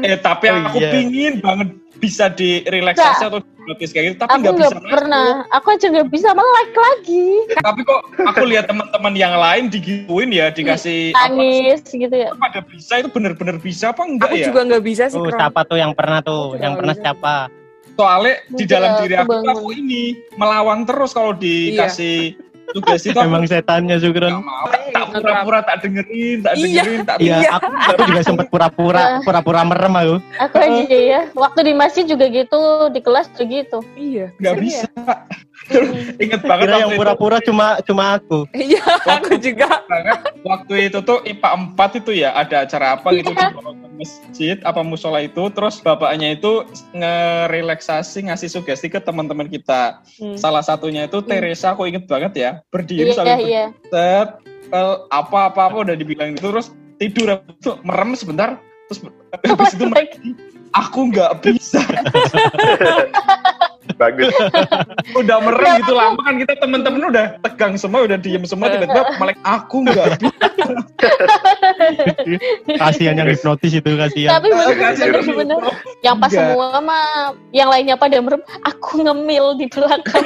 eh 0.00 0.14
tapi 0.16 0.46
Oh, 0.46 0.56
aku 0.64 0.78
iya. 0.78 0.90
pingin 0.90 1.32
banget 1.38 1.68
bisa 1.98 2.30
direlaksasi 2.30 3.26
atau 3.26 3.38
hipnotis 3.38 3.90
kayak 3.90 4.04
gitu 4.08 4.16
tapi 4.20 4.30
Aku 4.30 4.40
nggak 4.40 4.56
bisa 4.56 4.78
pernah. 4.80 5.28
Aku 5.50 5.66
aja 5.70 5.86
nggak 5.88 6.08
bisa 6.08 6.28
melek 6.30 6.70
lagi. 6.72 7.26
tapi 7.66 7.80
kok 7.82 8.00
aku 8.24 8.42
lihat 8.44 8.64
teman-teman 8.66 9.14
yang 9.14 9.34
lain 9.34 9.66
digituin 9.66 10.30
ya 10.30 10.48
dikasih 10.48 11.12
apa, 11.12 11.28
Nangis 11.28 11.82
gitu 11.84 12.10
ya. 12.10 12.30
pada 12.34 12.60
bisa 12.62 12.92
itu 12.96 13.08
bener-bener 13.08 13.58
bisa 13.58 13.90
apa 13.90 14.02
enggak 14.02 14.30
Aku 14.30 14.36
ya 14.36 14.46
juga 14.46 14.60
nggak 14.64 14.84
bisa 14.84 15.04
sih. 15.06 15.18
tuh 15.18 15.26
Kron. 15.26 15.36
siapa 15.36 15.60
tuh 15.64 15.76
yang 15.76 15.92
pernah 15.92 16.18
tuh 16.20 16.54
Aku 16.54 16.62
yang 16.62 16.74
pernah 16.74 16.94
bisa. 16.94 17.04
siapa 17.04 17.34
soalnya 17.92 18.34
di 18.46 18.62
Enggak, 18.62 18.70
dalam 18.70 18.90
diri 18.96 19.14
aku 19.18 19.32
aku 19.34 19.46
aku 19.50 19.68
ini 19.74 20.02
melawan 20.34 20.86
terus 20.86 21.10
kalau 21.10 21.34
dikasih 21.34 22.38
tugas 22.72 23.00
itu 23.02 23.16
emang 23.16 23.44
setannya 23.44 23.96
Sugron 23.96 24.44
mau 24.44 24.68
tak 24.68 25.24
pura-pura 25.24 25.58
tak 25.64 25.76
dengerin 25.84 26.38
tak 26.42 26.52
Iya. 26.54 26.64
dengerin 26.82 27.00
tak 27.04 27.16
iya 27.18 27.36
Iya. 27.40 27.50
aku, 27.56 27.66
aku 27.70 28.00
juga 28.08 28.22
sempat 28.22 28.46
pura-pura 28.48 29.02
pura-pura 29.22 29.60
merem 29.64 29.94
aku 29.94 30.16
Aku 30.38 30.56
aja 30.58 30.98
ya. 30.98 31.20
Waktu 31.32 31.60
di 31.64 31.72
masjid 31.74 32.04
juga 32.04 32.28
gitu, 32.28 32.60
di 32.92 33.00
kelas 33.00 33.28
juga 33.34 33.44
gitu. 33.48 33.78
Iya. 33.94 34.26
nggak 34.36 34.56
bisa 34.60 34.88
ya? 35.74 35.80
inget 36.18 36.40
banget 36.42 36.66
kira 36.68 36.76
yang 36.82 36.92
pura-pura 36.96 37.38
cuma 37.44 37.78
cuma 37.84 38.16
aku 38.16 38.48
Iya, 38.56 38.82
aku 39.04 39.36
juga. 39.38 39.84
banget 39.88 40.18
waktu 40.42 40.74
itu 40.88 40.98
tuh 41.04 41.18
IPA 41.24 41.48
4 41.76 42.00
itu 42.00 42.10
ya 42.16 42.30
ada 42.32 42.64
acara 42.64 42.86
apa 42.98 43.08
gitu 43.14 43.30
Iya. 43.32 43.52
di 43.52 43.96
masjid 43.98 44.56
apa 44.62 44.80
musola 44.82 45.20
itu 45.20 45.42
terus 45.52 45.82
bapaknya 45.82 46.38
itu 46.38 46.62
ngerelaksasi 46.94 48.30
ngasih 48.30 48.48
sugesti 48.48 48.88
ke 48.88 49.02
teman-teman 49.02 49.46
kita 49.46 50.00
Hmm. 50.18 50.34
salah 50.34 50.62
satunya 50.62 51.06
itu 51.06 51.18
Teresa 51.22 51.74
aku 51.74 51.86
inget 51.86 52.06
banget 52.06 52.32
ya 52.34 52.50
berdiri 52.70 53.10
Iya, 53.10 53.16
sambil 53.16 53.38
iya. 53.42 53.64
set 53.90 54.28
apa 55.08 55.48
apa 55.48 55.60
apa 55.72 55.76
udah 55.80 55.96
dibilang 55.96 56.36
itu 56.36 56.44
terus 56.44 56.70
tidur 56.98 57.40
itu 57.48 57.78
merem 57.82 58.12
sebentar 58.12 58.58
terus 58.90 59.00
habis 59.46 59.72
itu 59.72 59.84
aku 60.74 60.98
nggak 61.08 61.40
bisa 61.40 61.80
Bagus. 63.98 64.30
udah 65.20 65.36
merem 65.42 65.82
gitu 65.82 65.92
lama 65.92 66.20
kan 66.22 66.34
kita 66.38 66.54
temen-temen 66.62 67.00
udah 67.10 67.26
tegang 67.42 67.74
semua 67.74 68.06
udah 68.06 68.14
diem 68.14 68.46
semua 68.46 68.70
tiba-tiba 68.70 69.18
malah 69.18 69.34
aku 69.42 69.82
nggak 69.82 70.06
kasihan 72.80 73.14
yang 73.16 73.28
hipnotis 73.28 73.72
itu 73.74 73.90
kasihan 73.96 74.38
Tapi 74.38 74.48
bener 74.52 74.74
Kasihan. 74.76 75.12
bener 75.14 75.34
bener. 75.34 75.56
Yang 76.02 76.16
pas 76.18 76.30
Enggak. 76.30 76.46
semua 76.46 76.66
mah, 76.80 77.06
yang 77.50 77.68
lainnya 77.70 77.96
pada 77.98 78.16
merem, 78.20 78.42
aku 78.62 79.02
ngemil 79.02 79.58
di 79.58 79.66
belakang. 79.70 80.24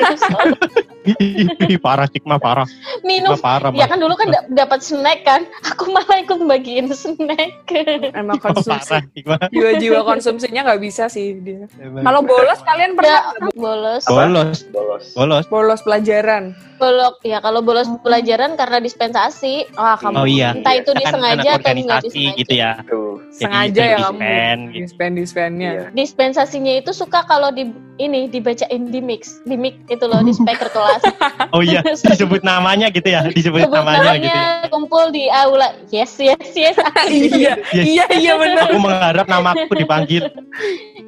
Ih, 1.19 1.83
parah 1.83 2.07
Sigma 2.07 2.39
parah 2.39 2.63
minum. 3.03 3.35
Parah 3.35 3.75
Ya 3.75 3.91
kan 3.91 3.99
dulu 3.99 4.15
kan 4.15 4.31
da- 4.31 4.47
dapat 4.55 4.87
snack 4.87 5.27
kan, 5.27 5.43
aku 5.67 5.91
malah 5.91 6.23
ikut 6.23 6.39
bagiin 6.47 6.87
snack. 6.95 7.67
Emang 8.15 8.39
konsumsi. 8.39 9.03
Jiwa-jiwa 9.51 10.07
konsumsinya 10.07 10.63
nggak 10.63 10.81
bisa 10.83 11.11
sih 11.11 11.43
dia. 11.43 11.67
Kalau 11.79 12.21
bolos 12.23 12.61
kalian 12.63 12.95
ya 12.95 12.97
pernah 12.97 13.19
nggak? 13.35 13.53
Bolos, 13.63 14.03
bolos 14.05 14.59
Bolos. 14.69 15.05
bolos 15.15 15.45
bolos 15.47 15.81
pelajaran? 15.81 16.51
bolok 16.75 17.23
ya 17.23 17.39
kalau 17.39 17.63
bolos 17.63 17.87
pelajaran 18.03 18.59
karena 18.59 18.83
dispensasi, 18.83 19.71
Ah, 19.79 19.95
kamu 19.95 20.19
oh 20.19 20.27
iya 20.27 20.51
entah 20.51 20.75
itu 20.75 20.91
kan 20.91 20.99
disengaja 20.99 21.51
atau 21.55 21.71
nggak 21.71 22.01
disengaja. 22.03 22.35
gitu 22.35 22.53
ya 22.53 22.71
Tuh. 22.83 23.15
sengaja 23.31 23.83
ya 23.87 23.99
kamu 24.03 24.19
dispen 24.19 24.59
gitu. 24.59 24.75
dispen 24.75 25.11
dispennya. 25.15 25.71
Iya. 25.71 25.85
Dispensasinya 25.95 26.73
itu 26.75 26.91
suka 26.91 27.23
kalau 27.23 27.55
di 27.55 27.71
ini 27.97 28.27
dibacain 28.27 28.83
di 28.85 28.99
mix, 28.99 29.39
di 29.45 29.55
mix 29.55 29.79
itu 29.87 30.03
loh 30.03 30.27
di 30.27 30.35
speaker 30.35 30.67
kelas. 30.69 31.03
oh 31.55 31.63
iya 31.63 31.87
disebut 32.11 32.43
namanya 32.43 32.91
gitu 32.91 33.07
ya 33.07 33.31
disebut 33.31 33.63
Sebut 33.63 33.79
namanya 33.79 34.19
gitu 34.19 34.27
namanya 34.27 34.67
kumpul 34.67 35.05
di 35.09 35.31
aula. 35.31 35.79
Yes, 35.89 36.19
yes, 36.19 36.51
yes. 36.51 36.75
iya, 37.07 37.63
Yes. 37.71 37.87
iya, 37.87 38.05
iya 38.11 38.33
benar. 38.35 38.67
aku 38.67 38.83
mengharap 38.83 39.27
namaku 39.31 39.71
dipanggil 39.79 40.27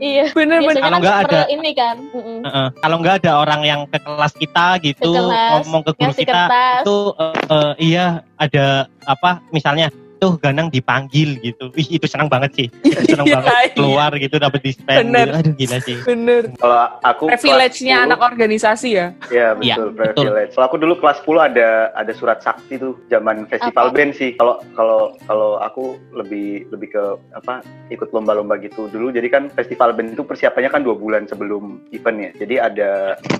iya. 0.04 0.26
Bener 0.30 0.58
bener. 0.58 0.68
Biasanya 0.68 0.84
Kalau 0.84 0.92
kan 0.92 1.02
nggak 1.02 1.18
ada- 1.24 1.48
ini 1.48 1.70
kan. 1.72 1.96
Mm-mm. 2.06 2.38
Heeh. 2.44 2.68
kalau 2.78 2.96
nggak 2.98 3.14
ada 3.18 3.32
orang 3.34 3.60
yang 3.62 3.80
ke 3.86 3.98
kelas 3.98 4.32
kita 4.34 4.66
gitu 4.80 5.10
Ke 5.10 5.18
kelas, 5.18 5.50
ngomong 5.64 5.82
ke 5.82 5.92
guru 5.94 6.12
kita 6.12 6.32
kertas. 6.44 6.82
itu 6.82 6.96
eh, 7.16 7.34
eh, 7.50 7.72
iya 7.82 8.06
ada 8.36 8.66
apa 9.02 9.30
misalnya 9.48 9.88
tuh 10.24 10.32
Ganang 10.40 10.72
dipanggil 10.72 11.36
gitu 11.44 11.68
ih 11.76 12.00
itu 12.00 12.06
senang 12.08 12.32
banget 12.32 12.50
sih 12.56 12.66
senang 13.12 13.28
Iya, 13.28 13.34
banget 13.40 13.52
iya. 13.52 13.74
keluar 13.76 14.10
gitu 14.16 14.36
dapat 14.40 14.60
dispen 14.64 14.96
Bener. 15.04 15.26
gitu. 15.28 15.36
aduh 15.36 15.54
gila 15.54 15.78
sih 15.84 15.96
Bener. 16.04 16.42
Kalau 16.56 16.78
aku 17.04 17.24
Privilege-nya 17.28 17.96
anak 18.06 18.20
organisasi 18.22 18.88
ya. 18.94 19.06
10, 19.28 19.34
Iya 19.34 19.48
Iya, 19.60 19.74
betul, 19.76 19.88
betul. 19.92 20.24
privilege. 20.24 20.52
Kalau 20.54 20.66
aku 20.70 20.78
dulu 20.80 20.94
kelas 20.96 21.18
10 21.26 21.48
ada 21.52 21.68
ada 21.92 22.12
surat 22.14 22.38
sakti 22.40 22.78
tuh 22.78 22.94
zaman 23.10 23.44
festival 23.50 23.90
Apa? 23.90 23.94
band 23.94 24.12
sih. 24.14 24.30
Kalau 24.38 24.54
kalau 24.72 25.00
kalau 25.26 25.50
aku 25.58 25.98
lebih 26.14 26.64
lebih 26.70 26.94
ke 26.94 27.04
apa 27.34 27.60
ikut 27.90 28.08
lomba-lomba 28.14 28.56
gitu 28.62 28.86
dulu. 28.88 29.10
Jadi 29.10 29.28
kan 29.28 29.42
festival 29.52 29.92
band 29.92 30.14
itu 30.14 30.22
persiapannya 30.22 30.70
kan 30.70 30.80
dua 30.80 30.94
bulan 30.96 31.26
sebelum 31.26 31.82
event 31.90 32.18
ya. 32.20 32.30
Jadi 32.40 32.54
ada 32.56 32.90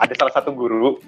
ada 0.02 0.14
salah 0.18 0.34
satu 0.34 0.50
guru 0.52 0.98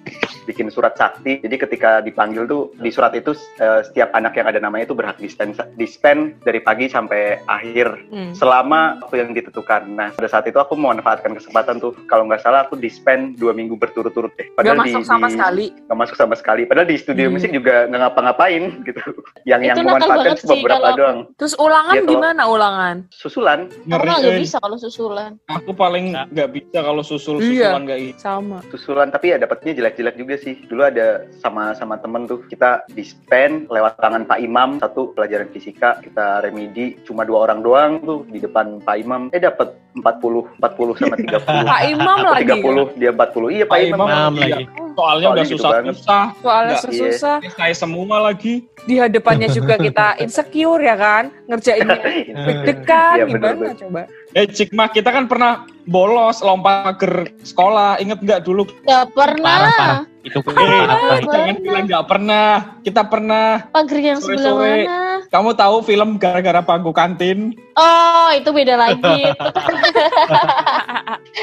bikin 0.47 0.71
surat 0.71 0.95
sakti. 0.95 1.43
Jadi 1.43 1.57
ketika 1.59 2.01
dipanggil 2.01 2.47
tuh 2.47 2.71
di 2.79 2.89
surat 2.89 3.13
itu 3.13 3.35
eh, 3.59 3.83
setiap 3.85 4.15
anak 4.15 4.39
yang 4.39 4.47
ada 4.47 4.61
namanya 4.63 4.87
itu 4.87 4.95
berhak 4.95 5.19
dispen 5.19 5.53
dispen 5.75 6.19
dari 6.41 6.59
pagi 6.59 6.87
sampai 6.87 7.43
akhir 7.45 7.89
Hmm. 8.09 8.33
selama 8.33 9.01
waktu 9.01 9.17
yang 9.19 9.31
ditentukan. 9.33 9.83
Nah, 9.89 10.09
pada 10.13 10.29
saat 10.29 10.45
itu 10.45 10.57
aku 10.57 10.75
memanfaatkan 10.75 11.33
kesempatan 11.33 11.77
tuh. 11.77 11.93
Kalau 12.07 12.25
nggak 12.25 12.41
salah 12.41 12.63
aku 12.63 12.75
dispen 12.75 13.35
dua 13.35 13.51
minggu 13.51 13.75
berturut-turut 13.75 14.31
deh. 14.35 14.47
Gak 14.55 14.65
di- 14.65 14.81
masuk 14.87 15.03
sama 15.03 15.27
di- 15.27 15.35
sekali. 15.35 15.67
nggak 15.73 15.99
masuk 15.99 16.17
sama 16.17 16.35
sekali. 16.35 16.63
Padahal 16.65 16.87
di 16.87 16.97
studio 16.97 17.27
Hmm. 17.27 17.35
musik 17.35 17.51
juga 17.51 17.87
nggak 17.87 18.01
ngapa-ngapain 18.01 18.63
gitu. 18.89 19.03
Yang 19.43 19.61
yang 19.65 19.77
Itu 19.77 19.83
memanfaatkan 19.83 20.17
banget 20.17 20.39
cuma 20.39 20.49
sih 20.49 20.61
beberapa 20.61 20.79
kalau 20.85 20.97
doang. 20.97 21.19
Terus 21.37 21.55
ulangan 21.57 21.93
Iya, 21.93 22.01
kalau- 22.01 22.13
gimana 22.13 22.43
ulangan? 22.47 22.97
Susulan. 23.11 23.59
Aku 23.87 24.05
mah 24.05 24.17
nggak 24.19 24.39
bisa 24.39 24.57
kalau 24.59 24.77
susulan. 24.77 25.31
aku 25.47 25.71
paling 25.73 26.07
nggak 26.29 26.51
bisa 26.53 26.79
kalau 26.79 27.03
susul 27.03 27.37
Iya. 27.39 27.71
susulan 27.71 27.85
kayak 27.85 28.01
gitu 28.05 28.19
Sama. 28.19 28.59
Susulan 28.69 29.09
tapi 29.09 29.27
ya 29.29 29.37
dapatnya 29.37 29.73
jelek-jelek 29.73 30.17
juga 30.17 30.35
sih. 30.37 30.55
Dulu 30.63 30.83
ada 30.83 31.07
sama 31.37 31.73
sama 31.73 31.97
temen 31.97 32.27
tuh 32.27 32.43
kita 32.45 32.85
dispen 32.91 33.67
lewat 33.67 33.97
tangan 33.97 34.25
Pak 34.25 34.39
Imam 34.39 34.77
satu 34.77 35.13
pelajaran 35.13 35.46
pelajaran 35.47 35.55
fisika 35.55 35.89
kita 36.03 36.27
remedi 36.43 36.99
cuma 37.07 37.23
dua 37.23 37.47
orang 37.47 37.63
doang 37.63 37.93
tuh 38.03 38.19
di 38.27 38.43
depan 38.43 38.83
Pak 38.83 38.97
Imam 38.99 39.31
eh 39.31 39.39
dapat 39.41 39.79
40 39.97 40.61
40 40.61 41.01
sama 41.01 41.17
30 41.41 41.71
Pak 41.71 41.81
Imam 41.89 42.19
lagi. 42.21 42.53
30 42.61 43.01
dia 43.01 43.11
40 43.15 43.57
iya 43.57 43.65
Pak, 43.65 43.71
Pak 43.71 43.81
Imam, 43.81 44.07
Imam 44.07 44.33
iya. 44.37 44.43
lagi. 44.45 44.65
Soalnya 44.97 44.97
Soalnya 44.97 45.29
udah 45.29 45.45
gitu 45.45 45.55
susah-susah. 45.61 46.25
Soalnya 46.41 46.77
Nggak, 46.77 46.93
susah. 46.97 47.37
Saya 47.53 47.75
semua 47.77 48.17
lagi. 48.17 48.55
Di 48.89 48.95
hadapannya 48.97 49.49
juga 49.53 49.77
kita 49.77 50.07
insecure 50.25 50.81
ya 50.81 50.97
kan. 50.97 51.25
Ngerjainnya 51.49 51.97
deg-degan 52.49 53.17
Iya, 53.17 53.25
gimana 53.29 53.45
bener-bener. 53.57 53.77
coba. 53.77 54.03
Eh 54.33 54.47
Cikma, 54.49 54.89
kita 54.89 55.13
kan 55.13 55.25
pernah 55.29 55.65
bolos 55.85 56.41
lompat 56.41 56.97
pagar 56.97 57.29
sekolah. 57.45 58.01
Ingat 58.01 58.25
nggak 58.25 58.41
dulu? 58.45 58.65
Gak 58.85 59.13
pernah. 59.13 59.57
Parah, 59.69 59.73
parah. 59.77 60.01
Itu 60.25 60.39
Eh, 60.41 60.45
parah. 60.49 61.21
jangan 61.25 61.57
bilang 61.61 61.85
nggak 61.89 62.05
pernah. 62.09 62.49
Kita 62.81 63.03
pernah. 63.05 63.47
Pagar 63.69 63.99
yang 64.01 64.19
sebelah 64.21 64.55
mana? 64.57 65.06
Kamu 65.27 65.53
tahu 65.53 65.83
film 65.83 66.17
gara-gara 66.17 66.61
pangku 66.61 66.91
kantin? 66.91 67.53
Oh, 67.75 68.29
itu 68.31 68.49
beda 68.49 68.75
lagi. 68.75 69.27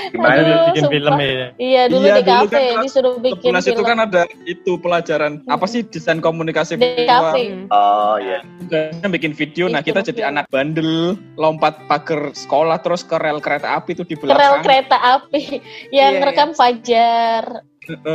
gimana 0.09 0.33
Aduh. 0.35 0.57
bikin 0.67 0.83
sumpah. 0.83 0.91
film 0.91 1.15
ya. 1.15 1.47
iya, 1.55 1.81
dulu 1.85 2.01
Iya, 2.03 2.13
di 2.15 2.23
kafe 2.25 2.57
kan 2.73 2.81
disuruh 2.81 3.15
bikin 3.17 3.51
film. 3.53 3.69
itu 3.69 3.81
kan 3.83 3.97
ada 3.99 4.21
itu 4.43 4.71
pelajaran 4.75 5.41
apa 5.45 5.65
sih 5.65 5.85
desain 5.85 6.17
komunikasi 6.17 6.75
di 6.75 6.81
visual. 6.81 7.05
kafe. 7.05 7.43
oh 7.69 8.15
iya 8.17 8.39
Tugasnya 8.59 9.07
bikin 9.09 9.33
video. 9.33 9.65
Nah 9.67 9.81
kita 9.81 10.01
jadi 10.01 10.27
anak 10.27 10.49
bandel 10.49 11.13
lompat 11.35 11.77
pagar 11.85 12.31
sekolah 12.31 12.79
terus 12.79 13.03
ke 13.03 13.15
rel 13.15 13.37
kereta 13.37 13.77
api 13.77 13.93
itu 13.93 14.03
di 14.03 14.15
Kerel 14.15 14.25
belakang. 14.25 14.63
kereta 14.63 14.97
api 14.97 15.41
yang 15.93 16.11
Iya, 16.13 16.23
rekam 16.23 16.49
Fajar. 16.53 17.43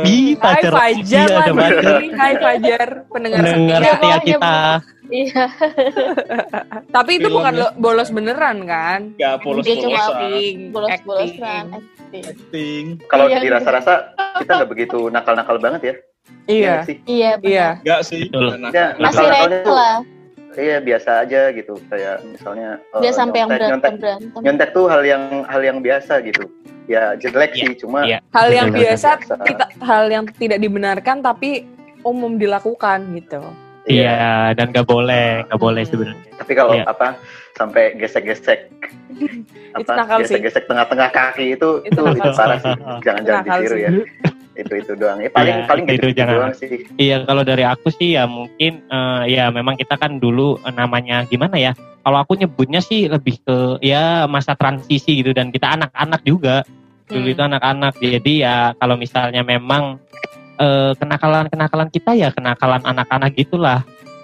Ih, 0.01 0.33
Hai 0.33 0.35
pacar 0.35 0.71
Fajar 0.73 1.27
iya, 1.27 1.37
ada 1.37 1.51
lagi. 1.51 1.59
Fajar. 1.59 1.99
Hai 2.11 2.33
Fajar, 2.35 2.87
pendengar 3.05 3.39
Mendengar 3.39 3.79
setia. 3.79 3.91
setia 3.91 4.17
kita. 4.23 4.55
Iya, 5.09 5.43
Tapi 6.95 7.11
itu 7.15 7.27
bukan 7.27 7.49
Filmnya. 7.51 7.65
lo- 7.65 7.75
bolos 7.75 8.09
beneran 8.09 8.57
kan? 8.63 8.99
Gak 9.15 9.41
Dia 9.59 9.75
cuma 9.75 9.97
polos-polosan. 9.97 10.17
Acting, 10.21 10.55
bolos-bolosan. 10.69 11.65
acting. 11.71 12.23
Acting. 12.23 12.83
kalau 13.07 13.25
Iya, 13.25 13.37
dirasa-rasa 13.39 13.93
kita 14.37 14.51
nggak 14.55 14.69
begitu 14.69 14.99
nakal-nakal 15.07 15.57
banget 15.57 15.81
ya 15.83 15.95
Iya, 16.47 16.69
nggak 16.71 16.85
sih 16.85 16.95
Iya, 17.07 17.31
benar. 17.35 17.47
iya. 17.47 17.67
Enggak 17.79 18.01
sih. 18.03 18.21
Betul. 18.23 18.47
Nah, 18.55 18.69
Ya, 18.69 18.85
Masih 18.95 19.01
nakal-nakalnya. 19.19 19.93
Iya 20.59 20.77
biasa 20.77 21.23
aja 21.23 21.49
gitu 21.49 21.79
kayak 21.87 22.19
misalnya 22.27 22.69
eh, 22.91 23.01
Dia 23.01 23.11
sampai 23.11 23.37
yang 23.39 23.49
nyontek, 23.49 23.65
nyontek, 23.65 23.91
berantem 23.93 24.19
berantem. 24.27 24.41
nyontek 24.43 24.69
tuh 24.71 24.85
hal 24.85 25.01
yang 25.01 25.23
hal 25.45 25.61
yang 25.61 25.79
biasa 25.79 26.13
gitu 26.21 26.43
ya 26.85 27.15
jelek 27.15 27.51
Iya, 27.51 27.61
sih 27.61 27.71
cuma 27.77 27.99
iya. 28.03 28.19
Hal 28.29 28.49
yang 28.49 28.69
biasa, 28.69 29.09
kita 29.21 29.65
hal 29.79 30.05
yang 30.07 30.25
tidak 30.33 30.57
dibenarkan 30.57 31.21
tapi 31.21 31.65
umum 32.01 32.35
dilakukan 32.35 33.13
gitu. 33.13 33.41
Iya, 33.85 34.53
dan 34.53 34.69
gak 34.69 34.85
boleh, 34.85 35.45
gak 35.45 35.57
boleh 35.57 35.81
Hmm. 35.81 35.91
sebenarnya. 35.91 36.29
tapi 36.35 36.51
kalau 36.53 36.73
Iya. 36.73 36.85
apa 36.85 37.07
sampai 37.53 37.83
gesek-gesek 37.95 38.69
apa 39.77 39.91
gesek-gesek 40.17 40.63
tengah-tengah 40.65 41.09
kaki 41.09 41.53
itu 41.53 41.69
Itu 41.83 41.99
itu, 41.99 42.15
itu 42.15 42.29
parah 42.31 42.57
sih. 42.57 42.73
jangan-jangan 43.01 43.43
ditiru 43.43 43.77
ya 43.77 43.89
itu 44.59 44.73
itu 44.75 44.91
doang 44.93 45.17
ya 45.17 45.29
paling 45.29 45.55
Iya, 45.55 45.65
paling 45.65 45.85
itu- 45.85 45.93
gitu, 45.95 46.05
itu 46.05 46.17
jangan. 46.17 46.35
doang 46.35 46.53
sih 46.53 46.67
Iya, 46.95 47.15
kalau 47.23 47.43
dari 47.43 47.63
aku 47.63 47.87
sih 47.89 48.13
ya 48.13 48.27
mungkin 48.27 48.83
eh, 48.83 49.23
ya 49.31 49.47
memang 49.49 49.75
kita 49.75 49.95
kan 49.95 50.17
dulu 50.17 50.59
eh, 50.59 50.71
namanya 50.71 51.23
gimana 51.23 51.55
ya? 51.55 51.71
Kalau 51.99 52.17
aku 52.17 52.35
nyebutnya 52.35 52.79
sih 52.79 53.07
lebih 53.07 53.39
ke 53.41 53.57
ya 53.79 54.23
masa 54.25 54.53
transisi 54.53 55.19
gitu 55.19 55.31
dan 55.31 55.49
kita 55.49 55.75
anak-anak 55.75 56.21
juga. 56.23 56.63
Dulu 57.05 57.25
Hmm. 57.25 57.33
itu 57.33 57.41
anak-anak. 57.41 57.93
Jadi 57.97 58.33
ya 58.39 58.55
kalau 58.75 58.95
misalnya 58.95 59.41
memang 59.41 59.97
eh, 60.55 60.91
kenakalan-kenakalan 60.93 61.87
kita 61.87 62.11
ya 62.13 62.29
kenakalan 62.29 62.83
anak-anak 62.83 63.31
gitulah. 63.33 63.79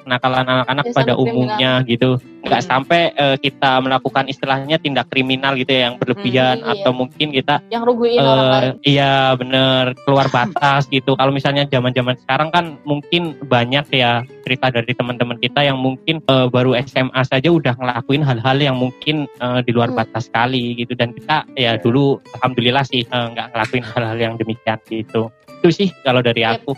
Kenakalan 0.05 0.45
anak-anak 0.45 0.85
Ya, 0.85 0.93
pada 0.93 1.11
sampai 1.11 1.23
umumnya 1.25 1.71
gitu. 1.83 2.09
Nggak 2.45 2.61
Hmm. 2.61 2.69
sampai 2.69 3.01
eh, 3.11 3.37
kita 3.41 3.81
melakukan 3.81 4.29
istilahnya 4.29 4.77
tindak 4.77 5.09
kriminal 5.09 5.57
gitu 5.57 5.73
ya 5.73 5.89
yang 5.89 5.97
berlebihan 5.97 6.55
Hmm, 6.55 6.69
iya. 6.69 6.73
atau 6.77 6.91
mungkin 6.93 7.27
kita 7.33 7.55
Yang 7.67 7.83
ruguin 7.83 8.21
orang 8.21 8.37
Eh, 8.37 8.53
lain. 8.53 8.73
iya 8.85 9.13
bener 9.33 9.83
keluar 10.05 10.29
batas 10.29 10.85
gitu. 10.87 11.17
Kalau 11.17 11.33
misalnya 11.33 11.65
zaman-zaman 11.65 12.13
sekarang 12.15 12.53
kan 12.53 12.77
mungkin 12.85 13.33
banyak 13.41 13.89
ya 13.89 14.11
cerita 14.45 14.69
dari 14.69 14.93
teman-teman 14.93 15.41
kita 15.41 15.65
yang 15.65 15.75
mungkin 15.75 16.21
eh, 16.21 16.47
baru 16.47 16.77
SMA 16.77 17.21
saja 17.25 17.49
udah 17.49 17.73
ngelakuin 17.73 18.21
hal-hal 18.21 18.57
yang 18.61 18.77
mungkin 18.77 19.25
eh, 19.35 19.59
di 19.61 19.73
luar 19.73 19.89
Hmm. 19.89 19.99
batas 19.99 20.29
sekali 20.29 20.77
gitu. 20.77 20.93
Dan 20.93 21.11
kita 21.11 21.49
ya 21.55 21.75
dulu 21.75 22.21
alhamdulillah 22.37 22.85
sih 22.85 23.01
nggak 23.03 23.51
ngelakuin 23.51 23.83
hal-hal 23.83 24.17
yang 24.21 24.33
demikian 24.37 24.77
gitu. 24.85 25.33
Itu 25.59 25.73
sih 25.73 25.89
kalau 26.05 26.21
dari 26.21 26.45
Yep. 26.45 26.61
aku. 26.61 26.73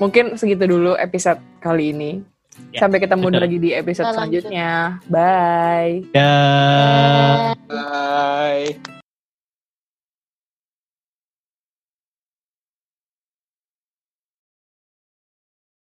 Mungkin 0.00 0.34
segitu 0.34 0.66
dulu 0.66 0.98
episode 0.98 1.38
kali 1.62 1.94
ini. 1.94 2.31
Ya, 2.72 2.80
Sampai 2.84 3.00
ketemu 3.00 3.28
betul. 3.28 3.40
lagi 3.40 3.58
di 3.60 3.70
episode 3.72 4.12
lanjut. 4.12 4.44
selanjutnya. 4.48 5.00
Bye. 5.08 6.04
Eh, 6.12 7.52
Bye. 7.68 8.91